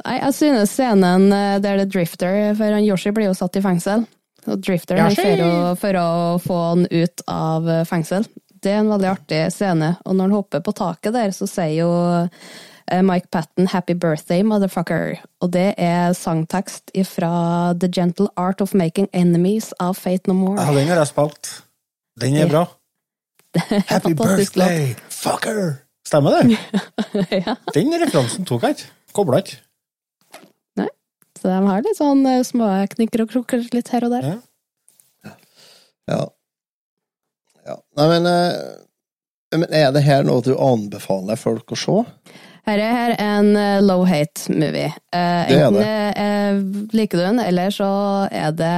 Nei, 0.04 0.18
jeg 0.18 0.34
synes 0.34 0.74
scenen 0.76 1.28
eh, 1.32 1.56
der 1.62 1.80
det 1.80 1.86
er 1.88 1.92
Drifter, 1.96 2.36
for 2.58 2.76
han 2.76 2.84
Yoshi 2.86 3.12
blir 3.14 3.30
jo 3.30 3.34
satt 3.38 3.56
i 3.58 3.64
fengsel. 3.64 4.04
Og 4.50 4.58
Drifter 4.58 4.98
ja, 4.98 5.08
for, 5.14 5.44
å, 5.44 5.52
for 5.78 5.98
å 6.00 6.08
få 6.42 6.58
han 6.70 6.86
ut 6.90 7.22
av 7.30 7.68
eh, 7.70 7.84
fengsel. 7.88 8.26
Det 8.62 8.70
er 8.72 8.82
en 8.82 8.90
veldig 8.92 9.08
artig 9.10 9.40
scene, 9.54 9.96
og 10.06 10.14
når 10.16 10.28
han 10.28 10.36
hopper 10.38 10.62
på 10.62 10.74
taket 10.78 11.14
der, 11.14 11.32
så 11.34 11.48
sier 11.50 11.74
jo 11.80 11.90
eh, 12.22 13.02
Mike 13.02 13.30
Patten 13.34 13.66
'Happy 13.70 13.94
birthday, 13.94 14.42
motherfucker'. 14.46 15.22
Og 15.42 15.52
det 15.54 15.74
er 15.78 16.14
sangtekst 16.14 16.94
fra 17.10 17.74
'The 17.74 17.90
Gentle 17.90 18.28
Art 18.36 18.60
of 18.60 18.74
Making 18.74 19.08
Enemies' 19.12 19.72
av 19.80 19.94
Fate 19.98 20.30
No 20.30 20.34
More. 20.38 20.62
Ja, 20.62 20.74
den 20.74 20.90
har 20.90 21.02
jeg 21.02 21.10
spilt. 21.14 21.52
Den 22.20 22.36
er 22.36 22.50
bra. 22.50 22.66
Happy 23.92 24.14
birthday, 24.14 24.94
fucker! 25.10 25.82
Stemmer 26.06 26.42
det? 26.42 26.56
ja, 27.46 27.54
Den 27.74 27.94
referansen 27.94 28.46
tok 28.48 28.66
jeg 28.66 28.76
ikke. 28.76 28.90
Kobla 29.12 29.42
ikke. 29.42 29.60
Så 31.42 31.50
de 31.50 31.58
har 31.66 31.82
litt 31.84 31.98
sånn 31.98 32.22
eh, 32.30 32.44
små 32.46 32.70
knikker 32.94 33.24
og 33.26 33.32
krukker 33.34 33.66
litt 33.74 33.90
her 33.94 34.06
og 34.06 34.14
der. 34.14 34.30
Ja. 34.30 35.34
ja. 36.12 36.22
ja. 37.66 37.76
Nei, 37.98 38.06
men, 38.14 38.30
eh, 38.30 39.58
men 39.58 39.68
er 39.74 39.90
det 39.94 40.06
her 40.06 40.24
noe 40.26 40.42
du 40.46 40.54
anbefaler 40.56 41.36
folk 41.40 41.74
å 41.74 41.78
se? 41.78 41.98
Her 42.62 42.78
er 42.78 42.92
her 42.94 43.12
en 43.18 43.48
eh, 43.58 43.80
low 43.82 44.04
hate-movie. 44.06 44.92
Eh, 45.10 45.48
Det 45.50 45.56
er 45.56 45.64
enten 45.66 45.80
det. 45.82 45.94
eh, 46.22 46.60
liker 46.94 47.18
du 47.18 47.24
den, 47.24 47.40
eller 47.42 47.72
så 47.74 47.88
er 48.30 48.52
det 48.54 48.74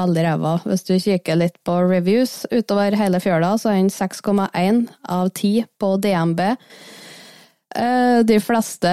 veldig 0.00 0.24
ræva. 0.26 0.54
Hvis 0.66 0.82
du 0.88 0.96
kikker 0.98 1.38
litt 1.38 1.54
på 1.66 1.76
reviews 1.86 2.40
utover 2.50 2.96
hele 2.98 3.20
fjøla, 3.22 3.52
så 3.62 3.70
er 3.70 3.78
den 3.84 3.92
6,1 3.94 4.82
av 5.06 5.30
10 5.38 5.62
på 5.78 5.92
DNB. 6.02 6.42
Eh, 7.78 8.18
de 8.26 8.40
fleste 8.42 8.90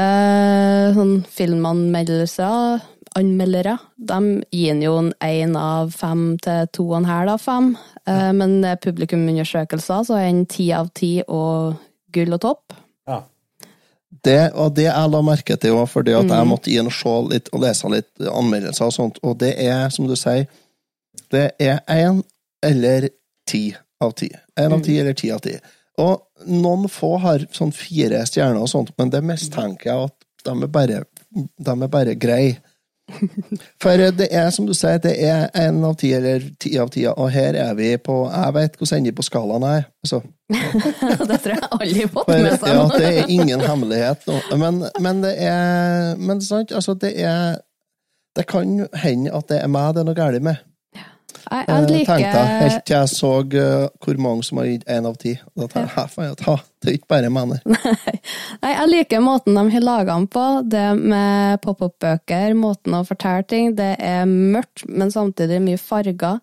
sånn 0.94 1.16
filmanmeldelser, 1.34 2.86
anmeldere, 3.18 3.78
de 3.98 4.20
gir 4.54 4.74
den 4.76 4.84
jo 4.86 4.94
en 5.02 5.12
1 5.26 5.56
av 5.60 5.92
fem 5.98 6.38
til 6.44 6.68
2,5 6.78 7.32
av 7.34 7.42
fem. 7.42 7.72
Ja. 8.08 8.32
men 8.32 8.62
publikumundersøkelser 8.80 10.06
så 10.08 10.16
er 10.16 10.30
den 10.30 10.46
ti 10.48 10.70
av 10.72 10.88
ti 10.96 11.18
og 11.28 11.76
gull 12.16 12.32
og 12.38 12.40
topp. 12.46 12.74
Ja. 13.08 13.22
Det, 14.24 14.54
og 14.56 14.76
det 14.78 14.86
jeg 14.88 15.12
la 15.12 15.22
merke 15.22 15.58
til, 15.60 15.76
òg, 15.76 15.90
fordi 15.92 16.14
at 16.16 16.24
jeg 16.28 16.40
Mhm. 16.46 16.48
måtte 16.48 16.72
inn 16.72 16.88
og 16.88 16.94
se 16.96 17.16
litt 17.34 17.50
og 17.54 17.62
lese 17.62 17.90
litt 17.92 18.10
anmeldelser 18.20 18.86
og 18.86 18.94
sånt, 18.94 19.20
og 19.24 19.38
det 19.40 19.56
er, 19.60 19.90
som 19.90 20.08
du 20.08 20.16
sier, 20.16 20.48
det 21.32 21.52
er 21.60 21.80
én 21.90 22.24
eller 22.64 23.10
ti 23.46 23.76
av 24.02 24.14
ti. 24.16 24.30
Én 24.58 24.72
av 24.74 24.82
ti 24.84 25.00
eller 25.00 25.14
ti 25.14 25.32
av 25.32 25.42
ti. 25.42 25.58
Og 26.00 26.22
noen 26.48 26.88
få 26.88 27.20
har 27.20 27.40
sånn 27.52 27.74
fire 27.74 28.24
stjerner 28.26 28.62
og 28.62 28.70
sånt, 28.70 28.92
men 28.98 29.10
det 29.10 29.24
mistenker 29.24 29.84
jeg 29.86 30.04
at 30.06 30.14
de 30.46 30.64
er 30.64 30.68
bare, 30.68 31.04
de 31.34 31.72
er 31.72 31.88
bare 31.88 32.16
greie. 32.16 32.58
For 33.82 33.98
det 34.20 34.28
er, 34.32 34.50
som 34.52 34.68
du 34.68 34.74
sier, 34.76 35.00
det 35.02 35.14
er 35.24 35.48
én 35.56 35.80
av 35.88 35.96
ti 36.00 36.12
eller 36.16 36.44
ti 36.60 36.74
av 36.80 36.92
ti, 36.94 37.06
og 37.08 37.30
her 37.32 37.56
er 37.56 37.76
vi 37.78 37.94
på 38.04 38.18
Jeg 38.28 38.56
vet 38.58 38.76
hvordan 38.78 39.00
ender 39.00 39.16
på 39.16 39.26
skalaen 39.26 39.68
er. 39.68 39.88
Så. 40.06 40.22
det 41.30 41.40
tror 41.44 41.54
jeg 41.56 41.70
alle 41.72 42.02
har 42.02 42.12
fått 42.14 42.32
med 42.34 42.50
seg. 42.60 42.68
ja, 42.74 42.84
det 42.94 43.12
er 43.14 43.32
ingen 43.32 43.64
hemmelighet. 43.64 44.28
Men, 44.60 44.84
men 45.04 45.24
det 45.24 45.34
er 45.44 46.16
Men 46.20 46.42
sant, 46.42 46.72
altså, 46.72 46.94
det 46.94 47.14
er 47.20 47.58
Det 48.38 48.46
kan 48.48 48.88
hende 48.94 49.34
at 49.34 49.48
det 49.50 49.62
er 49.64 49.72
meg 49.72 49.96
det 49.96 50.04
er 50.04 50.10
noe 50.12 50.18
galt 50.18 50.44
med. 50.46 50.67
Jeg, 51.46 51.66
Eh, 51.68 51.74
jeg 51.74 51.90
liker 51.92 52.18
Tenkte 52.18 52.40
jeg, 52.40 52.62
helt 52.62 52.86
til 52.86 52.96
jeg 52.96 53.10
så 53.12 53.32
eh, 53.62 53.84
hvor 54.04 54.18
mange 54.22 54.44
som 54.44 54.58
har 54.62 54.66
gitt 54.68 54.86
én 54.88 55.08
av 55.08 55.16
ti. 55.22 55.34
Da 55.56 55.68
tenkte 55.68 55.82
jeg, 55.82 55.94
"Hæ, 55.96 56.06
faen, 56.10 56.36
ja, 56.48 56.56
det 56.82 56.90
er 56.90 56.98
ikke 56.98 57.08
bare 57.14 57.30
meg, 57.30 57.48
Nei, 57.66 58.74
jeg 58.78 58.90
liker 58.90 59.20
måten 59.24 59.56
de 59.56 59.64
har 59.72 59.82
laga 59.86 60.16
den 60.16 60.28
på. 60.28 60.46
Det 60.70 60.86
med 60.98 61.62
pop-up-bøker, 61.62 62.54
måten 62.54 62.94
å 62.94 63.06
fortelle 63.08 63.44
ting. 63.48 63.76
Det 63.76 63.96
er 64.00 64.26
mørkt, 64.26 64.88
men 64.90 65.12
samtidig 65.12 65.62
mye 65.62 65.78
farger. 65.78 66.40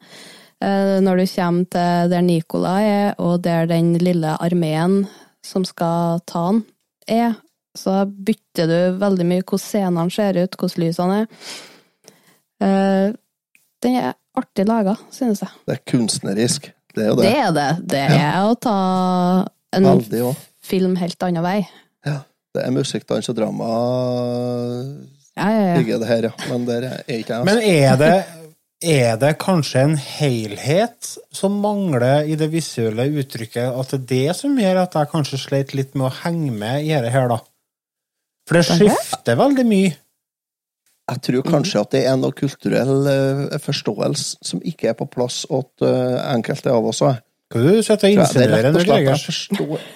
Eh, 0.61 1.01
Når 1.01 1.17
du 1.17 1.27
kommer 1.27 1.65
til 1.71 2.11
der 2.11 2.23
Nikolai 2.23 2.83
er, 2.85 3.15
og 3.19 3.43
der 3.43 3.67
den 3.67 3.95
lille 3.99 4.37
armeen 4.41 5.07
som 5.45 5.65
skal 5.65 6.21
ta 6.27 6.47
han, 6.47 6.65
er, 7.09 7.35
så 7.77 8.07
bytter 8.07 8.67
du 8.67 8.99
veldig 8.99 9.27
mye 9.27 9.43
hvordan 9.43 9.59
scenene 9.61 10.11
ser 10.11 10.39
ut, 10.43 10.57
hvordan 10.57 10.81
lysene 10.87 11.27
er. 12.61 13.13
Den 13.83 13.97
er 14.01 14.15
artig 14.39 14.67
laga, 14.69 14.97
synes 15.15 15.45
jeg. 15.45 15.55
Det 15.69 15.79
er 15.79 15.85
kunstnerisk. 15.91 16.69
Det 16.95 17.07
er 17.07 17.09
jo 17.11 17.17
det. 17.19 17.25
Det 17.27 17.39
er 17.39 17.55
det. 17.57 17.71
Det 17.95 18.05
er 18.19 18.43
å 18.43 18.53
ta 18.59 18.77
en 19.75 19.89
Veldig 19.89 20.35
film 20.65 20.95
helt 21.01 21.27
annen 21.27 21.45
vei. 21.45 21.59
Det 22.55 22.63
er 22.63 22.71
musikk, 22.71 23.03
dans 23.11 23.27
og 23.33 23.35
drama. 23.35 23.69
Ja, 25.35 25.49
ja, 25.51 25.63
ja. 25.67 25.79
ligger 25.81 25.99
det 25.99 26.07
her, 26.07 26.27
ja. 26.29 26.35
Men 26.53 26.67
der 26.69 26.85
er 26.87 27.01
ikke 27.11 27.33
jeg. 27.33 27.41
altså. 27.41 27.47
Men 27.49 27.63
er 27.67 27.97
det, 27.99 28.13
er 28.95 29.17
det 29.19 29.33
kanskje 29.43 29.83
en 29.89 29.97
helhet 29.99 31.09
som 31.35 31.57
mangler 31.65 32.31
i 32.31 32.37
det 32.39 32.53
visuelle 32.53 33.09
uttrykket? 33.11 33.75
At 33.75 33.91
det 33.91 33.99
er 33.99 34.07
det 34.13 34.37
som 34.39 34.55
gjør 34.61 34.85
at 34.85 34.95
jeg 35.01 35.11
kanskje 35.11 35.41
sleit 35.43 35.75
litt 35.75 35.99
med 35.99 36.13
å 36.13 36.15
henge 36.21 36.55
med 36.55 36.87
i 36.87 36.95
dette 36.95 37.11
her, 37.17 37.27
da? 37.33 37.41
For 38.47 38.61
det 38.61 38.65
skifter 38.69 39.41
veldig 39.41 39.67
mye. 39.67 39.91
Jeg 41.05 41.21
tror 41.27 41.45
kanskje 41.45 41.81
at 41.85 41.93
det 41.93 42.01
er 42.09 42.17
noe 42.17 42.33
kulturell 42.33 43.09
eh, 43.11 43.59
forståelse 43.61 44.39
som 44.49 44.63
ikke 44.65 44.89
er 44.93 44.97
på 44.97 45.07
plass 45.13 45.43
hos 45.51 45.85
eh, 45.85 46.17
enkelte 46.31 46.73
av 46.73 46.87
oss. 46.89 47.03
Hva 47.05 47.61
du 47.61 47.83
sitter 47.85 48.09
og 48.09 48.23
insinuere 48.23 48.63
er 48.63 48.71
insinuerer 48.71 48.73
nå, 48.73 48.85
Greger? 48.89 49.27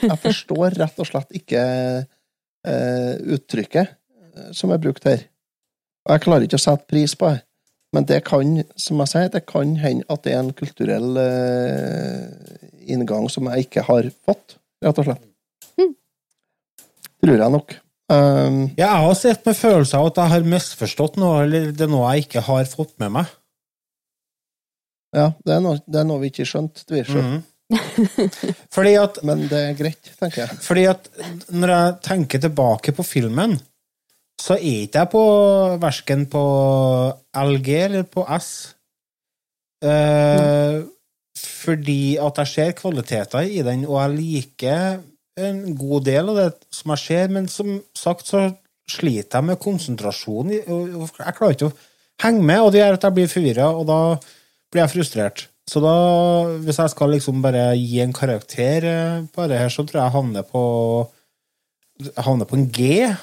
Jeg 0.05 0.19
forstår, 0.27 0.77
rett 0.83 1.01
og 1.01 1.09
slett 1.09 1.33
ikke 1.41 1.63
uh, 2.05 3.15
uttrykket 3.35 3.97
som 4.55 4.71
er 4.71 4.83
brukt 4.85 5.09
her. 5.09 5.25
Og 6.07 6.15
jeg 6.15 6.25
klarer 6.27 6.47
ikke 6.47 6.61
å 6.61 6.63
sette 6.63 6.87
pris 6.93 7.17
på 7.19 7.33
det. 7.33 7.41
Men 7.97 8.05
det 8.05 8.21
kan, 8.29 8.61
som 8.77 9.01
jeg 9.01 9.11
sier, 9.15 9.33
det 9.33 9.47
kan 9.49 9.73
hende 9.81 10.05
at 10.13 10.23
det 10.27 10.37
er 10.37 10.43
en 10.45 10.53
kulturell 10.55 11.17
uh, 11.17 12.29
inngang 12.85 13.31
som 13.33 13.49
jeg 13.49 13.67
ikke 13.67 13.87
har 13.89 14.13
fått, 14.29 14.59
rett 14.85 15.01
og 15.01 15.09
slett. 15.09 15.25
Tror 17.19 17.41
jeg 17.41 17.55
nok. 17.57 17.79
Um, 18.09 18.71
Ja, 18.79 18.87
jeg 18.95 19.05
har 19.05 19.15
sett 19.21 19.45
med 19.45 19.57
følelse 19.59 19.99
av 19.99 20.07
at 20.09 20.21
jeg 20.23 20.33
har 20.33 20.47
misforstått 20.55 21.19
noe, 21.21 21.43
eller 21.45 21.71
det 21.77 21.85
er 21.85 21.93
noe 21.93 22.09
jeg 22.15 22.25
ikke 22.29 22.45
har 22.47 22.65
fått 22.71 22.95
med 23.03 23.13
meg. 23.19 23.35
ja, 25.17 25.31
det 25.45 25.55
er, 25.55 25.61
noe, 25.65 25.81
det 25.87 26.01
er 26.01 26.07
noe 26.09 26.21
vi 26.23 26.31
ikke 26.33 26.47
skjønte, 26.49 26.85
Tvirsjø. 26.89 27.23
Mhm. 27.23 27.45
Fordi 28.75 28.95
at 28.97 29.19
Men 29.29 29.43
det 29.51 29.59
er 29.61 29.75
greit, 29.77 30.09
tenker 30.17 30.47
jeg. 30.47 30.61
Fordi 30.65 30.85
at 30.89 31.09
når 31.53 31.73
jeg 31.75 31.97
tenker 32.07 32.41
tilbake 32.41 32.95
på 32.97 33.05
filmen, 33.05 33.59
så 34.41 34.55
er 34.57 34.87
ikke 34.87 35.03
jeg 35.03 35.11
på 35.13 35.25
verken 35.83 36.25
på 36.33 36.45
LG 37.37 37.69
eller 37.83 38.07
på 38.09 38.25
S. 38.39 38.49
Eh, 39.85 40.79
fordi 41.39 42.17
at 42.23 42.41
jeg 42.41 42.51
ser 42.55 42.73
kvaliteter 42.79 43.45
i 43.45 43.61
den, 43.67 43.85
og 43.85 43.99
jeg 44.01 44.17
liker 44.17 45.01
en 45.39 45.77
god 45.79 46.05
del 46.09 46.29
av 46.33 46.37
det 46.37 46.49
som 46.75 46.93
jeg 46.95 47.05
ser, 47.05 47.29
men 47.35 47.49
som 47.49 47.79
sagt 47.97 48.27
så 48.31 48.43
sliter 48.89 49.39
jeg 49.39 49.45
med 49.45 49.61
konsentrasjon. 49.61 50.51
i- 50.53 50.65
og- 50.67 50.95
og 51.03 51.11
Jeg 51.19 51.35
klarer 51.37 51.55
ikke 51.55 51.71
å 51.71 51.77
henge 52.23 52.43
med, 52.43 52.61
og 52.61 52.73
det 52.73 52.81
gjør 52.83 52.95
at 52.95 53.03
jeg 53.03 53.15
blir 53.15 53.29
forvirra, 53.29 53.69
og 53.79 53.87
da 53.87 54.01
blir 54.73 54.83
jeg 54.87 54.95
frustrert. 54.97 55.47
Så 55.69 55.83
da, 55.85 55.97
hvis 56.65 56.79
jeg 56.79 56.91
skal 56.91 57.11
liksom 57.11 57.43
bare 57.43 57.77
gi 57.77 58.01
en 58.01 58.13
karakter 58.13 58.85
eh, 58.85 59.23
på 59.35 59.49
det 59.49 59.59
her, 59.59 59.69
så 59.69 59.85
tror 59.85 60.01
jeg 60.01 60.07
jeg 60.09 60.17
havner 60.17 60.43
på 60.43 60.63
havner 62.17 62.47
på 62.47 62.57
en 62.57 62.69
G. 62.71 63.15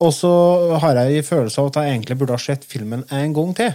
Og 0.00 0.12
så 0.12 0.78
har 0.78 0.94
jeg 0.94 1.16
en 1.16 1.22
følelse 1.30 1.58
av 1.58 1.66
at 1.70 1.74
jeg 1.74 1.94
egentlig 1.94 2.18
burde 2.18 2.34
ha 2.36 2.36
sett 2.42 2.64
filmen 2.64 3.04
en 3.10 3.32
gang 3.32 3.54
til. 3.56 3.74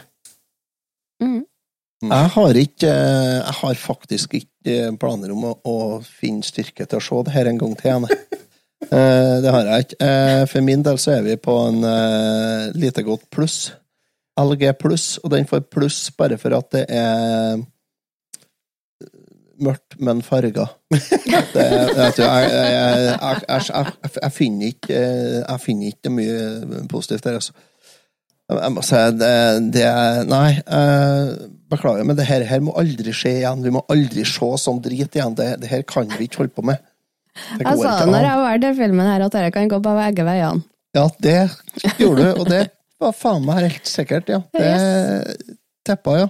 Jeg 2.02 2.30
har 2.34 2.58
ikke 2.58 2.91
Jeg 2.91 3.56
har 3.62 3.76
faktisk 3.78 4.34
ikke 4.39 4.78
planer 5.02 5.34
om 5.34 5.43
å, 5.52 5.52
å 5.66 5.76
finne 6.02 6.45
styrke 6.45 6.88
til 6.89 6.97
å 6.97 7.04
se 7.06 7.20
det 7.28 7.36
her 7.36 7.49
en 7.52 7.62
gang 7.62 7.76
til. 7.80 8.08
Eh, 8.82 9.36
Det 9.43 9.52
har 9.54 9.68
jeg 9.70 9.84
ikke. 9.86 9.97
Eh, 10.02 10.43
For 10.49 10.66
min 10.66 10.82
del 10.82 10.97
så 10.97 11.12
er 11.14 11.22
vi 11.22 11.36
på 11.38 11.54
en 11.68 11.84
eh, 11.86 12.72
lite 12.74 13.04
godt 13.06 13.28
pluss. 13.30 13.76
LG 14.41 14.72
pluss, 14.82 15.20
og 15.22 15.30
den 15.36 15.45
får 15.45 15.68
pluss 15.70 15.99
bare 16.18 16.39
for 16.41 16.56
at 16.58 16.72
det 16.74 16.82
er 16.89 17.62
mørkt, 19.62 19.99
men 20.02 20.24
farga. 20.26 20.66
Det, 21.54 21.68
jeg, 22.18 22.26
jeg, 22.26 23.86
jeg, 24.18 24.32
finner 24.34 24.72
ikke 24.74 24.97
Jeg 24.97 25.60
finner 25.62 25.93
ikke 25.93 26.12
mye 26.18 26.84
positivt 26.89 27.28
der, 27.28 27.38
altså. 27.38 27.54
Jeg 28.52 28.74
må 28.76 28.84
si 28.84 29.02
det, 29.22 29.34
det 29.76 29.88
Nei, 30.28 30.49
uh, 30.68 31.32
beklager, 31.72 32.08
men 32.08 32.18
det 32.20 32.26
her, 32.28 32.43
her 32.47 32.64
må 32.64 32.74
aldri 32.80 33.14
skje 33.16 33.38
igjen. 33.39 33.64
Vi 33.64 33.74
må 33.74 33.84
aldri 33.91 34.26
se 34.28 34.49
sånn 34.60 34.82
drit 34.84 35.16
igjen. 35.16 35.36
Det, 35.38 35.54
det 35.62 35.72
her 35.72 35.86
kan 35.88 36.10
vi 36.18 36.28
ikke 36.28 36.43
holde 36.43 36.56
på 36.58 36.66
med. 36.68 36.82
Jeg 37.32 37.64
sa 37.80 37.95
det 38.02 38.10
når 38.12 38.26
jeg 38.26 38.28
jeg 38.28 38.43
var 38.43 38.66
i 38.68 38.74
filmen 38.76 39.08
her, 39.08 39.24
at 39.24 39.36
dette 39.38 39.54
kan 39.56 39.72
gå 39.72 39.80
på 39.80 39.95
begge 39.95 40.26
veiene. 40.28 40.66
Ja, 40.91 41.06
det 41.24 41.38
gjorde 42.02 42.26
du, 42.26 42.41
og 42.41 42.49
det 42.52 42.66
var 42.99 43.14
faen 43.16 43.45
meg 43.47 43.62
helt 43.64 43.88
sikkert, 43.88 44.28
ja. 44.30 44.41
Det 44.52 44.74
teppa, 45.88 46.18
ja. 46.26 46.28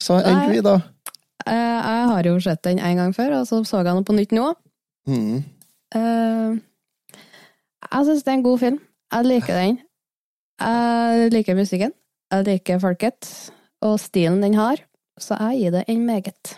Så 0.00 0.16
endte 0.16 0.48
vi, 0.48 0.62
da. 0.64 0.78
Eh, 1.44 1.54
Jeg 1.54 2.06
har 2.10 2.28
jo 2.30 2.38
sett 2.40 2.62
den 2.64 2.80
en 2.80 2.96
gang 3.02 3.12
før, 3.16 3.40
og 3.40 3.46
så 3.48 3.60
så 3.68 3.82
jeg 3.82 3.90
den 3.90 4.06
på 4.08 4.16
nytt 4.16 4.32
nå. 4.32 4.46
Mm. 5.08 5.42
Eh, 5.94 6.56
Jeg 7.90 8.08
syns 8.08 8.24
det 8.24 8.32
er 8.32 8.38
en 8.38 8.46
god 8.48 8.58
film. 8.64 8.80
Jeg 9.12 9.28
liker 9.28 9.60
den. 9.60 9.78
Jeg 10.60 11.30
liker 11.32 11.56
musikken. 11.56 11.92
Jeg 12.30 12.46
liker 12.46 12.80
folket. 12.82 13.28
Og 13.82 13.96
stilen 14.00 14.42
den 14.44 14.54
har. 14.58 14.82
Så 15.20 15.36
jeg 15.40 15.60
gir 15.60 15.78
det 15.78 15.84
en 15.88 16.04
meget. 16.06 16.56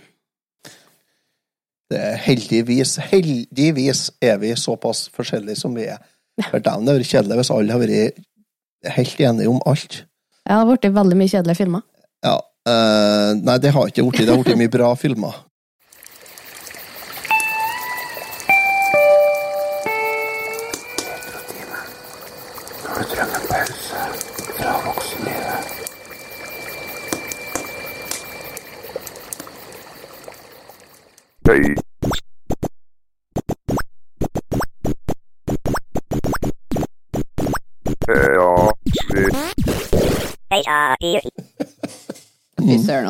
Det 1.92 2.00
er 2.00 2.16
heldigvis, 2.24 2.96
heldigvis 3.11 4.11
er 4.22 4.38
vi 4.40 4.55
såpass 4.57 5.11
forskjellige 5.12 5.61
som 5.61 5.74
vi 5.76 5.90
er. 5.92 6.00
For 6.48 6.59
dem 6.59 6.86
det 6.86 6.94
hadde 6.94 7.00
vært 7.03 7.11
kjedelig 7.11 7.38
hvis 7.40 7.50
alle 7.53 7.74
hadde 7.74 7.88
vært 7.90 8.94
helt 8.96 9.20
enige 9.20 9.53
om 9.53 9.61
alt. 9.68 9.98
Det 10.42 10.57
har 10.57 10.66
blitt 10.66 10.94
veldig 10.94 11.18
mye 11.18 11.30
kjedelige 11.30 11.61
filmer. 11.61 11.82
Ja. 12.24 12.38
Uh, 12.62 13.34
nei, 13.42 13.59
det 13.59 13.74
har 13.74 13.90
ikke 13.90 14.07
blitt. 14.07 14.22
Det 14.24 14.32
har 14.32 14.42
blitt 14.42 14.59
mye 14.59 14.72
bra 14.72 14.92
filmer. 14.98 15.36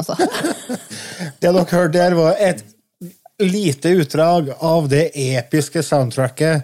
Altså. 0.02 0.16
Det 1.40 1.48
dere 1.48 1.66
hørte 1.70 1.98
der, 1.98 2.18
var 2.18 2.38
et 2.40 2.64
lite 3.42 3.88
utdrag 4.02 4.52
av 4.60 4.88
det 4.90 5.10
episke 5.18 5.82
soundtracket 5.82 6.62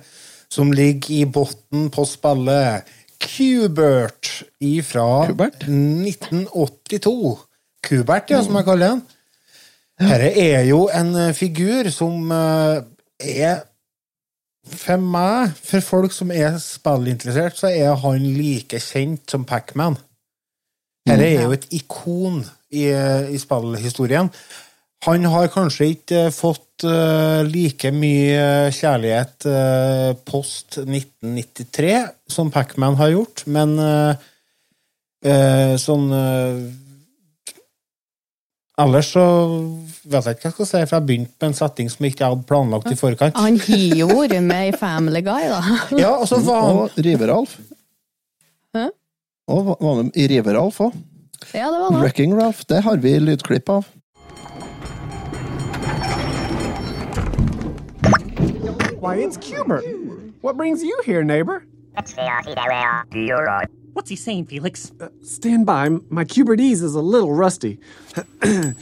som 0.52 0.72
ligger 0.72 1.14
i 1.14 1.24
bunnen 1.26 1.90
på 1.94 2.04
spillet 2.08 2.94
Kubert 3.18 4.30
fra 4.86 5.26
1982. 5.26 7.38
Kubert, 7.82 8.30
ja, 8.30 8.42
som 8.44 8.56
jeg 8.58 8.66
kaller 8.68 8.92
den. 8.92 9.00
Dette 9.98 10.28
er 10.38 10.62
jo 10.68 10.84
en 10.94 11.16
eh, 11.18 11.34
figur 11.34 11.90
som 11.90 12.30
eh, 12.30 12.78
er 13.18 13.64
For 14.68 15.00
meg, 15.00 15.56
for 15.64 15.80
folk 15.80 16.12
som 16.12 16.28
er 16.30 16.58
spillinteressert, 16.60 17.56
så 17.56 17.70
er 17.72 17.94
han 18.02 18.20
like 18.36 18.76
kjent 18.84 19.24
som 19.32 19.46
Pacman. 19.48 19.96
Dette 21.08 21.24
er 21.24 21.46
jo 21.46 21.54
et 21.56 21.64
ikon 21.72 22.42
i, 22.70 22.88
i 23.32 23.38
spillhistorien. 23.40 24.30
Han 25.06 25.28
har 25.30 25.50
kanskje 25.54 25.92
ikke 25.94 26.24
fått 26.34 26.82
uh, 26.88 27.44
like 27.46 27.92
mye 27.94 28.72
kjærlighet 28.74 29.46
uh, 29.46 30.10
post 30.26 30.80
1993 30.82 31.92
som 32.30 32.50
Pacman 32.50 32.98
har 32.98 33.12
gjort, 33.14 33.44
men 33.46 33.76
uh, 33.78 34.28
eh, 35.24 35.74
sånn 35.80 36.12
eh, 36.14 36.60
Ellers 38.78 39.08
så 39.10 39.22
vet 40.06 40.28
jeg 40.28 40.36
ikke 40.36 40.44
hva 40.44 40.50
jeg 40.50 40.54
skal 40.54 40.66
si, 40.68 40.80
for 40.86 40.94
jeg 41.00 41.06
begynte 41.08 41.34
med 41.40 41.48
en 41.48 41.56
setting 41.58 41.88
som 41.90 42.04
jeg 42.06 42.14
ikke 42.14 42.28
hadde 42.28 42.46
planlagt 42.46 42.92
i 42.92 42.98
forkant. 42.98 43.34
Han 43.34 43.56
har 43.64 43.96
jo 43.98 44.06
vært 44.12 44.36
med 44.46 44.68
i 44.68 44.76
Family 44.78 45.22
Guy, 45.26 45.48
da. 45.50 45.62
Ja, 46.04 46.12
og 46.14 46.28
så 46.30 46.38
var 46.46 46.62
han 46.62 46.78
Og 46.84 47.00
River-Alf. 47.02 47.56
Hæ? 48.78 48.84
Og 49.50 49.64
var- 49.66 49.82
han 49.98 50.12
i 50.14 50.28
River-Alf 50.30 50.78
òg. 50.86 50.94
Ja, 51.54 51.70
det 51.70 51.80
var 51.80 51.90
noe. 51.90 52.02
Wrecking 52.02 52.34
Ralph, 52.34 52.64
det 52.68 52.82
har 52.82 52.96
vi 52.96 53.18
lydklipp 53.18 53.68
av. 53.68 53.86
Why, 59.00 59.22
it's 59.22 59.36
Cubert. 59.36 59.84
What 60.42 60.56
brings 60.56 60.82
you 60.82 61.00
here, 61.04 61.22
neighbor? 61.22 61.64
What's 63.94 64.10
he 64.10 64.16
saying, 64.16 64.46
Felix? 64.46 64.92
Uh, 65.00 65.08
stand 65.22 65.66
by. 65.66 65.88
My 66.10 66.24
Cubertese 66.24 66.82
is 66.82 66.94
a 66.94 67.00
little 67.00 67.32
rusty. 67.32 67.78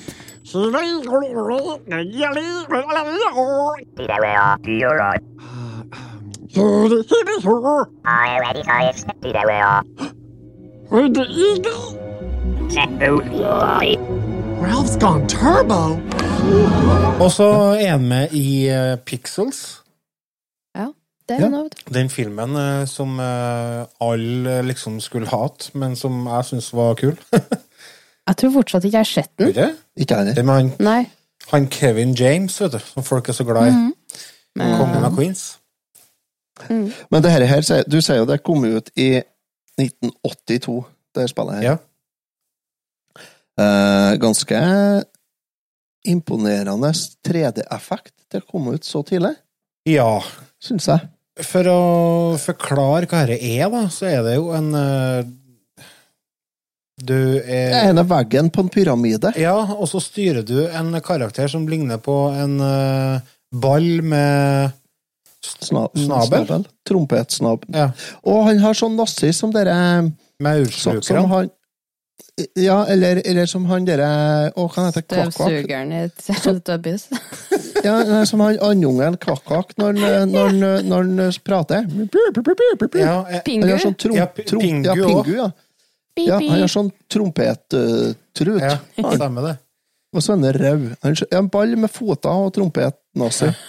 Ralph's 14.60 14.96
gone 14.98 15.28
turbo. 15.28 16.00
Og 17.24 17.30
så 17.32 17.76
er 17.80 17.96
med 17.98 18.32
i 18.32 18.66
eh, 18.68 18.96
Pixels. 18.98 19.82
Ja, 20.74 20.86
det 21.28 21.36
er 21.36 21.50
ja. 21.50 21.62
Den 21.94 22.10
filmen 22.10 22.56
eh, 22.56 22.86
som 22.86 23.18
uh, 23.18 23.86
alle 24.00 24.62
liksom 24.66 25.00
skulle 25.00 25.30
hate, 25.30 25.70
men 25.78 25.96
som 25.96 26.26
jeg 26.26 26.44
syns 26.44 26.72
var 26.74 26.94
kul. 26.94 27.16
Jeg 28.26 28.36
tror 28.36 28.50
fortsatt 28.56 28.84
ikke 28.84 28.96
jeg 28.96 29.04
har 29.04 29.06
sett 29.06 29.30
den. 29.38 29.48
Ikke? 29.48 29.66
Ikke 29.96 30.16
jeg 30.16 30.34
heller. 30.34 30.72
han, 30.82 31.06
han 31.52 31.68
Kevin 31.70 32.14
James, 32.14 32.60
vet 32.60 32.72
du, 32.72 32.78
som 32.78 33.04
folk 33.06 33.28
er 33.28 33.32
så 33.32 33.44
glad 33.44 33.68
i. 33.68 33.70
Mhm. 33.70 33.92
Kongen 34.80 35.04
av 35.04 35.14
Queens. 35.14 35.58
Men 37.10 37.22
det 37.22 37.30
her, 37.30 37.44
her 37.44 37.84
du 37.86 38.00
sier 38.00 38.18
jo 38.18 38.26
det 38.26 38.42
kom 38.42 38.64
ut 38.64 38.90
i 38.96 39.20
1982, 39.78 40.84
det 41.14 41.28
spillet 41.30 41.54
her. 41.54 41.62
Ja. 41.62 41.76
Eh, 43.60 44.16
ganske 44.20 44.58
imponerende 46.06 46.90
3D-effekt 47.26 48.12
til 48.30 48.42
å 48.42 48.50
komme 48.50 48.74
ut 48.76 48.84
så 48.86 49.00
tidlig, 49.06 49.34
Ja. 49.88 50.20
syns 50.62 50.86
jeg. 50.90 51.08
For 51.44 51.64
å 51.68 51.80
forklare 52.40 53.06
hva 53.08 53.24
dette 53.26 53.42
er, 53.44 53.68
da, 53.72 53.86
så 53.92 54.06
er 54.08 54.22
det 54.24 54.36
jo 54.36 54.52
en 54.56 54.70
du 56.96 57.12
er 57.44 57.72
Det 57.72 57.76
er 57.76 57.90
ene 57.90 58.04
veggen 58.08 58.48
på 58.50 58.62
en 58.64 58.70
pyramide. 58.72 59.34
Ja, 59.36 59.56
og 59.76 59.84
så 59.90 60.00
styrer 60.00 60.42
du 60.46 60.62
en 60.66 60.94
karakter 61.04 61.48
som 61.52 61.66
ligner 61.68 61.98
på 62.00 62.14
en 62.32 62.54
eh, 62.64 63.20
ball 63.52 64.00
med 64.02 64.72
Sna 65.44 65.84
Snabel? 65.94 66.64
Trompetsnabel. 66.88 67.68
Ja. 67.76 67.90
Og 68.24 68.46
han 68.48 68.58
har 68.64 68.74
sånn 68.74 68.96
nazi 68.96 69.28
som 69.36 69.52
dere 69.54 69.76
Maursluker. 70.42 71.02
som, 71.04 71.20
som 71.20 71.30
han 71.30 71.50
Ja, 72.54 72.82
eller, 72.92 73.22
eller 73.24 73.46
som 73.48 73.64
han 73.70 73.86
derre 73.88 74.06
Å, 74.52 74.64
hva 74.68 74.82
heter 74.90 75.00
det? 75.00 75.08
Kvakk-kvakk? 75.08 75.36
Støvsugeren 75.38 75.92
i 75.94 76.00
et 76.04 76.24
Teletubbies. 76.26 77.06
Ja, 77.86 77.94
nei, 78.04 78.22
som 78.28 78.42
han 78.44 78.58
andungen 78.64 79.16
Kvakk-kvakk 79.22 79.72
når, 79.80 80.00
når, 80.28 80.52
når, 80.58 80.82
når 80.84 81.08
han 81.20 81.38
prater. 81.46 81.86
Ja, 82.98 83.14
eh, 83.30 83.40
Pingu? 83.46 83.64
Han 83.64 83.72
har 83.72 83.84
sånn 83.84 83.96
trom, 84.00 84.18
Ja, 84.18 84.26
trom, 84.36 84.64
Pingu 84.64 84.88
ja, 84.90 84.96
pingu, 85.00 85.32
ja. 85.38 85.48
Ja. 86.16 86.38
Han 86.40 86.62
har 86.64 86.72
sånn 86.72 86.90
trompettrut. 87.12 88.60
ja, 88.64 88.76
stemmer 89.16 89.50
det. 89.50 89.56
Og 90.16 90.24
så 90.24 90.32
er 90.32 90.38
han 90.40 90.56
rød. 90.56 90.86
Han 91.04 91.16
er 91.26 91.38
en 91.40 91.50
ball 91.52 91.76
med 91.76 91.92
føtter 91.92 92.46
og 92.46 92.52
trompetnazi. 92.56 93.52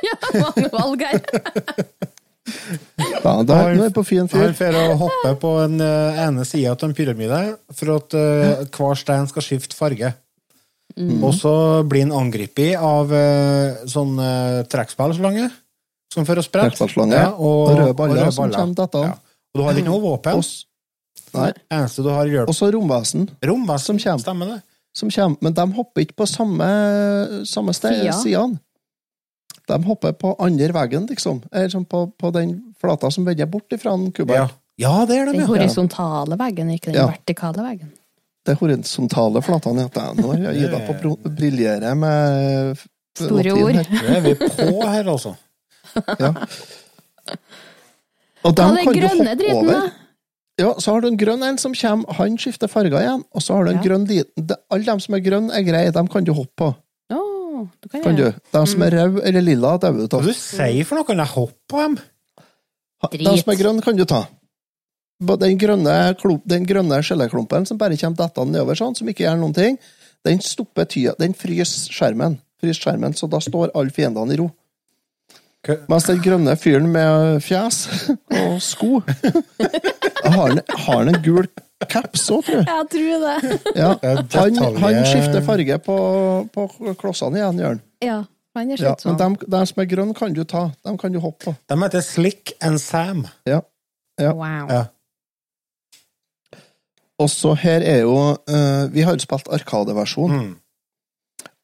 Ja, 0.00 0.14
mange 0.32 0.68
valg 0.72 1.02
her. 1.04 1.20
Ja, 3.00 3.34
da 3.44 3.58
er 3.66 3.76
han 3.76 3.92
på 3.94 4.04
fin 4.06 4.28
fyr. 4.30 4.46
Han 4.48 4.56
får 4.56 4.78
å 4.78 4.96
hoppe 5.00 5.32
på 5.42 5.52
en 5.64 5.80
eh, 5.84 6.20
ene 6.24 6.46
sida 6.48 6.72
av 6.72 6.84
en 6.86 6.96
pyramide 6.96 7.40
for 7.76 7.94
at 7.98 8.16
uh, 8.16 8.62
hver 8.72 8.98
stein 8.98 9.28
skal 9.30 9.44
skifte 9.44 9.76
farge. 9.76 10.12
Og 10.98 11.34
så 11.36 11.52
blir 11.86 12.06
han 12.06 12.14
angrepet 12.16 12.74
av 12.76 13.12
uh, 13.12 13.84
sånn 13.88 14.16
uh, 14.18 14.62
trekkspillslange 14.70 15.50
som 16.10 16.26
får 16.26 16.40
å 16.42 16.46
Ja, 17.14 17.28
og, 17.36 17.60
og 17.70 17.76
røde 17.78 17.94
baller 17.98 18.32
som 18.34 18.50
kommer 18.50 18.80
dette. 18.80 19.04
Ja. 19.06 19.14
Og 19.50 19.60
du 19.60 19.66
har 19.66 19.78
ikke 19.78 19.90
noe 19.90 20.02
våpen. 20.02 20.40
Og 20.40 21.36
Nei. 21.36 21.52
Eneste 21.70 22.02
du 22.02 22.10
har 22.10 22.26
hjelp 22.26 22.50
Og 22.50 22.56
så 22.56 22.66
romvesen 22.74 23.28
Romvesen 23.46 24.00
som 24.00 24.00
kommer. 24.02 24.22
Stemmer 24.24 24.48
det. 24.50 24.58
som 24.96 25.12
kommer. 25.14 25.38
Men 25.46 25.54
de 25.54 25.66
hopper 25.76 26.06
ikke 26.06 26.18
på 26.22 26.26
samme, 26.26 26.70
samme 27.46 27.74
sted, 27.76 28.02
sidene. 28.18 28.58
De 29.70 29.78
hopper 29.86 30.12
på 30.18 30.34
andre 30.42 30.72
veggen, 30.76 31.06
liksom. 31.10 31.40
Eller 31.52 31.70
sånn 31.72 31.86
på, 31.88 32.04
på 32.18 32.30
den 32.34 32.56
flata 32.80 33.10
som 33.14 33.24
vender 33.28 33.46
bort 33.50 33.70
ifra 33.76 33.92
en 33.94 34.10
Ja. 34.28 34.48
ja, 34.80 35.06
det 35.06 35.16
er 35.18 35.24
Den 35.30 35.34
de, 35.36 35.40
ja. 35.40 35.46
horisontale 35.46 36.36
veggen, 36.40 36.70
ikke 36.74 36.90
den 36.92 37.00
Ja. 37.02 37.06
vertikale 37.12 37.62
veggen. 37.64 37.90
Det 38.46 38.54
horisontale 38.58 39.42
flatene 39.44 39.84
heter 39.86 40.14
det. 40.14 40.22
Nå 40.24 40.32
har 40.32 40.52
Ida 40.56 40.78
på 40.86 40.94
å 40.96 41.16
briljere 41.36 41.94
med 41.94 42.78
Store 43.18 43.52
ord. 43.52 43.74
Det 43.74 43.88
Nå 43.90 44.14
er 44.16 44.20
vi 44.24 44.34
på 44.34 44.86
her, 44.88 45.04
altså. 45.12 45.34
Ja. 46.18 46.34
Og 48.44 48.54
dem 48.56 48.70
Ja, 48.70 48.74
den 48.76 48.84
kan 48.84 48.94
du 48.94 49.06
hoppe 49.08 49.34
driten, 49.36 49.56
over. 49.56 49.72
da. 49.72 49.90
Ja, 50.60 50.74
så 50.78 50.92
har 50.92 51.00
du 51.00 51.08
en 51.08 51.16
grønn 51.20 51.42
en 51.44 51.58
som 51.58 51.72
kommer, 51.74 52.12
han 52.16 52.36
skifter 52.40 52.68
farger 52.68 53.00
igjen, 53.00 53.22
og 53.34 53.42
så 53.44 53.54
har 53.56 53.64
du 53.64 53.70
en 53.70 53.76
Ja. 53.76 53.82
grønn 53.82 54.06
liten 54.08 54.50
Alle 54.70 54.84
dem 54.84 55.00
som 55.00 55.14
er 55.14 55.20
grønne, 55.20 55.52
er 55.52 55.62
greie, 55.62 55.92
dem 55.92 56.08
kan 56.08 56.24
du 56.24 56.32
hoppe 56.32 56.52
på. 56.56 56.74
Å, 57.60 57.66
kan 57.92 58.02
Kan 58.08 58.16
du? 58.18 58.26
De 58.54 58.62
som 58.72 58.82
er 58.86 58.94
røde 58.96 59.22
eller 59.28 59.44
lilla, 59.44 59.74
dauer 59.82 60.00
du 60.02 60.06
Hva 60.08 60.20
av. 60.20 60.26
du 60.28 60.32
sier 60.36 60.84
for 60.88 60.96
noe? 61.00 61.06
Kan 61.08 61.20
jeg 61.22 61.32
hoppe 61.36 61.58
på 61.68 61.80
dem? 61.84 61.96
De 63.10 63.18
som 63.24 63.32
er 63.32 63.56
Drit. 63.56 63.58
grønne, 63.62 63.82
kan 63.84 63.96
du 63.96 64.04
ta. 64.08 64.22
Den 65.20 65.58
grønne, 65.60 65.94
klump, 66.20 66.42
den 66.48 66.64
grønne 66.68 67.02
skjelleklumpen 67.04 67.66
som 67.68 67.76
bare 67.80 67.96
kommer 68.00 68.16
dettende 68.22 68.54
nedover, 68.56 68.78
sånn, 68.80 68.96
som 68.96 69.08
ikke 69.12 69.26
gjør 69.26 69.36
noen 69.42 69.54
ting, 69.56 69.76
den 70.24 70.40
stopper 70.44 70.84
tida. 70.88 71.12
Den 71.20 71.34
fryser 71.36 71.92
skjermen. 71.92 72.38
Frys 72.60 72.80
skjermen, 72.80 73.12
så 73.16 73.28
da 73.32 73.38
står 73.40 73.70
alle 73.76 73.92
fiendene 73.92 74.32
i 74.32 74.40
ro. 74.40 74.50
Hva- 75.64 75.78
Mens 75.92 76.06
den 76.08 76.22
grønne 76.24 76.54
fyren 76.60 76.88
med 76.92 77.42
fjes 77.44 77.82
og 78.32 78.54
sko 78.64 79.02
Har 80.24 80.32
han, 80.48 80.60
har 80.68 80.96
han 81.02 81.08
en 81.12 81.20
gul 81.24 81.46
caps 81.88 82.26
òg, 82.30 82.42
tror 82.44 82.60
jeg? 82.60 82.66
Jeg 82.68 82.88
tror 82.92 83.24
det. 83.24 83.60
Ja. 83.82 83.94
Han, 84.34 84.76
han 84.82 85.00
skifter 85.08 85.40
farge 85.46 85.78
på, 85.86 85.96
på 86.52 86.66
klossene 87.00 87.40
igjen, 87.40 87.58
gjør 87.62 87.68
han. 87.74 87.82
Ja, 88.04 88.18
han 88.56 88.70
er 88.70 88.76
Ja, 88.82 88.94
slitsom. 88.94 89.12
men 89.14 89.18
dem, 89.22 89.36
dem 89.56 89.66
som 89.70 89.80
er 89.82 89.88
grønne, 89.94 90.14
kan 90.18 90.32
du 90.36 90.42
ta. 90.44 90.66
Dem 90.84 90.98
kan 91.00 91.12
du 91.14 91.20
hoppe 91.24 91.44
på. 91.50 91.54
De 91.70 91.78
heter 91.82 92.00
Slick 92.04 92.52
and 92.60 92.80
Sam. 92.82 93.26
Ja. 93.48 93.60
ja. 94.20 94.32
Wow. 94.34 94.68
Ja. 94.70 94.82
Og 97.20 97.28
så 97.28 97.52
her 97.60 97.82
er 97.84 98.02
jo 98.06 98.14
uh, 98.32 98.84
Vi 98.92 99.02
har 99.04 99.16
jo 99.16 99.24
spilt 99.24 99.48
Arkadeversjon, 99.52 100.30
Mm. 100.40 100.54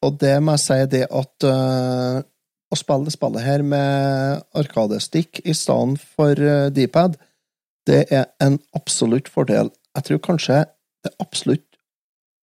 og 0.05 0.17
det 0.21 0.35
må 0.43 0.53
jeg 0.53 0.61
si 0.61 0.75
det 0.93 1.05
at 1.09 1.45
uh, 1.49 2.19
å 2.69 2.77
spille 2.77 3.07
det 3.07 3.13
spillet 3.15 3.41
her 3.45 3.63
med 3.65 4.43
Arkadestikk 4.59 5.41
i 5.45 5.53
stedet 5.57 5.97
for 6.15 6.37
uh, 6.37 6.67
D-pad, 6.69 7.15
det 7.87 8.03
er 8.13 8.25
en 8.43 8.59
absolutt 8.75 9.29
fordel. 9.31 9.71
Jeg 9.97 10.07
tror 10.07 10.23
kanskje 10.29 10.61
det 11.05 11.13
absolutt 11.23 11.65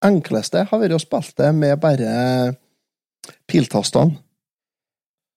enkleste 0.03 0.65
har 0.69 0.81
vært 0.81 0.97
å 0.97 1.01
spille 1.01 1.37
det 1.39 1.51
med 1.55 1.79
bare 1.81 2.13
piltastene. 3.49 4.17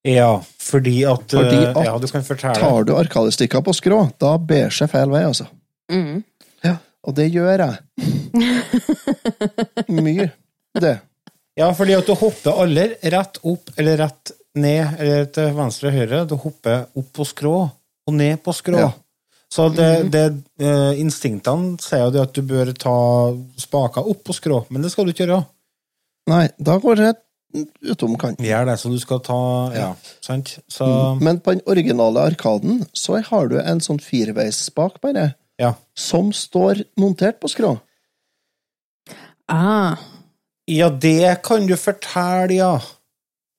Ja, 0.06 0.38
fordi 0.62 1.00
at, 1.08 1.26
Fordi 1.34 1.64
eh, 1.64 1.70
at 1.72 1.86
Ja, 1.88 1.96
du 1.98 2.06
kan 2.06 2.22
fortelle. 2.24 2.58
Tar 2.62 2.86
du 2.86 2.92
arkadestikker 2.94 3.62
på 3.66 3.74
skrå, 3.74 4.04
da 4.22 4.36
ber 4.38 4.70
seg 4.74 4.90
feil 4.92 5.10
vei, 5.10 5.24
altså. 5.26 5.48
Mm. 5.90 6.24
Og 7.06 7.14
det 7.14 7.28
gjør 7.30 7.62
jeg. 7.62 7.74
Mye. 10.02 10.30
Det. 10.76 10.96
Ja, 11.56 11.70
fordi 11.76 11.94
at 11.96 12.08
du 12.08 12.16
hopper 12.18 12.58
aldri 12.64 13.12
rett 13.14 13.38
opp 13.46 13.70
eller 13.78 14.00
rett 14.02 14.32
ned 14.58 14.98
eller 15.00 15.28
til 15.32 15.52
venstre 15.56 15.92
og 15.92 15.96
høyre. 15.96 16.24
Du 16.28 16.34
hopper 16.40 16.88
opp 16.98 17.12
på 17.16 17.26
skrå 17.28 17.56
og 17.62 18.14
ned 18.14 18.42
på 18.44 18.54
skrå. 18.56 18.80
Ja. 18.82 18.90
Så 19.56 19.70
det, 19.72 19.90
det, 20.12 20.24
eh, 20.60 20.98
instinktene 21.00 21.78
sier 21.80 22.02
jo 22.04 22.10
det 22.12 22.24
at 22.26 22.34
du 22.36 22.42
bør 22.44 22.72
ta 22.76 22.96
spaka 23.60 24.02
opp 24.04 24.26
på 24.26 24.34
skrå, 24.36 24.58
men 24.68 24.84
det 24.84 24.90
skal 24.92 25.06
du 25.06 25.14
ikke 25.14 25.24
gjøre. 25.24 25.46
Nei, 26.28 26.42
da 26.60 26.74
går 26.82 27.00
det 27.00 27.12
utom 27.88 28.18
kanten. 28.20 28.44
Gjør 28.44 28.66
det, 28.68 28.74
så 28.82 28.90
du 28.92 28.98
skal 29.00 29.22
ta 29.24 29.38
Ja, 29.72 29.88
sant? 30.20 30.58
Så 30.68 30.86
Men 31.22 31.40
på 31.40 31.54
den 31.54 31.62
originale 31.64 32.26
Arkaden 32.32 32.82
så 32.92 33.22
har 33.24 33.48
du 33.48 33.56
en 33.62 33.80
sånn 33.80 34.02
fireveisspak, 34.02 35.00
bare, 35.00 35.30
ja. 35.62 35.72
som 35.96 36.34
står 36.36 36.84
montert 37.00 37.40
på 37.40 37.48
skrå. 37.48 37.76
Ah, 39.48 39.96
Ja, 40.66 40.88
det 40.90 41.44
kan 41.46 41.68
du 41.68 41.76
fortelle, 41.78 42.58
ja. 42.58 42.80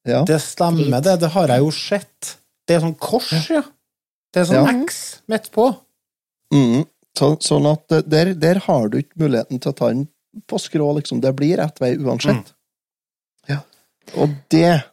Ja. 0.08 0.26
Det 0.28 0.42
stemmer, 0.44 1.00
det. 1.02 1.20
Det 1.22 1.30
har 1.32 1.48
jeg 1.48 1.64
jo 1.64 1.72
sett. 1.72 2.38
Det 2.68 2.76
er 2.76 2.84
sånn 2.84 2.98
kors, 3.00 3.32
ja. 3.50 3.64
Det 4.36 4.42
er 4.44 4.50
sånn 4.50 4.68
Ja. 4.68 4.84
X 4.84 5.22
midt 5.32 5.48
på. 5.56 5.70
Mm. 6.54 6.86
Så, 7.18 7.32
sånn 7.42 7.66
at 7.70 7.96
der, 8.06 8.34
der 8.38 8.62
har 8.68 8.92
du 8.92 9.00
ikke 9.02 9.24
muligheten 9.24 9.62
til 9.62 9.74
å 9.74 9.78
ta 9.78 9.90
den 9.94 10.06
på 10.50 10.60
skrå, 10.62 10.92
liksom. 11.00 11.22
Det 11.24 11.34
blir 11.38 11.58
rett 11.58 11.82
vei 11.82 11.96
uansett. 11.98 12.54
Ja. 13.50 13.62
Og 14.16 14.36
det 14.54 14.84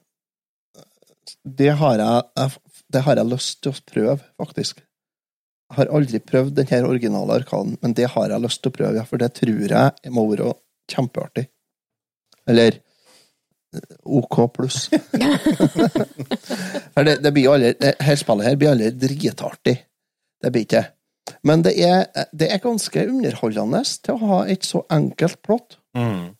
Det 1.44 1.68
har 1.76 1.98
jeg, 1.98 2.50
Det 2.92 3.00
har 3.04 3.16
jeg 3.16 3.26
lyst 3.28 3.62
til 3.62 3.72
å 3.72 3.82
prøve, 3.92 4.22
faktisk. 4.40 4.80
Jeg 5.70 5.76
har 5.76 5.90
aldri 5.96 6.20
prøvd 6.20 6.54
den 6.54 6.68
her 6.70 6.86
originale 6.86 7.40
Arkaden, 7.40 7.76
men 7.82 7.92
det 7.92 8.06
har 8.12 8.30
jeg 8.30 8.40
lyst 8.40 8.62
til 8.62 8.70
å 8.70 8.76
prøve, 8.76 9.04
for 9.08 9.18
det 9.18 9.32
tror 9.34 9.72
jeg 9.74 10.12
må 10.12 10.26
være 10.30 10.52
kjempeartig. 10.92 11.48
Eller 12.46 12.78
eh, 13.74 13.96
OK 14.04 14.36
pluss. 14.54 14.88
Det, 16.94 17.16
det 17.20 17.32
blir 17.34 17.50
aldri, 17.50 17.72
det 17.74 17.96
her 18.00 18.16
spillet 18.16 18.46
her 18.46 18.54
blir 18.56 18.70
aldri 18.70 18.92
dritartig. 18.94 19.74
Det 20.40 20.50
blir 20.54 20.62
ikke. 20.62 20.84
Men 21.46 21.62
det 21.64 21.72
er, 21.80 22.04
det 22.36 22.50
er 22.52 22.60
ganske 22.62 23.06
underholdende 23.08 23.80
til 24.04 24.14
å 24.16 24.28
ha 24.30 24.38
et 24.52 24.66
så 24.68 24.82
enkelt 24.92 25.38
plott. 25.46 25.78
Mm. 25.96 26.34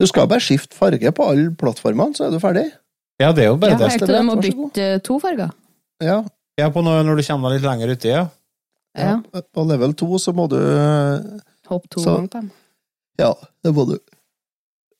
Du 0.00 0.06
skal 0.10 0.28
bare 0.28 0.42
skifte 0.44 0.76
farge 0.76 1.12
på 1.14 1.26
alle 1.30 1.52
plattformene, 1.58 2.16
så 2.18 2.26
er 2.28 2.34
du 2.34 2.40
ferdig. 2.42 2.66
Ja, 3.22 3.30
det 3.32 3.44
er 3.44 3.52
jo 3.52 3.58
bare 3.62 3.76
Ja, 3.76 3.78
det. 3.78 3.90
helt 3.94 4.04
til 4.04 4.16
du 4.16 4.22
må 4.26 4.34
bytte 4.42 4.86
eh, 4.96 5.02
to 5.06 5.18
farger. 5.22 5.52
Ja, 6.02 6.22
Ja, 6.58 6.68
på 6.70 6.82
når, 6.86 7.00
når 7.02 7.16
du 7.18 7.22
kommer 7.26 7.50
deg 7.50 7.58
litt 7.62 7.66
lenger 7.66 7.92
uti, 7.96 8.10
ja. 8.12 8.24
Ja. 8.94 9.14
På 9.54 9.64
level 9.66 9.90
2 9.98 10.18
så 10.22 10.34
må 10.36 10.44
du 10.50 10.54
eh, 10.60 11.40
Hopp 11.70 11.88
to 11.90 12.02
ganger 12.04 12.28
på 12.28 12.36
dem. 12.38 12.50
Ja, 13.18 13.32
det 13.64 13.72
må 13.74 13.86
du. 13.88 13.96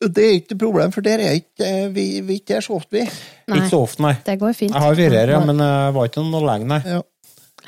Det 0.04 0.24
er 0.24 0.32
ikke 0.40 0.54
noe 0.56 0.62
problem, 0.64 0.92
for 0.96 1.06
der 1.06 1.22
er 1.22 1.36
ikke 1.38 1.64
eh, 1.68 1.86
vi, 1.94 2.06
vi 2.26 2.40
ikke 2.40 2.56
er 2.58 2.64
så 2.66 2.74
ofte, 2.80 2.96
vi. 2.98 3.04
Nei, 3.50 3.58
Ikke 3.60 3.70
så 3.70 3.82
ofte, 3.86 4.02
nei. 4.02 4.14
det 4.26 4.34
går 4.40 4.56
fint. 4.58 4.74
Jeg 4.74 4.82
har 4.82 4.96
vært 4.98 5.14
her, 5.20 5.32
ja, 5.36 5.38
men 5.46 5.62
jeg 5.62 5.94
var 5.94 6.10
ikke 6.10 6.24
noe 6.26 6.42
lenge, 6.48 6.66
nei. 6.74 6.80
Ja. 6.96 7.02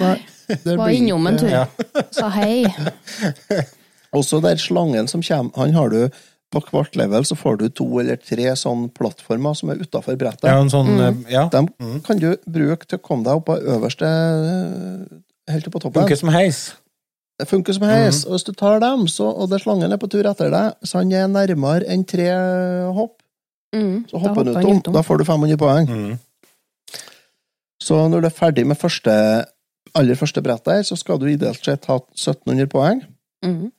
Nei, 0.01 0.17
det 0.65 0.77
Var 0.79 0.89
innom 0.95 1.27
en 1.27 1.39
tur. 1.41 1.49
Ja. 1.51 1.67
Sa 2.15 2.29
hei. 2.37 2.65
Også 4.17 4.41
der 4.45 4.57
slangen 4.61 5.09
som 5.11 5.23
kommer, 5.25 5.53
han 5.57 5.75
har 5.77 5.89
du 5.93 6.09
på 6.55 6.61
hvert 6.71 6.95
level 6.97 7.25
så 7.27 7.35
får 7.37 7.57
du 7.59 7.65
to 7.75 7.85
eller 8.01 8.17
tre 8.23 8.53
sånne 8.57 8.89
plattformer 8.95 9.57
som 9.59 9.73
er 9.73 9.81
utafor 9.83 10.15
brettet. 10.17 10.47
Ja, 10.47 10.61
en 10.63 10.71
sånn, 10.71 10.93
Mm. 10.95 11.25
ja. 11.29 11.49
Dem 11.53 11.67
Mm. 11.81 12.01
kan 12.07 12.19
du 12.23 12.37
bruke 12.49 12.87
til 12.87 12.99
å 12.99 13.03
komme 13.03 13.25
deg 13.25 13.35
opp 13.35 13.47
på 13.47 13.57
øverste 13.61 14.07
eh, 14.07 15.53
Helt 15.53 15.65
på 15.71 15.79
toppen. 15.81 16.03
Funker 16.03 16.17
som 16.17 16.29
heis. 16.31 16.73
Det 17.39 17.47
funker 17.49 17.73
som 17.75 17.83
heis. 17.87 18.25
Og 18.27 18.33
hvis 18.33 18.45
du 18.47 18.53
tar 18.53 18.81
dem, 18.81 19.07
så, 19.07 19.27
og 19.37 19.51
det 19.51 19.61
slangen 19.63 19.93
er 19.93 19.99
på 19.99 20.09
tur 20.11 20.25
etter 20.27 20.51
deg, 20.51 20.73
så 20.83 20.99
han 21.03 21.13
er 21.13 21.29
nærmere 21.29 21.85
enn 21.89 22.05
tre 22.07 22.31
hopp, 22.95 23.23
Mm, 23.75 24.07
så 24.09 24.19
hopper 24.23 24.45
han 24.45 24.49
utom. 24.65 24.79
utom. 24.81 24.95
Da 24.95 25.03
får 25.03 25.19
du 25.19 25.25
500 25.25 25.57
poeng. 25.59 25.87
Mm. 25.87 26.19
Så 27.83 28.09
når 28.09 28.23
du 28.23 28.27
er 28.27 28.35
ferdig 28.35 28.65
med 28.67 28.79
første, 28.79 29.45
aller 29.97 30.19
første 30.19 30.43
brettet 30.45 30.73
her, 30.73 30.85
så 30.87 30.97
skal 30.99 31.19
du 31.21 31.27
ideelt 31.31 31.65
sett 31.65 31.89
ha 31.91 31.97
1700 31.99 32.69
poeng. 32.73 33.03
Mm, 33.45 33.71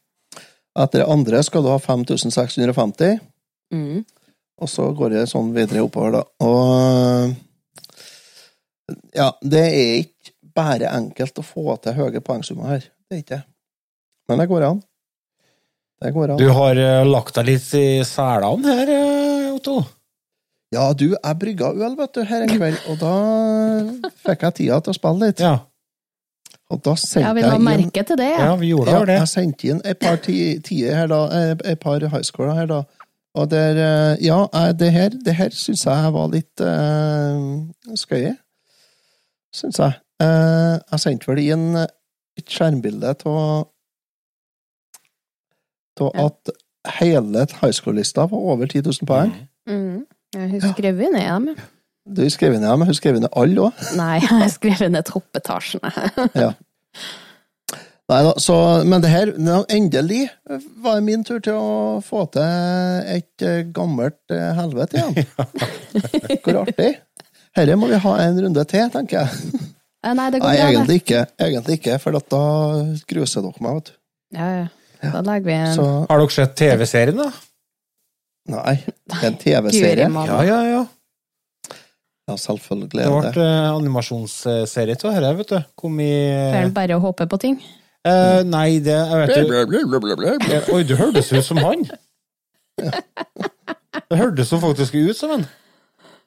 Etter 0.77 1.01
det 1.01 1.09
andre 1.09 1.41
skal 1.45 1.63
du 1.65 1.71
ha 1.71 1.79
5650, 1.81 3.17
mm. 3.73 4.03
og 4.61 4.69
så 4.69 4.83
går 4.97 5.15
det 5.15 5.23
sånn 5.31 5.49
videre 5.55 5.81
oppover, 5.87 6.19
da. 6.19 6.23
Og 6.45 7.33
ja, 9.17 9.31
det 9.41 9.63
er 9.65 9.93
ikke 10.03 10.35
bare 10.57 10.91
enkelt 10.93 11.41
å 11.41 11.45
få 11.45 11.75
til 11.81 11.97
høye 11.97 12.21
poengsummer 12.23 12.75
her. 12.75 12.85
Det 13.07 13.15
er 13.15 13.23
ikke 13.23 13.35
det. 13.35 13.45
Men 14.29 14.43
det 14.43 14.47
går 14.51 14.67
an. 14.67 14.79
Det 16.03 16.11
går 16.13 16.33
an. 16.33 16.41
Du 16.41 16.49
har 16.53 16.79
eh, 16.81 17.05
lagt 17.07 17.37
deg 17.39 17.45
litt 17.49 17.67
i 17.77 17.87
selene 18.05 18.75
her, 18.77 18.91
eh, 18.93 19.55
Otto. 19.55 19.79
Ja, 20.75 20.91
du, 20.93 21.07
jeg 21.15 21.39
brygga 21.41 21.71
øl, 21.71 21.95
vet 21.97 22.13
du, 22.13 22.21
her 22.27 22.43
en 22.43 22.51
kveld, 22.51 22.79
og 22.91 22.99
da 23.01 23.13
fikk 24.25 24.45
jeg 24.45 24.57
tida 24.59 24.81
til 24.83 24.93
å 24.93 24.97
spille 24.97 25.29
litt. 25.29 25.41
Ja, 25.41 25.55
Og 26.67 26.81
da 26.83 26.93
sendte 26.99 27.23
Ja, 27.23 27.33
vi 27.33 27.43
la 27.45 27.53
jeg 27.53 27.61
inn 27.61 27.67
merke 27.67 28.03
til 28.03 28.17
det, 28.19 28.27
ja 28.33 28.47
ja. 28.49 28.55
vi 28.59 28.71
gjorde 28.73 28.91
Ja, 28.91 29.03
det. 29.07 29.19
jeg 29.21 29.27
sendte 29.31 29.67
inn 29.71 29.81
et 29.87 29.99
par 30.01 30.17
tider 30.23 30.95
her 30.95 31.07
da, 31.11 31.19
eh, 31.31 31.53
et 31.71 31.79
par 31.79 32.03
highscorer 32.03 32.57
her 32.57 32.67
da. 32.67 32.81
Og 33.37 33.49
der, 33.51 33.77
eh, 33.77 34.25
ja, 34.25 34.41
eh, 34.53 34.73
det 34.73 34.91
her, 34.91 35.09
det 35.09 35.35
her 35.37 35.49
syns 35.53 35.85
jeg 35.85 36.13
var 36.13 36.27
litt 36.33 36.59
uh, 36.59 37.95
skøye. 37.95 38.35
Syns 39.53 39.79
jeg. 39.79 39.99
Uh, 40.23 40.75
jeg 40.91 40.99
sendte 41.03 41.29
vel 41.29 41.43
inn 41.45 41.77
et 41.77 42.49
skjermbilde 42.49 43.13
av 43.25 43.67
at 45.97 46.51
hele 46.99 47.45
highscore-lista 47.61 48.27
var 48.29 48.51
over 48.53 48.65
10 48.65 48.81
000 48.85 49.07
poeng. 49.07 49.33
Mm. 49.69 50.05
Jeg 50.35 50.49
har 50.51 50.73
skrevet 50.73 51.13
ned 51.13 51.25
dem, 51.25 51.47
ja. 51.55 51.67
Du 52.07 52.23
skrev 52.31 52.55
ned 52.55 52.63
dem, 52.63 52.79
men 52.79 52.89
hun 52.89 52.97
skrev 52.97 53.17
ned 53.19 53.31
alle 53.35 53.67
òg. 53.67 53.85
Nei, 53.99 54.17
jeg 54.23 54.29
har 54.31 54.51
skrevet 54.53 54.93
ned 54.93 55.07
troppetasjene. 55.07 55.91
Ja. 56.45 56.51
Nei 58.07 58.21
da, 58.23 58.29
så, 58.39 58.55
men 58.87 59.01
det 59.03 59.09
her, 59.11 59.33
endelig 59.67 60.29
var 60.79 60.95
det 60.95 61.03
min 61.03 61.25
tur 61.27 61.41
til 61.43 61.57
å 61.59 61.97
få 61.99 62.21
til 62.31 62.45
et 63.11 63.43
eh, 63.43 63.65
gammelt 63.75 64.31
eh, 64.31 64.53
helvete 64.55 65.01
igjen. 65.01 65.27
Hvor 66.45 66.61
artig. 66.61 66.93
Herre 67.59 67.75
må 67.75 67.89
vi 67.91 67.99
ha 68.05 68.13
en 68.23 68.39
runde 68.45 68.63
til, 68.71 68.87
tenker 68.93 69.25
jeg. 69.25 69.59
Nei, 70.07 70.29
det 70.31 70.39
går 70.39 70.47
Nei, 70.47 70.55
bra, 70.55 70.55
det. 70.55 70.69
egentlig 70.71 70.97
ikke, 71.01 71.25
egentlig 71.49 71.77
ikke 71.81 71.99
for 71.99 72.15
at 72.21 72.31
da 72.31 72.41
gruser 73.11 73.43
dere 73.43 73.65
meg, 73.67 73.81
vet 73.81 73.91
du. 73.91 73.95
Ja, 74.39 74.47
ja. 74.55 74.67
Da 75.03 75.21
legger 75.27 75.45
vi 75.51 75.55
en 75.57 75.75
Så 75.75 75.85
Har 76.07 76.23
dere 76.23 76.33
sett 76.39 76.55
TV-serien, 76.63 77.19
da? 77.19 77.27
nei, 78.55 78.77
en 79.27 79.35
TV-serie. 79.41 80.07
Ja, 80.07 80.39
ja, 80.47 80.61
ja. 80.71 80.85
Ja, 82.27 82.35
selvfølgelig 82.35 82.91
Det 82.91 83.05
er 83.05 83.13
ble 83.21 83.31
det. 83.31 83.43
eh, 83.47 83.67
animasjonsserie 83.77 84.95
av 84.97 85.13
dette, 85.15 85.35
vet 85.37 85.51
du. 85.53 85.59
Kom 85.79 85.99
i 86.03 86.09
Får 86.51 86.73
bare 86.75 86.97
å 86.97 87.03
håpe 87.05 87.27
på 87.31 87.39
ting. 87.39 87.55
eh, 88.03 88.41
Nei, 88.43 88.79
det 88.83 88.97
jeg 88.97 89.21
vet 89.21 89.35
du, 89.35 89.53
Eh, 90.57 90.73
Oi, 90.75 90.83
du 90.83 90.95
hørtes 90.99 91.31
ut 91.31 91.43
som 91.45 91.57
han! 91.63 91.85
Det 92.77 94.17
hørtes 94.19 94.51
jo 94.51 94.59
faktisk 94.61 94.93
ut 94.99 95.17
som 95.17 95.29
han. 95.37 95.47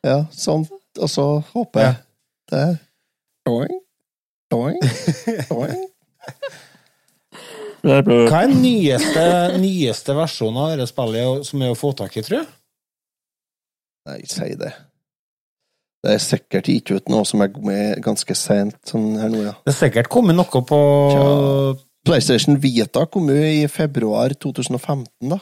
Ja, 0.05 0.23
sånn, 0.33 0.65
og 0.99 1.09
så 1.13 1.27
håper 1.53 1.81
jeg. 1.85 1.97
Det 2.51 2.59
er 2.65 2.79
Doing, 3.47 3.79
doing, 4.51 4.77
doing. 5.49 5.87
Hva 7.83 7.97
er 7.97 8.49
den 8.51 8.61
nyeste, 8.61 9.23
nyeste 9.61 10.15
versjonen 10.17 10.59
av 10.61 10.73
dette 10.75 10.89
spillet 10.91 11.47
som 11.49 11.63
er 11.65 11.73
å 11.73 11.79
få 11.79 11.93
tak 11.97 12.17
i, 12.21 12.23
tror 12.27 12.41
jeg? 12.43 12.49
Nei, 14.11 14.19
si 14.29 14.51
det. 14.61 14.73
Det 16.01 16.15
er 16.17 16.23
sikkert 16.25 16.69
gitt 16.73 16.91
ut 16.95 17.11
noe 17.13 17.27
som 17.29 17.43
er 17.45 17.53
med 17.61 18.01
ganske 18.05 18.35
sent 18.39 18.79
sånn 18.89 19.19
her 19.21 19.29
nå, 19.33 19.43
ja. 19.45 19.55
Det 19.67 19.75
er 19.75 19.79
sikkert 19.83 20.09
kommet 20.13 20.39
noe 20.39 20.63
på 20.65 20.81
Tja. 21.13 21.25
PlayStation 22.09 22.57
Vita 22.63 23.05
kom 23.13 23.29
jo 23.29 23.37
i 23.37 23.67
februar 23.69 24.33
2015, 24.33 25.11
da. 25.29 25.41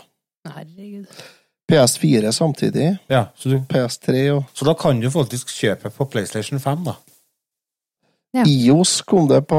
Herregud. 0.48 1.06
PS4 1.68 2.32
samtidig. 2.32 2.88
Ja, 3.12 3.28
så, 3.36 3.52
du, 3.52 3.60
PS3 3.70 4.24
og 4.32 4.44
så 4.56 4.66
da 4.66 4.74
kan 4.78 4.98
du 5.00 5.10
faktisk 5.12 5.52
kjøpe 5.52 5.92
på 5.94 6.08
PlayStation 6.10 6.58
5, 6.60 6.86
da. 6.88 6.96
Ja. 8.36 8.44
IOS 8.44 9.02
kom 9.08 9.28
det 9.28 9.44
på 9.48 9.58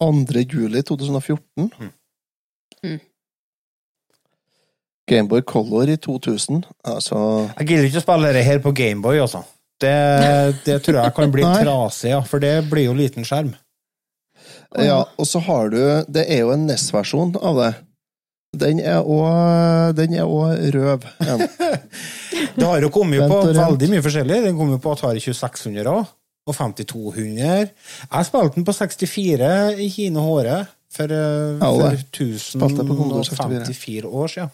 2. 0.00 0.44
juli 0.46 0.82
2014. 0.82 1.72
Mm. 2.84 3.00
Gameboy 5.10 5.42
Color 5.42 5.90
i 5.90 5.96
2000. 5.96 6.64
Altså 6.84 7.16
Jeg 7.58 7.66
gidder 7.66 7.88
ikke 7.88 8.00
å 8.00 8.04
spille 8.06 8.30
dette 8.30 8.46
her 8.46 8.62
på 8.62 8.72
Gameboy, 8.76 9.18
altså. 9.20 9.42
Det, 9.80 9.96
det 10.66 10.78
tror 10.84 11.00
jeg 11.00 11.14
kan 11.16 11.32
bli 11.32 11.44
trasig, 11.62 12.12
ja, 12.12 12.20
for 12.26 12.42
det 12.42 12.54
blir 12.70 12.90
jo 12.90 12.96
liten 12.96 13.26
skjerm. 13.26 13.54
Ja, 14.78 15.02
og 15.18 15.26
så 15.26 15.40
har 15.42 15.70
du 15.72 15.80
Det 16.06 16.22
er 16.30 16.44
jo 16.44 16.52
en 16.54 16.68
NES-versjon 16.68 17.32
av 17.42 17.56
det. 17.58 17.70
Den 18.60 18.80
er 18.82 19.02
òg 19.02 20.54
er 20.54 20.74
røv. 20.74 21.06
en. 21.22 21.46
Det 22.56 22.66
har 22.66 22.82
jo 22.82 22.90
kommet 22.92 23.22
på 23.30 23.40
veldig 23.54 23.88
mye 23.92 24.02
forskjellig. 24.02 24.40
Den 24.46 24.56
kom 24.58 24.72
jo 24.72 24.78
på 24.82 24.94
Atari 24.94 25.20
2600 25.22 25.86
òg, 25.90 26.08
og 26.48 26.56
5200. 26.56 27.70
Jeg 28.10 28.26
spilte 28.26 28.56
den 28.56 28.66
på 28.66 28.74
64 28.74 29.50
i 29.78 29.90
Kine 29.92 30.24
Håre 30.24 30.56
for, 30.90 31.12
eh, 31.14 31.60
for 31.60 31.94
det. 31.94 32.00
Spilte 32.42 32.86
på 32.86 32.96
Commodore 32.96 33.22
1054 33.26 34.10
år 34.10 34.32
siden. 34.34 34.50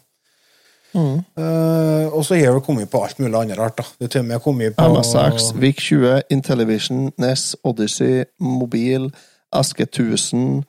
Mm. 0.96 1.18
Eh, 1.36 2.06
og 2.16 2.24
så 2.24 2.38
har 2.40 2.54
det 2.56 2.62
kommet 2.64 2.88
på 2.90 3.02
alt 3.04 3.18
mulig 3.20 3.36
annet 3.36 3.58
rart. 3.58 3.76
da. 3.78 3.84
Det 3.98 4.04
er 4.08 4.12
til 4.14 4.20
og 4.24 4.28
med 4.30 4.40
kommet 4.40 4.76
på 4.76 4.86
MSX, 4.94 5.50
VIC-20, 5.60 6.20
Intellivision, 6.30 7.12
NES, 7.18 7.56
Odyssey, 7.64 8.24
Mobil, 8.40 9.10
SG1000 9.54 10.62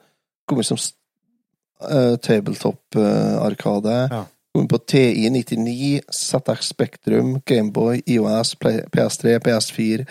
Kommer 0.47 0.63
som 0.63 0.77
uh, 1.91 2.15
tabletop-arkade. 2.23 3.95
Ja. 4.11 4.23
Kommer 4.55 4.67
på 4.67 4.77
TI 4.87 5.29
99, 5.29 6.01
ZX 6.11 6.69
Spektrum, 6.71 7.41
Gameboy, 7.45 8.01
IOS, 8.07 8.55
Play- 8.55 8.85
PS3, 8.95 9.39
PS4. 9.47 10.05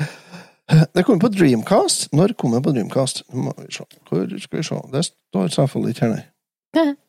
Det 0.94 1.04
kommer 1.04 1.20
på 1.20 1.28
Dreamcast. 1.28 2.12
Når 2.12 2.34
kommer 2.38 2.58
det 2.58 2.64
på 2.64 2.70
Dreamcast? 2.70 3.22
Hvor 3.32 4.38
skal 4.38 4.58
vi 4.58 4.62
se? 4.62 4.74
Det 4.92 5.04
står 5.04 5.48
selvfølgelig 5.48 5.96
ikke 5.96 6.06
her, 6.06 6.14
nei. 6.16 6.94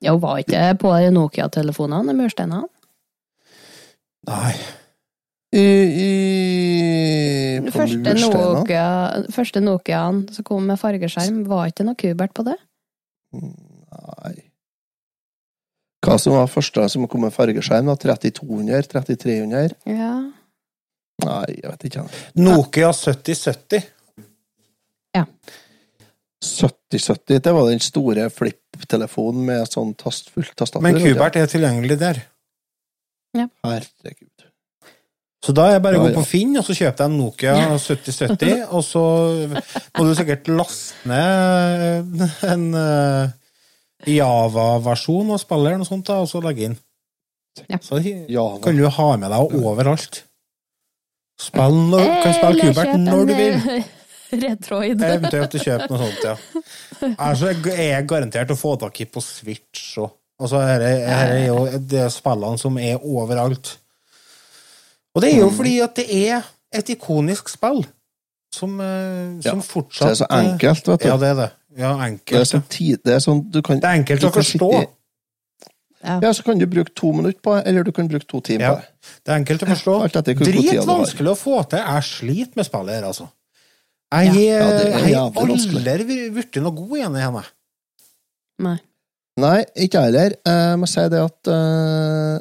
Ja, 0.00 0.14
hun 0.14 0.22
var 0.22 0.40
ikke 0.40 0.62
på 0.80 0.92
Nokia-telefonene, 1.12 2.14
mursteinene? 2.16 2.68
Nei. 4.28 4.52
I, 5.50 5.64
i 6.06 6.10
på 7.66 7.74
første, 7.74 7.98
mursteinene? 7.98 8.52
Nokia, 8.60 8.86
første 9.34 9.62
Nokiaen 9.64 10.22
som 10.32 10.46
kom 10.46 10.68
med 10.70 10.80
fargeskjerm, 10.80 11.42
var 11.50 11.68
ikke 11.72 11.86
noe 11.88 11.98
kubert 12.00 12.34
på 12.36 12.46
det? 12.48 12.56
Nei. 13.36 14.36
Hva 16.00 16.16
som 16.16 16.32
var 16.38 16.48
første 16.48 16.86
som 16.88 17.04
kom 17.10 17.26
med 17.26 17.34
fargeskjerm? 17.34 17.90
da? 17.90 17.96
3200? 18.00 18.86
3300? 18.94 19.76
Ja. 19.90 20.14
Nei, 21.20 21.46
jeg 21.58 21.66
vet 21.66 21.88
ikke. 21.90 22.06
Nokia 22.40 22.94
7070. 22.96 23.90
Ja. 25.18 25.26
7070, 26.40 27.40
det 27.44 27.52
var 27.52 27.68
den 27.68 27.82
store 27.84 28.28
flipptelefonen 28.32 29.44
med 29.50 29.68
sånn 29.68 29.92
tastfullt 30.00 30.54
tastatur. 30.56 30.84
Men. 30.86 31.00
Kubert 31.02 31.36
er 31.36 31.50
tilgjengelig 31.50 31.98
der. 32.00 32.22
Herregud. 33.36 34.46
Så 35.40 35.54
da 35.56 35.68
er 35.68 35.76
jeg 35.78 35.82
bare 35.84 35.96
å 35.96 36.02
Ja, 36.04 36.08
gå 36.10 36.20
på. 36.20 36.24
Finn, 36.28 36.56
og 36.60 36.64
så 36.66 36.74
kjøper 36.76 37.04
jeg 37.06 37.10
en 37.10 37.18
Nokia 37.20 37.52
7070, 37.80 38.64
og 38.76 38.82
så 38.84 39.04
må 39.96 40.04
du 40.04 40.14
sikkert 40.18 40.50
laste 40.52 41.08
ned 41.08 42.24
en 42.50 42.66
eh, 42.76 43.30
Java-versjon 44.16 45.32
og 45.32 45.40
spille 45.40 45.70
eller 45.70 45.80
noe 45.80 45.88
sånt, 45.88 46.08
da, 46.08 46.18
og 46.20 46.28
så 46.28 46.42
legge 46.44 46.68
inn. 46.68 46.76
Så 47.84 48.00
Java. 48.04 48.60
kan 48.64 48.76
du 48.76 48.84
ha 48.88 49.08
med 49.20 49.32
deg 49.32 49.56
overalt. 49.60 50.22
Spill 51.40 51.96
kan 51.96 52.36
spille 52.36 52.68
Kubert 52.68 53.00
når 53.00 53.26
du 53.30 53.34
vil. 53.36 53.82
Retroid. 54.44 55.02
Eventuelt 55.02 55.54
å 55.54 55.62
kjøpe 55.62 55.88
noe 55.90 55.98
sånt, 56.06 56.24
ja. 56.24 56.34
Altså, 57.18 57.50
jeg 57.54 57.90
er 57.96 58.02
garantert 58.08 58.50
å 58.54 58.56
få 58.58 58.76
tak 58.80 59.00
i 59.00 59.06
på 59.10 59.22
Switch 59.24 59.92
og 59.98 60.16
Altså, 60.40 60.56
her 60.64 60.80
er, 60.80 61.00
her 61.04 61.30
er 61.34 61.42
jo 61.50 61.56
det 61.84 62.06
spillene 62.14 62.56
som 62.56 62.78
er 62.80 63.02
overalt. 63.04 63.74
Og 65.12 65.20
det 65.20 65.34
er 65.34 65.42
jo 65.42 65.50
fordi 65.52 65.74
at 65.84 65.98
det 65.98 66.06
er 66.16 66.46
et 66.80 66.92
ikonisk 66.94 67.50
spill 67.52 67.82
som, 68.54 68.78
eh, 68.80 69.34
som 69.44 69.60
Ja, 69.60 69.66
fortsatt 69.66 70.06
det 70.08 70.14
er 70.14 70.20
så 70.22 70.28
enkelt, 70.38 70.88
vet 70.88 71.02
du. 71.04 71.08
Ja, 71.10 71.18
det 71.20 71.28
er 71.28 71.36
det. 71.42 71.48
Ja, 71.76 71.90
Det 71.92 72.00
er 72.00 72.06
enkelt. 72.06 72.48
sånn 72.54 72.64
tid, 72.72 73.02
det 73.04 73.14
er 73.18 73.20
sånn 73.20 73.42
du 73.52 73.60
kan, 73.60 73.80
Det 73.84 73.90
er 73.90 73.98
enkelt 74.00 74.24
å 74.24 74.32
forstå. 74.32 74.70
Ja. 76.00 76.16
Ja, 76.24 76.32
så 76.32 76.42
kan 76.42 76.56
du 76.58 76.64
bruke 76.66 76.94
to 76.96 77.12
minutter 77.12 77.40
på 77.44 77.58
det, 77.58 77.66
eller 77.68 77.84
du 77.84 77.92
kan 77.92 78.08
bruke 78.08 78.24
to 78.26 78.40
timer 78.40 78.64
Ja, 78.64 78.70
på 78.72 78.80
det. 78.80 79.12
det 79.26 79.32
er 79.34 79.38
enkelt 79.42 79.62
å 79.62 79.68
forstå. 79.74 79.94
Dritvanskelig 80.40 81.34
å 81.34 81.36
få 81.36 81.68
til. 81.68 81.78
Jeg 81.84 82.02
sliter 82.08 82.56
med 82.56 82.64
spillet 82.64 82.94
her, 82.96 83.04
altså. 83.10 83.28
Jeg 84.10 85.14
vanskelig. 85.36 85.92
aldri 85.94 86.16
blitt 86.34 86.56
noe 86.64 86.74
god 86.74 86.94
igjen 86.98 87.16
i 87.18 87.24
henne. 87.24 87.42
Nei. 88.66 88.78
Nei, 89.40 89.58
ikke 89.86 90.00
jeg 90.02 90.10
heller. 90.10 90.34
Jeg 90.50 90.80
må 90.80 90.88
si 90.90 91.04
det 91.12 91.20
at 91.22 91.50
eh, 91.54 92.34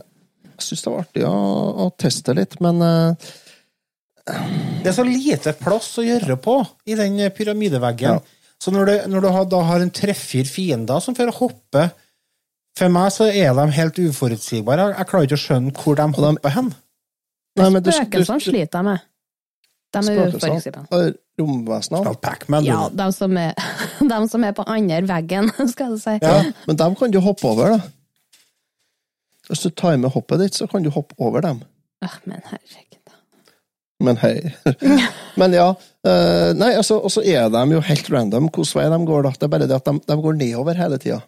jeg 0.49 0.65
syns 0.65 0.82
det 0.84 0.91
var 0.91 1.05
artig 1.05 1.28
å, 1.30 1.36
å 1.86 1.88
teste 2.01 2.36
litt, 2.36 2.57
men 2.63 2.82
eh, 2.84 3.30
Det 4.82 4.89
er 4.91 4.97
så 4.97 5.05
lite 5.07 5.53
plass 5.61 5.93
å 6.01 6.05
gjøre 6.05 6.36
på 6.41 6.57
i 6.89 6.97
den 6.99 7.22
pyramideveggen. 7.36 8.17
Ja. 8.20 8.38
Så 8.59 8.74
når, 8.76 8.89
du, 8.89 8.95
når 9.13 9.24
du 9.24 9.30
har, 9.32 9.45
da 9.53 9.61
har 9.70 9.86
en 9.86 9.93
tre-fire 9.95 10.49
fiender 10.49 10.99
som 10.99 11.15
får 11.15 11.32
hoppe 11.38 11.86
For 12.76 12.91
meg 12.91 13.13
så 13.15 13.30
er 13.32 13.53
de 13.55 13.65
helt 13.78 14.01
uforutsigbare. 14.03 14.89
Jeg, 14.97 15.07
klarer 15.07 15.30
ikke 15.30 15.38
å 15.39 15.45
skjønne 15.45 15.72
hvor 15.78 15.95
de 15.99 16.09
hopper 16.17 16.55
hen. 16.57 16.74
Nei, 17.59 17.70
men 17.70 17.84
du- 17.84 17.91
Spøkelsene 17.93 18.43
sliter 18.43 18.82
jeg 18.82 18.88
med. 18.89 19.07
De 19.95 20.03
er 20.11 20.20
uforutsigbare. 20.28 21.13
Og 21.40 21.50
Romvesenene. 21.50 22.14
Pacman. 22.24 22.68
Ja, 22.68 22.82
de 22.92 23.08
som, 23.16 23.38
er, 23.40 23.56
de 24.12 24.20
som 24.32 24.46
er 24.46 24.54
på 24.58 24.66
andre 24.68 25.02
veggen, 25.10 25.50
skal 25.74 25.96
jeg 25.96 26.04
si. 26.04 26.18
Ja, 26.26 26.44
men 26.68 26.80
dem 26.80 26.98
kan 27.00 27.14
du 27.14 27.20
hoppe 27.24 27.50
over, 27.50 27.78
da. 27.78 27.80
Hvis 29.50 29.66
du 29.66 29.72
timer 29.74 30.14
hoppet 30.14 30.44
ditt, 30.44 30.60
så 30.60 30.68
kan 30.70 30.86
du 30.86 30.92
hoppe 30.94 31.18
over 31.18 31.42
dem. 31.46 31.64
Ah, 32.06 32.20
men 32.30 32.44
herregud. 32.46 32.86
Men 34.00 34.20
hei. 34.22 34.36
Men 35.40 35.52
ja. 35.56 35.74
eh, 36.08 36.50
nei, 36.56 36.70
altså, 36.76 36.98
og 37.04 37.12
så 37.12 37.22
er 37.24 37.50
de 37.52 37.62
jo 37.74 37.82
helt 37.84 38.08
random 38.12 38.48
hvilken 38.48 38.78
vei 38.78 38.86
de 38.92 39.00
går, 39.10 39.26
da. 39.26 39.32
Det 39.36 39.48
er 39.48 39.52
bare 39.52 39.68
det 39.68 39.76
at 39.76 39.90
de, 39.90 39.94
de 40.08 40.18
går 40.24 40.38
nedover 40.40 40.80
hele 40.80 41.00
tida. 41.00 41.20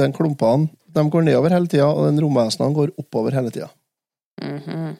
den 0.00 0.12
klumpene 0.12 0.68
de 0.94 1.04
går 1.10 1.22
nedover 1.26 1.54
hele 1.54 1.70
tida, 1.70 1.86
og 1.88 2.08
den 2.08 2.20
romvesenene 2.24 2.76
går 2.76 2.92
oppover 3.00 3.36
hele 3.36 3.52
tida. 3.54 3.70
Mhm. 4.42 4.96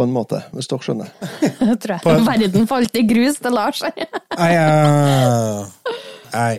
På 0.00 0.06
en 0.06 0.12
måte, 0.16 0.38
hvis 0.56 0.68
dere 0.70 0.80
skjønner. 0.80 1.10
Jeg 1.44 1.76
tror 1.82 2.06
jeg 2.08 2.24
verden 2.24 2.66
falt 2.70 2.94
i 2.96 3.02
grus 3.04 3.36
til 3.44 3.52
Lars. 3.52 3.82
Nei, 3.84 4.54
nei. 6.32 6.54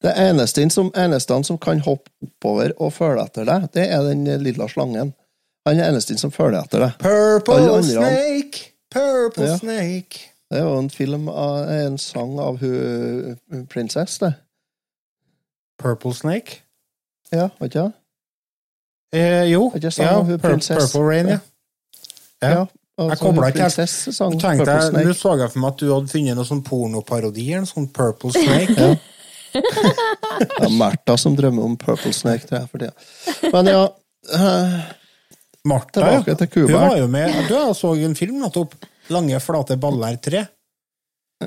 Det 0.00 0.14
eneste 0.16 0.64
som, 0.72 0.88
eneste 0.96 1.36
som 1.44 1.58
kan 1.60 1.82
hoppe 1.84 2.08
oppover 2.24 2.72
og 2.80 2.90
følge 2.96 3.22
etter 3.28 3.46
deg, 3.46 3.66
det 3.76 3.84
er 3.92 4.06
den 4.08 4.24
lilla 4.42 4.66
slangen. 4.72 5.12
Han 5.68 5.78
er 5.78 5.90
eneste 5.92 6.16
som 6.18 6.32
følger 6.32 6.64
etter 6.64 6.82
deg. 6.86 6.94
Purple 7.02 7.58
andre- 7.76 7.84
Snake, 7.92 8.62
Purple 8.90 9.46
Ja. 9.52 9.58
Snake. 9.60 10.22
Det 10.50 10.58
er 10.58 10.64
jo 10.66 10.78
en 10.80 10.90
film 10.90 11.28
av 11.30 11.68
en 11.70 11.98
sang 12.00 12.32
av 12.42 12.56
hun 12.64 13.38
Princess, 13.70 14.16
det. 14.18 14.32
Purple 15.78 16.14
Snake? 16.16 16.62
Ja, 17.30 17.50
vet 17.60 17.70
ikke 17.70 17.84
det? 17.84 17.92
Eh, 19.20 19.44
jo. 19.52 19.68
Ikke 19.76 19.90
sang 19.94 20.06
Ja, 20.08 20.16
av 20.18 20.26
hun 20.26 20.38
Pur 20.40 20.48
prinsess. 20.48 20.90
Purple 20.92 21.06
Rain, 21.06 21.28
ja. 21.28 21.38
ja. 22.42 22.50
Ja, 22.50 22.66
altså, 22.98 23.10
Jeg 23.12 23.20
kobla 23.22 23.50
ikke 23.52 23.68
helt. 23.68 23.94
Nå 24.20 24.40
tenkte 24.40 24.76
jeg, 24.76 25.06
Nå 25.06 25.14
så 25.16 25.34
jeg 25.38 25.52
for 25.52 25.62
meg 25.62 25.72
at 25.74 25.82
du 25.82 25.88
hadde 25.92 26.12
funnet 26.12 26.38
noe 26.38 26.48
sånn 26.48 26.62
pornoparodi, 26.66 27.48
en 27.58 27.68
sånn 27.68 27.90
Purple 27.94 28.34
Snake. 28.36 28.92
Ja, 29.50 30.68
Märtha 30.70 31.16
som 31.18 31.34
drømmer 31.34 31.64
om 31.66 31.72
Purple 31.74 32.12
Snake, 32.14 32.46
tror 32.46 32.60
jeg, 32.60 32.68
for 32.70 32.78
tida. 32.78 33.48
Men 33.50 33.66
ja 33.66 33.80
uh, 34.30 34.76
Martha, 35.64 36.00
Tilbake 36.00 36.30
ja. 36.30 36.36
til 36.36 36.48
Cuba. 36.48 36.72
Hun 36.72 36.88
var 36.88 36.96
jo 36.98 37.08
med 37.10 37.48
Du 37.48 37.54
jeg 37.54 37.76
så 37.76 37.94
en 37.94 38.14
film 38.16 38.40
nettopp. 38.44 38.74
'Lange, 39.10 39.40
flate 39.42 39.76
baller 39.76 40.16
3'. 40.16 40.44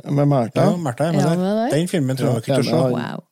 Med 0.03 0.27
Märtha. 0.27 0.65
Ja, 0.67 0.75
Martha, 0.77 1.07
er 1.07 1.11
med 1.11 1.21
Ja, 1.21 1.35
med 1.35 1.57
der. 1.57 1.69
Den 1.77 1.87
filmen 1.87 2.17
tror 2.17 2.27
jeg 2.27 2.35
Ja, 2.35 2.41
ikke 2.41 2.59
å 2.59 2.63
se. 2.67 2.81
Wow. 2.97 3.23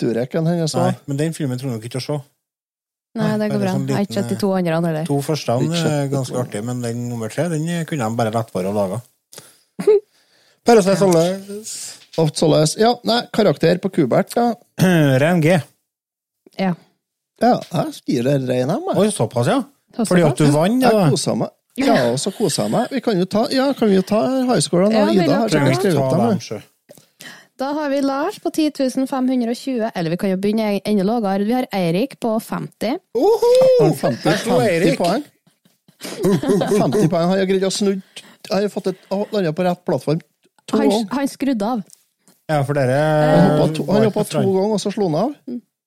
Dureken 0.00 0.46
hennes 0.46 0.74
Nei, 0.76 0.92
men 1.06 1.16
den 1.16 1.34
filmen 1.34 1.58
tror 1.58 1.70
jeg 1.70 1.78
nok 1.78 1.88
ikke 1.88 1.98
å 2.02 2.06
se. 2.06 2.18
Nei, 3.16 3.30
det 3.40 3.50
går 3.52 3.62
bra. 3.62 3.74
sånn 3.74 3.86
Jeg 3.88 3.96
har 3.96 4.06
ikke 4.06 4.12
liten, 4.12 4.22
sett 4.22 4.32
de 4.32 4.38
to 4.40 4.50
andre 4.56 4.80
heller. 4.80 5.06
To 5.08 5.18
første 5.24 5.56
er 5.56 6.08
ganske 6.12 6.34
artig, 6.36 6.42
artige, 6.42 6.64
men 6.68 6.82
den 6.84 7.04
nummer 7.10 7.32
tre 7.32 7.48
den 7.52 7.68
kunne 7.88 8.08
de 8.10 8.18
bare 8.20 8.34
latt 8.34 8.52
være 8.54 8.72
å 8.72 8.76
lage. 8.76 9.00
Parasite 10.66 10.98
Solle. 11.00 11.24
Og 12.16 12.32
således. 12.36 12.76
Ja, 12.80 12.94
nei, 13.06 13.20
karakter 13.34 13.78
på 13.82 13.92
Kubert, 13.92 14.36
ja. 14.36 14.50
Ren 15.22 15.42
G. 15.44 15.58
Ja. 16.56 16.72
Ja, 17.42 17.58
jeg 17.60 18.00
gir 18.08 18.24
det 18.24 18.38
rein 18.48 18.72
av 18.72 18.80
jeg. 18.80 18.96
Oi, 19.02 19.10
såpass, 19.12 19.50
ja. 19.52 19.60
Fordi 19.96 20.24
at 20.24 20.40
du 20.40 20.46
ja. 20.46 20.52
vant, 20.54 20.82
Jeg 20.82 20.96
ja. 20.96 21.08
kosa 21.12 21.34
meg. 21.36 21.52
Ja, 21.76 21.96
og 22.08 22.16
så 22.20 22.32
kosa 22.32 22.64
jeg 22.64 22.72
meg. 22.72 22.88
Vi 22.96 23.02
kan 23.04 23.20
jo 23.20 23.26
ta, 23.28 23.44
ja, 23.52 23.68
kan 23.76 23.92
vi 23.92 23.98
jo 23.98 24.06
ta 24.08 24.22
high 24.48 24.62
score, 24.64 24.88
da. 24.88 25.04
Ja, 25.04 25.12
Ida 25.12 25.42
har 25.42 25.52
skrevet 25.52 25.84
dem. 26.16 26.64
Da 27.56 27.70
har 27.72 27.88
vi 27.88 28.02
Lars 28.04 28.36
på 28.38 28.50
10.520, 28.50 29.90
eller 29.94 30.10
vi 30.12 30.16
kan 30.20 30.30
jo 30.34 30.36
begynne 30.36 30.74
enda 30.84 31.04
lavere. 31.08 31.44
Vi 31.48 31.54
har 31.56 31.66
Eirik 31.72 32.18
på 32.20 32.34
50. 32.40 32.98
Har 33.16 33.84
han 33.86 33.94
50, 33.96 34.28
Jeg 34.28 34.38
slo 34.42 34.58
50 34.60 34.74
Erik. 34.74 34.98
poeng? 35.00 35.24
50 36.02 37.08
poeng. 37.08 37.28
Har 37.30 37.40
jeg 37.40 37.48
greid 37.54 37.64
å 37.64 37.70
snu. 37.72 37.94
Jeg 37.96 38.52
har 38.52 38.68
fått 38.72 38.90
et 38.92 38.98
landa 39.32 39.52
på 39.56 39.64
rett 39.64 39.80
plattform 39.88 40.20
to 40.66 40.76
Han, 40.76 40.90
ganger. 40.90 41.08
han 41.16 41.28
skrudde 41.32 41.62
av. 41.66 41.80
Ja, 42.46 42.60
for 42.62 42.74
dere 42.78 42.98
Han 43.00 43.56
hoppa 43.56 43.72
to, 43.74 43.86
han 43.90 44.04
hoppa 44.04 44.24
to 44.28 44.42
ganger, 44.44 44.74
og 44.76 44.80
så 44.82 44.92
slo 44.92 45.08
han 45.08 45.16
av. 45.22 45.32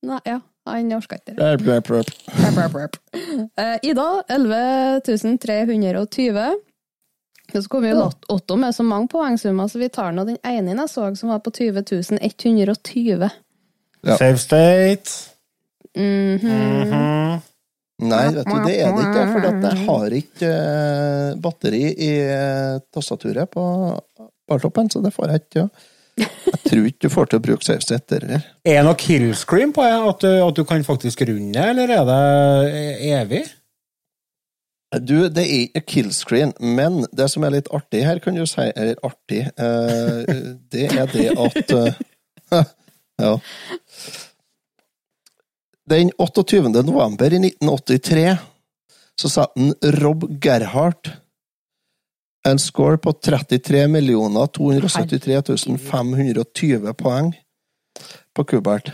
Nei, 0.10 0.20
ja, 0.26 0.40
han 0.68 0.94
orka 0.98 1.20
ikke 1.22 1.36
det. 1.38 1.44
Eh, 3.60 3.78
Ida, 3.92 4.10
11 4.28 5.02
320. 5.06 6.00
Og 6.02 6.58
så 7.54 7.68
kom 7.72 7.86
jo 7.88 8.10
Otto 8.30 8.56
med 8.60 8.76
så 8.76 8.84
mange 8.86 9.08
poengsummer, 9.12 9.68
så 9.72 9.80
vi 9.82 9.90
tar 9.90 10.12
nå 10.14 10.26
den 10.28 10.38
ene 10.46 10.76
jeg 10.78 10.90
så 10.92 11.08
som 11.18 11.30
var 11.34 11.40
på 11.46 11.52
20 11.52 11.84
120. 12.22 13.30
Ja. 14.06 14.16
Safe 14.18 14.38
state. 14.38 15.10
Mhm. 15.98 16.40
Mhm. 16.46 17.42
Nei, 18.00 18.26
vet 18.32 18.46
du, 18.48 18.56
det 18.64 18.76
er 18.80 18.94
det 18.96 19.02
ikke. 19.10 19.24
For 19.34 19.44
jeg 19.44 19.86
har 19.90 20.14
ikke 20.16 20.50
eh, 20.56 21.34
batteri 21.44 21.82
i 22.00 22.12
eh, 22.24 22.78
tastaturet 22.96 23.50
på 23.52 23.64
bartoppen, 24.48 24.88
så 24.90 25.02
det 25.04 25.12
får 25.12 25.34
jeg 25.34 25.42
ikke. 25.44 25.66
Ja. 25.66 25.68
Jeg 26.20 26.62
tror 26.68 26.86
ikke 26.88 27.04
du 27.06 27.10
får 27.12 27.28
til 27.32 27.40
å 27.40 27.44
bruke 27.44 27.64
SafeState 27.68 28.18
der. 28.24 28.46
Er 28.68 28.80
det 28.80 28.86
noe 28.88 28.96
killscreen 29.00 29.72
på 29.76 29.84
det? 29.84 29.92
At, 30.14 30.24
du- 30.24 30.48
at 30.48 30.56
du 30.56 30.64
kan 30.68 30.84
faktisk 30.88 31.22
runde 31.28 31.60
eller 31.74 31.92
er 31.96 32.08
det 32.08 32.24
evig? 33.20 33.44
Du, 34.90 35.30
det 35.30 35.44
er 35.44 35.66
ikke 35.68 35.82
killscreen, 35.86 36.54
men 36.60 37.04
det 37.14 37.28
som 37.30 37.44
er 37.46 37.54
litt 37.54 37.68
artig 37.70 38.02
her, 38.08 38.18
kan 38.24 38.34
du 38.34 38.42
si 38.50 38.64
Eller 38.72 38.98
artig, 39.06 39.44
eh, 39.46 40.40
det 40.74 40.88
er 40.90 41.12
det 41.14 41.28
at 41.38 41.74
eh, 41.78 42.64
Ja. 43.20 43.40
Den 45.90 46.12
28. 46.18 46.62
november 46.86 47.34
i 47.34 47.40
1983 47.42 48.38
så 49.20 49.30
satte 49.30 49.60
en 49.60 49.74
Rob 50.00 50.24
Gerhardt 50.42 51.12
en 52.48 52.60
score 52.60 52.98
på 52.98 53.12
33 53.14 53.88
273 54.56 55.78
520 55.78 56.94
poeng 56.94 57.34
på 58.36 58.44
Kubert. 58.44 58.94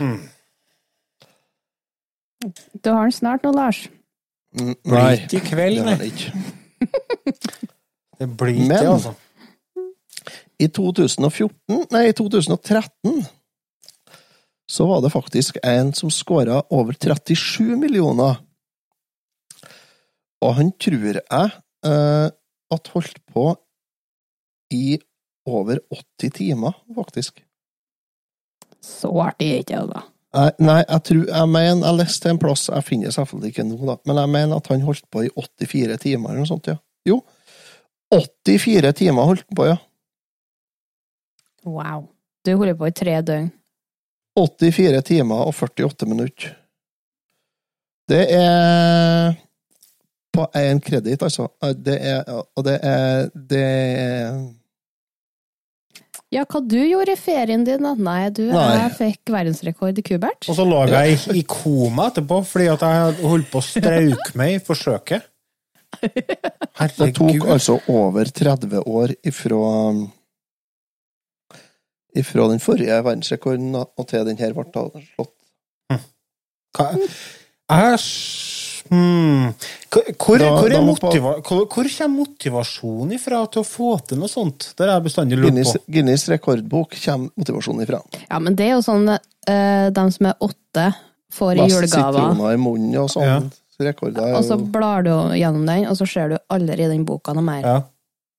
Du 2.82 2.90
har 2.90 3.02
den 3.02 3.12
snart 3.12 3.46
nå, 3.46 3.52
Lars. 3.54 3.86
Blir 4.56 4.96
Nei, 4.96 5.12
ikke 5.20 5.36
i 5.36 5.44
kveld, 5.50 5.76
det 5.76 5.84
nei. 5.84 5.96
det 6.00 6.06
ikke. 6.12 6.30
Det 8.18 8.26
blir 8.40 8.54
ikke 8.56 8.68
Men- 8.70 8.86
altså. 8.94 9.14
I 10.56 10.70
2014, 10.72 11.82
nei, 11.92 12.06
i 12.08 12.14
2013 12.16 13.18
så 14.72 14.86
var 14.88 15.02
det 15.04 15.10
faktisk 15.12 15.58
en 15.62 15.90
som 15.94 16.08
skåra 16.10 16.62
over 16.72 16.96
37 16.96 17.76
millioner. 17.76 18.38
Og 20.40 20.54
han 20.56 20.72
tror 20.80 21.20
jeg 21.20 21.52
eh, 21.84 22.30
at 22.72 22.88
holdt 22.94 23.20
på 23.34 23.44
i 24.72 24.96
over 25.46 25.78
80 25.92 26.32
timer, 26.40 26.72
faktisk. 26.96 27.44
Så 28.82 29.12
artig 29.22 29.52
er 29.52 29.60
ikke 29.62 29.84
det, 29.84 29.92
da. 29.92 30.02
Nei, 30.34 30.82
jeg 30.82 31.02
tror 31.06 31.22
Jeg 31.30 31.48
mener, 31.48 31.86
jeg 31.86 31.96
leste 32.00 32.28
en 32.28 32.38
plass, 32.40 32.66
jeg 32.68 32.84
finner 32.84 33.14
selvfølgelig 33.14 33.52
ikke 33.54 33.64
nå, 33.64 33.78
da, 33.86 33.96
men 34.04 34.18
jeg 34.20 34.32
mener 34.34 34.56
at 34.58 34.66
han 34.72 34.84
holdt 34.84 35.06
på 35.12 35.22
i 35.24 35.30
84 35.32 35.96
timer 36.02 36.32
eller 36.32 36.42
noe 36.42 36.50
sånt, 36.50 36.68
ja. 36.68 36.76
Jo. 37.06 37.20
84 38.12 38.92
timer 38.98 39.30
holdt 39.30 39.46
han 39.46 39.58
på, 39.58 39.68
ja. 39.70 39.78
Wow. 41.66 42.08
Du 42.46 42.52
holder 42.54 42.76
på 42.78 42.90
i 42.90 42.94
tre 42.94 43.16
døgn. 43.26 43.48
84 44.36 45.02
timer 45.08 45.46
og 45.48 45.54
48 45.54 46.06
minutter. 46.10 46.52
Det 48.06 48.22
er 48.30 49.32
på 50.36 50.44
én 50.54 50.82
kreditt, 50.84 51.22
altså. 51.22 51.48
Det 51.74 51.96
er 51.96 52.22
Og 52.28 52.64
det 52.64 52.78
er 52.82 53.30
Det 53.34 53.62
er 53.62 54.52
Ja, 56.34 56.42
hva 56.42 56.58
du 56.58 56.80
gjorde 56.80 57.14
i 57.14 57.20
ferien 57.20 57.62
din, 57.66 57.84
da? 57.86 57.92
Nei, 57.94 58.30
du 58.34 58.42
Nei. 58.50 58.64
jeg 58.80 58.94
fikk 58.98 59.30
verdensrekord 59.30 59.98
i 60.00 60.04
kubert. 60.06 60.48
Og 60.50 60.58
så 60.58 60.66
lå 60.66 60.82
jeg 60.90 61.14
i, 61.14 61.38
i 61.38 61.44
koma 61.46 62.08
etterpå 62.10 62.40
fordi 62.48 62.66
at 62.72 62.82
jeg 62.82 63.14
holdt 63.22 63.50
på 63.52 63.62
å 63.62 63.66
strauke 63.66 64.32
meg 64.38 64.56
i 64.56 64.60
forsøket. 64.66 65.28
Det 66.02 67.12
tok 67.16 67.46
altså 67.46 67.78
over 67.88 68.28
30 68.28 68.82
år 68.90 69.14
ifra 69.24 69.60
ifra 72.16 72.48
den 72.50 72.60
forrige 72.64 72.98
verdensrekorden 73.04 73.74
og 73.76 74.04
til 74.08 74.26
den 74.26 74.38
her 74.40 74.54
ble 74.56 74.66
slått. 75.14 75.34
Hva 76.76 76.90
Æsj 77.72 78.86
hmm. 78.90 79.54
Hvor, 79.90 80.04
hvor, 80.14 80.38
Da- 80.38 80.50
hvor, 80.60 80.72
er 80.72 80.82
motiva 80.84 81.32
hvor, 81.40 81.64
hvor 81.66 81.88
kommer 81.90 82.20
motivasjonen 82.20 83.16
ifra 83.16 83.40
til 83.50 83.64
å 83.64 83.66
få 83.66 83.96
til 84.06 84.20
noe 84.20 84.30
sånt? 84.30 84.68
Det 84.76 84.86
har 84.86 84.92
jeg 84.94 85.06
bestandig 85.08 85.38
lurt 85.40 85.50
Guinness, 85.50 85.72
på. 85.74 85.92
Guinness 85.96 86.28
rekordbok 86.30 86.96
kommer 87.02 87.32
motivasjonen 87.34 87.86
ifra. 87.86 88.00
Ja, 88.28 88.38
men 88.38 88.58
det 88.58 88.68
er 88.68 88.76
jo 88.76 88.84
sånn 88.86 89.08
uh, 89.10 89.86
de 89.98 90.06
som 90.14 90.30
er 90.30 90.36
åtte, 90.46 90.88
får 91.32 91.54
i 91.56 91.64
Mest 91.64 91.74
julegaver. 91.74 92.20
sitroner 92.20 92.54
i 92.54 92.60
munnen 92.60 92.98
og 93.02 93.10
sånn. 93.12 93.50
Rekorder 93.76 94.30
er 94.30 94.38
Og 94.38 94.44
så 94.46 94.56
blar 94.56 95.04
du 95.04 95.12
gjennom 95.36 95.66
den, 95.68 95.84
og 95.90 95.98
så 95.98 96.06
ser 96.08 96.30
du 96.32 96.36
aldri 96.52 96.86
i 96.86 96.88
den 96.88 97.02
boka 97.08 97.34
noe 97.36 97.44
mer. 97.44 97.66
Ja. 97.66 97.80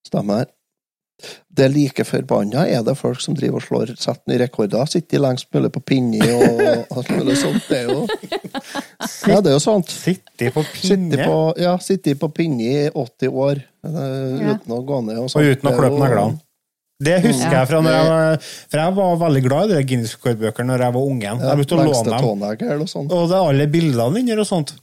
Stemmer. 0.08 0.48
Det 1.58 1.66
er 1.66 1.72
like 1.74 2.04
forbanna 2.06 2.68
er 2.70 2.84
det 2.86 2.94
folk 3.00 3.18
som 3.24 3.34
driver 3.34 3.58
og 3.58 3.64
slår 3.66 3.92
setter 3.98 4.30
nye 4.30 4.38
rekorder. 4.44 4.86
Sitter 4.92 5.20
lengst 5.24 5.48
mulig 5.56 5.72
på 5.74 5.82
pinne 5.82 6.20
og 6.38 6.60
alt 7.00 7.10
mulig 7.18 7.38
sånt. 7.42 7.64
Det 7.68 7.80
er 7.80 7.88
jo 7.90 8.04
Ja, 9.28 9.40
det 9.42 9.50
er 9.50 9.56
jo 9.56 9.62
sånt. 9.64 9.90
Sitter 9.90 10.52
på 10.54 10.62
pinne? 10.70 10.92
Sitter 10.92 11.24
på, 11.26 11.38
ja, 11.64 11.74
sitter 11.82 12.20
på 12.22 12.30
pinne 12.38 12.62
i 12.62 12.90
80 12.94 13.32
år 13.34 13.64
eh, 13.64 13.90
Ja. 13.90 14.54
uten 14.54 14.76
å 14.78 14.84
gå 14.86 15.00
ned 15.08 15.18
og 15.24 15.32
sånt. 15.34 15.42
Og 15.42 15.58
uten 15.58 15.72
å 15.72 15.74
kløpe 15.80 15.98
neglene. 16.04 16.40
Det 17.02 17.18
husker 17.26 17.52
Ja. 17.52 17.60
jeg 17.60 17.68
fra 17.70 17.82
når 17.86 17.94
jeg 17.94 18.06
var 18.10 18.38
For 18.72 18.78
jeg 18.82 18.94
var 18.98 19.18
veldig 19.26 19.44
glad 19.46 19.70
i 19.72 19.76
de 19.78 19.84
Guinness 19.90 20.16
rekordbøkene 20.18 20.72
når 20.72 20.86
jeg 20.86 20.94
var 20.96 21.10
ungen. 21.12 21.24
Ja, 21.28 21.36
Jeg 21.38 21.58
begynte 21.58 21.78
å 21.78 21.84
låne 21.90 22.22
dem. 22.62 22.82
og 22.82 22.90
sånt. 22.90 23.12
Og 23.18 23.30
det 23.30 23.38
er 23.38 23.50
alle 23.52 23.68
bildene 23.74 24.20
inni 24.22 24.38
og 24.38 24.46
sånt. 24.50 24.74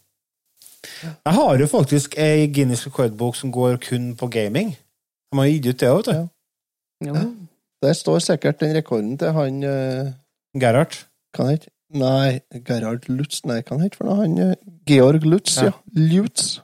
Jeg 1.25 1.35
har 1.39 1.59
jo 1.59 1.67
faktisk 1.71 2.19
ei 2.19 2.47
Guinness 2.55 2.85
rekordbok 2.87 3.35
som 3.39 3.51
går 3.55 3.79
kun 3.83 4.15
på 4.19 4.29
gaming. 4.31 4.75
De 5.33 5.39
har 5.39 5.47
gitt 5.51 5.67
ut 5.67 5.79
det 5.79 5.89
òg, 5.91 6.07
vet 6.07 6.15
du. 6.15 6.29
Der 7.85 7.93
står 7.93 8.23
sikkert 8.25 8.61
den 8.63 8.75
rekorden 8.77 9.17
til 9.21 9.35
han 9.37 9.63
uh, 9.67 10.13
Gerhard. 10.61 10.97
Kan 11.37 11.51
jeg? 11.53 11.67
Nei, 11.95 12.41
Gerhard 12.65 13.09
Lutz. 13.13 13.43
Nei, 13.45 13.61
kan 13.67 13.83
jeg 13.83 13.93
ikke 13.93 14.01
for 14.03 14.11
noe? 14.11 14.23
Han, 14.23 14.39
uh, 14.41 14.77
Georg 14.89 15.27
Lutz, 15.29 15.59
ja. 15.61 15.75
Lutz. 15.95 16.61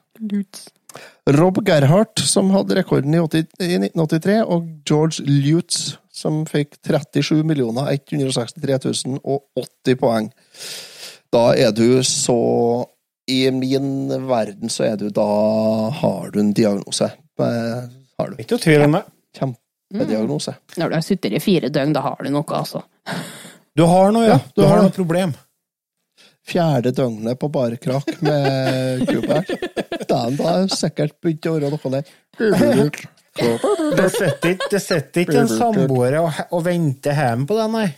Rob 1.31 1.61
Gerhardt, 1.65 2.19
som 2.27 2.51
hadde 2.51 2.81
rekorden 2.81 3.15
i, 3.15 3.21
80, 3.23 3.47
i 3.63 3.77
1983, 3.79 4.39
og 4.43 4.67
George 4.89 5.25
Lutz, 5.29 5.95
som 6.13 6.43
fikk 6.49 6.81
37 6.83 7.45
163 7.45 9.21
080 9.23 10.01
poeng. 10.01 10.31
Da 11.31 11.45
er 11.55 11.71
du 11.71 12.03
så 12.03 12.41
I 13.31 13.45
min 13.55 14.11
verden 14.27 14.73
så 14.73 14.89
er 14.89 14.97
du 14.99 15.11
Da 15.15 15.27
har 16.01 16.31
du 16.35 16.41
en 16.41 16.53
diagnose. 16.53 17.13
Har 17.39 18.33
du. 18.33 18.41
Ikke 18.43 18.57
noe 18.57 18.65
tvil 18.65 18.87
om 18.89 18.99
det. 18.99 19.05
Kjempediagnose. 19.91 20.55
Når 20.79 20.89
du 20.89 20.95
har 20.95 21.03
sittet 21.07 21.33
i 21.35 21.41
fire 21.43 21.69
døgn, 21.75 21.93
da 21.97 22.01
har 22.05 22.19
du 22.23 22.31
noe, 22.31 22.45
altså. 22.55 22.83
Du 23.77 23.85
har 23.91 24.13
noe, 24.15 24.27
ja. 24.29 24.37
Ja, 24.39 24.43
du, 24.55 24.61
du 24.63 24.67
har 24.67 24.77
har 24.77 24.85
noe 24.87 24.95
problem. 24.95 25.33
Fjerde 26.51 26.91
døgnet 26.97 27.39
på 27.39 27.49
bare 27.53 27.77
krakk 27.79 28.09
med 28.25 29.03
Kubert. 29.11 29.51
Den 30.11 30.37
da 30.39 30.53
er 30.63 30.71
sikkert 30.73 31.19
begynt 31.23 31.47
å 31.51 31.57
være 31.59 31.71
noe 31.75 31.93
der. 31.95 32.15
Det 33.41 34.07
sitter 34.15 34.55
ikke, 34.57 34.81
sitter 34.83 35.23
ikke 35.25 35.43
en 35.45 35.51
samboer 35.51 36.17
og, 36.23 36.41
og 36.51 36.65
venter 36.67 37.15
hjemme 37.19 37.47
på 37.51 37.59
den, 37.61 37.75
nei. 37.77 37.89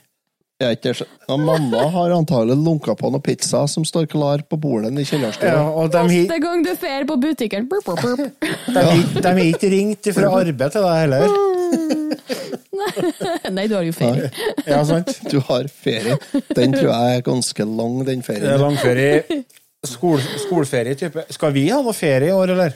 Jeg 0.62 0.76
ikke, 0.78 0.92
ja, 1.26 1.36
mamma 1.42 1.86
har 1.90 2.12
antagelig 2.14 2.54
lunka 2.60 2.94
på 2.98 3.08
noe 3.10 3.22
pizza 3.24 3.64
som 3.70 3.82
står 3.88 4.04
klar 4.12 4.44
på 4.46 4.58
bordet 4.62 4.92
i 5.00 5.06
kjellerstua. 5.08 5.54
Ja, 5.56 5.86
de, 5.90 6.02
Neste 6.12 6.36
gang 6.44 6.62
du 6.62 6.70
fer 6.78 7.06
på 7.08 7.16
butikken 7.18 7.66
burp, 7.70 7.88
burp, 7.88 8.04
burp. 8.04 8.46
de, 8.76 8.84
hi- 8.92 9.08
de 9.16 9.24
har 9.32 9.40
ikke 9.48 9.70
ringt 9.72 10.12
fra 10.14 10.28
arbeid 10.38 10.76
til 10.76 10.84
deg 10.86 11.00
heller. 11.00 11.34
Nei, 13.56 13.66
du 13.68 13.74
har 13.76 13.84
jo 13.86 13.92
ferie. 13.96 14.30
Ja, 14.66 14.80
sant? 14.88 15.12
Du 15.30 15.38
har 15.48 15.66
ferie. 15.70 16.16
Den 16.56 16.72
tror 16.74 16.88
jeg 16.90 17.18
er 17.18 17.26
ganske 17.26 17.66
lang, 17.68 17.98
den 18.06 18.20
Det 18.22 18.22
er 18.22 18.28
ferien. 18.30 18.60
langferie. 18.62 19.42
Skol, 19.86 20.20
skolferie 20.46 20.94
type. 20.98 21.24
Skal 21.34 21.52
vi 21.56 21.66
ha 21.72 21.80
noe 21.82 21.94
ferie 21.96 22.30
i 22.30 22.34
år, 22.36 22.52
eller? 22.54 22.74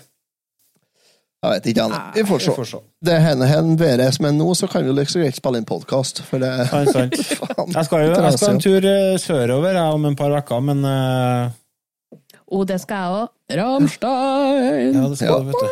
Jeg 1.46 1.52
vet 1.60 1.66
ikke, 1.70 1.82
Anne. 1.84 1.98
Vi 2.16 2.22
får 2.26 2.40
se. 2.66 2.78
Det 3.06 3.16
hender 3.22 3.46
hen 3.46 3.76
været 3.78 4.14
som 4.16 4.26
er 4.26 4.32
nå, 4.34 4.48
så 4.58 4.66
kan 4.72 4.82
vi 4.88 5.04
så 5.06 5.20
greit 5.22 5.36
spille 5.38 5.60
inn 5.60 5.68
podkast. 5.68 6.24
Det 6.32 6.50
Sant, 6.72 6.90
sant. 6.96 7.14
Faen, 7.38 7.70
Jeg 7.76 7.84
skal 7.86 8.06
jo 8.06 8.14
jeg 8.16 8.38
skal 8.40 8.54
en 8.56 8.60
tur 8.64 8.88
eh, 8.90 9.18
sørover 9.22 9.76
jeg, 9.76 9.94
om 10.00 10.04
en 10.10 10.16
par 10.18 10.34
uker, 10.40 10.60
men 10.72 10.82
eh, 10.90 12.18
Og 12.50 12.66
det 12.66 12.80
skal 12.82 12.96
jeg 12.96 13.10
òg. 13.20 13.28
Ramstein! 13.60 14.96
Ja, 14.96 15.06
det 15.12 15.18
skal 15.20 15.28
Ja. 15.30 15.38
du, 15.38 15.44
vet 15.52 15.62
du. 15.62 15.68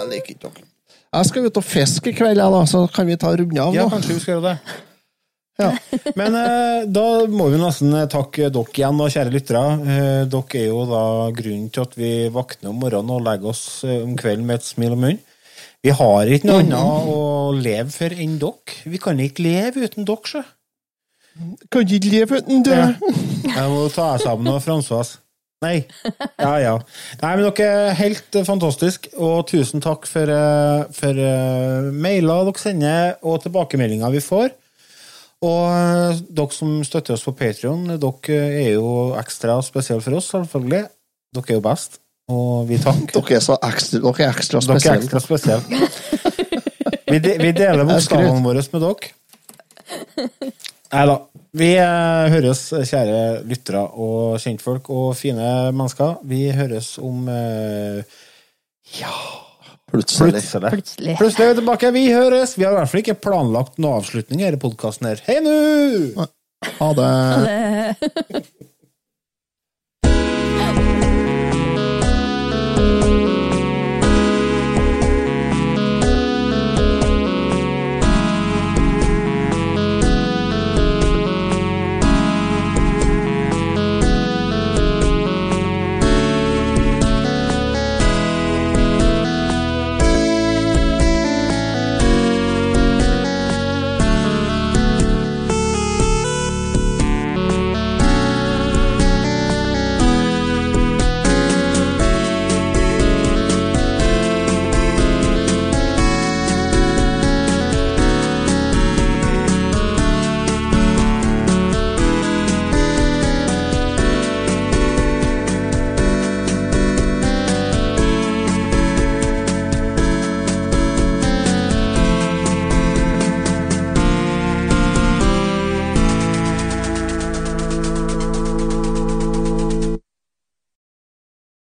Jeg 0.00 0.08
liker 0.10 0.34
ikke 0.34 0.48
dere. 0.48 0.66
Jeg 1.14 1.30
skal 1.30 1.46
ut 1.46 1.60
og 1.60 1.66
fiske 1.66 2.10
i 2.10 2.16
kveld, 2.16 2.40
da, 2.42 2.64
så 2.66 2.84
kan 2.90 3.06
vi 3.06 3.16
ta 3.20 3.30
runde 3.36 3.62
av 3.62 3.76
Ja, 3.76 3.86
kanskje 3.92 4.16
vi 4.16 4.24
skal 4.24 4.36
gjøre 4.38 4.54
det. 4.54 4.58
Ja. 5.54 5.68
Men 6.18 6.34
eh, 6.34 6.80
da 6.90 7.04
må 7.30 7.44
vi 7.52 7.60
nesten 7.60 7.94
takke 8.10 8.48
dere 8.50 8.72
igjen, 8.74 8.98
da, 8.98 9.06
kjære 9.14 9.30
lyttere. 9.30 9.60
Eh, 9.86 10.22
dere 10.26 10.58
er 10.58 10.64
jo 10.66 10.80
da 10.90 11.02
grunnen 11.36 11.68
til 11.70 11.84
at 11.84 11.94
vi 11.94 12.10
våkner 12.34 12.72
om 12.72 12.80
morgenen 12.82 13.12
og 13.14 13.22
legger 13.22 13.52
oss 13.52 13.62
eh, 13.86 14.00
om 14.02 14.16
kvelden 14.18 14.48
med 14.48 14.58
et 14.58 14.66
smil 14.66 14.96
om 14.96 15.04
munnen. 15.06 15.22
Vi 15.84 15.92
har 15.92 16.30
ikke 16.32 16.48
noe 16.48 16.62
annet 16.64 17.08
å 17.12 17.20
leve 17.54 17.92
for 17.92 18.18
enn 18.24 18.38
dere. 18.40 18.78
Vi 18.88 18.98
kan 19.04 19.20
ikke 19.20 19.44
leve 19.44 19.84
uten 19.84 20.08
dere, 20.08 20.30
sjø. 20.32 20.42
Kan 21.70 21.86
ikke 21.86 22.12
leve 22.16 22.40
uten 22.40 22.64
dere. 22.66 22.94
Ja. 22.96 23.54
Jeg 23.60 23.70
må 23.76 23.84
ta 23.92 24.14
sammen 24.22 24.48
og 24.54 24.62
Francois. 24.64 25.18
Nei. 25.64 25.78
Ja, 26.38 26.52
ja. 26.60 26.74
Nei, 27.22 27.30
men 27.38 27.46
dere 27.46 27.70
er 27.88 27.96
helt 27.98 28.36
eh, 28.36 28.44
fantastisk, 28.46 29.08
og 29.16 29.46
tusen 29.50 29.82
takk 29.84 30.06
for, 30.10 30.28
eh, 30.28 30.84
for 30.94 31.20
eh, 31.24 31.88
mailer 32.04 32.44
dere 32.50 32.60
sender, 32.62 33.16
og 33.24 33.40
tilbakemeldinger 33.46 34.12
vi 34.14 34.22
får. 34.24 34.52
Og 35.44 36.22
dere 36.32 36.56
som 36.56 36.78
støtter 36.86 37.16
oss 37.16 37.24
på 37.26 37.34
Patrion, 37.36 37.84
dere 38.00 38.38
er 38.62 38.70
jo 38.76 39.12
ekstra 39.20 39.58
spesielle 39.66 40.04
for 40.04 40.20
oss, 40.20 40.30
selvfølgelig. 40.32 40.84
Dere 41.34 41.50
er 41.52 41.58
jo 41.58 41.64
best, 41.64 41.98
og 42.30 42.68
vi 42.70 42.78
takker. 42.80 43.10
Dere 43.18 43.40
er 43.40 43.44
så 43.44 43.58
ekstra, 43.70 44.00
dere 44.04 44.28
er 44.28 44.38
ekstra 44.38 44.62
Dere 44.62 44.78
er 44.78 44.84
spesielle. 44.84 45.02
ekstra 45.02 45.24
spesielle. 45.24 45.64
Vi, 47.10 47.18
de, 47.20 47.34
vi 47.38 47.50
deler 47.54 47.84
bokstavene 47.86 48.40
våre 48.42 48.62
med 48.72 48.86
dere. 48.88 49.12
Nei 50.94 51.06
da. 51.10 51.14
Vi 51.54 51.70
eh, 51.78 52.32
høres, 52.34 52.60
kjære 52.86 53.18
lyttere 53.46 53.80
og 53.98 54.36
kjentfolk 54.42 54.90
og 54.94 55.14
fine 55.18 55.70
mennesker. 55.74 56.20
Vi 56.26 56.48
høres 56.54 56.94
om 57.02 57.28
eh, 57.30 58.20
ja 59.00 59.14
Plutselig. 59.90 60.32
plutselig. 60.34 60.70
Plutselig. 60.74 61.16
Plutselig 61.20 61.44
er 61.44 61.52
vi 61.52 61.58
tilbake. 61.60 61.90
Vi 61.94 62.04
høres. 62.10 62.56
Vi 62.58 62.66
har 62.66 62.74
i 62.74 62.78
hvert 62.80 62.90
fall 62.90 63.02
ikke 63.04 63.18
planlagt 63.26 63.78
noen 63.78 64.00
avslutning 64.00 64.42
i 64.42 64.46
denne 64.48 64.62
podkasten 64.62 65.06
her. 65.10 65.22
Hei 65.26 65.38
nå! 65.44 66.26
Ha 66.80 66.88
det. 66.98 67.10
Det 67.44 68.44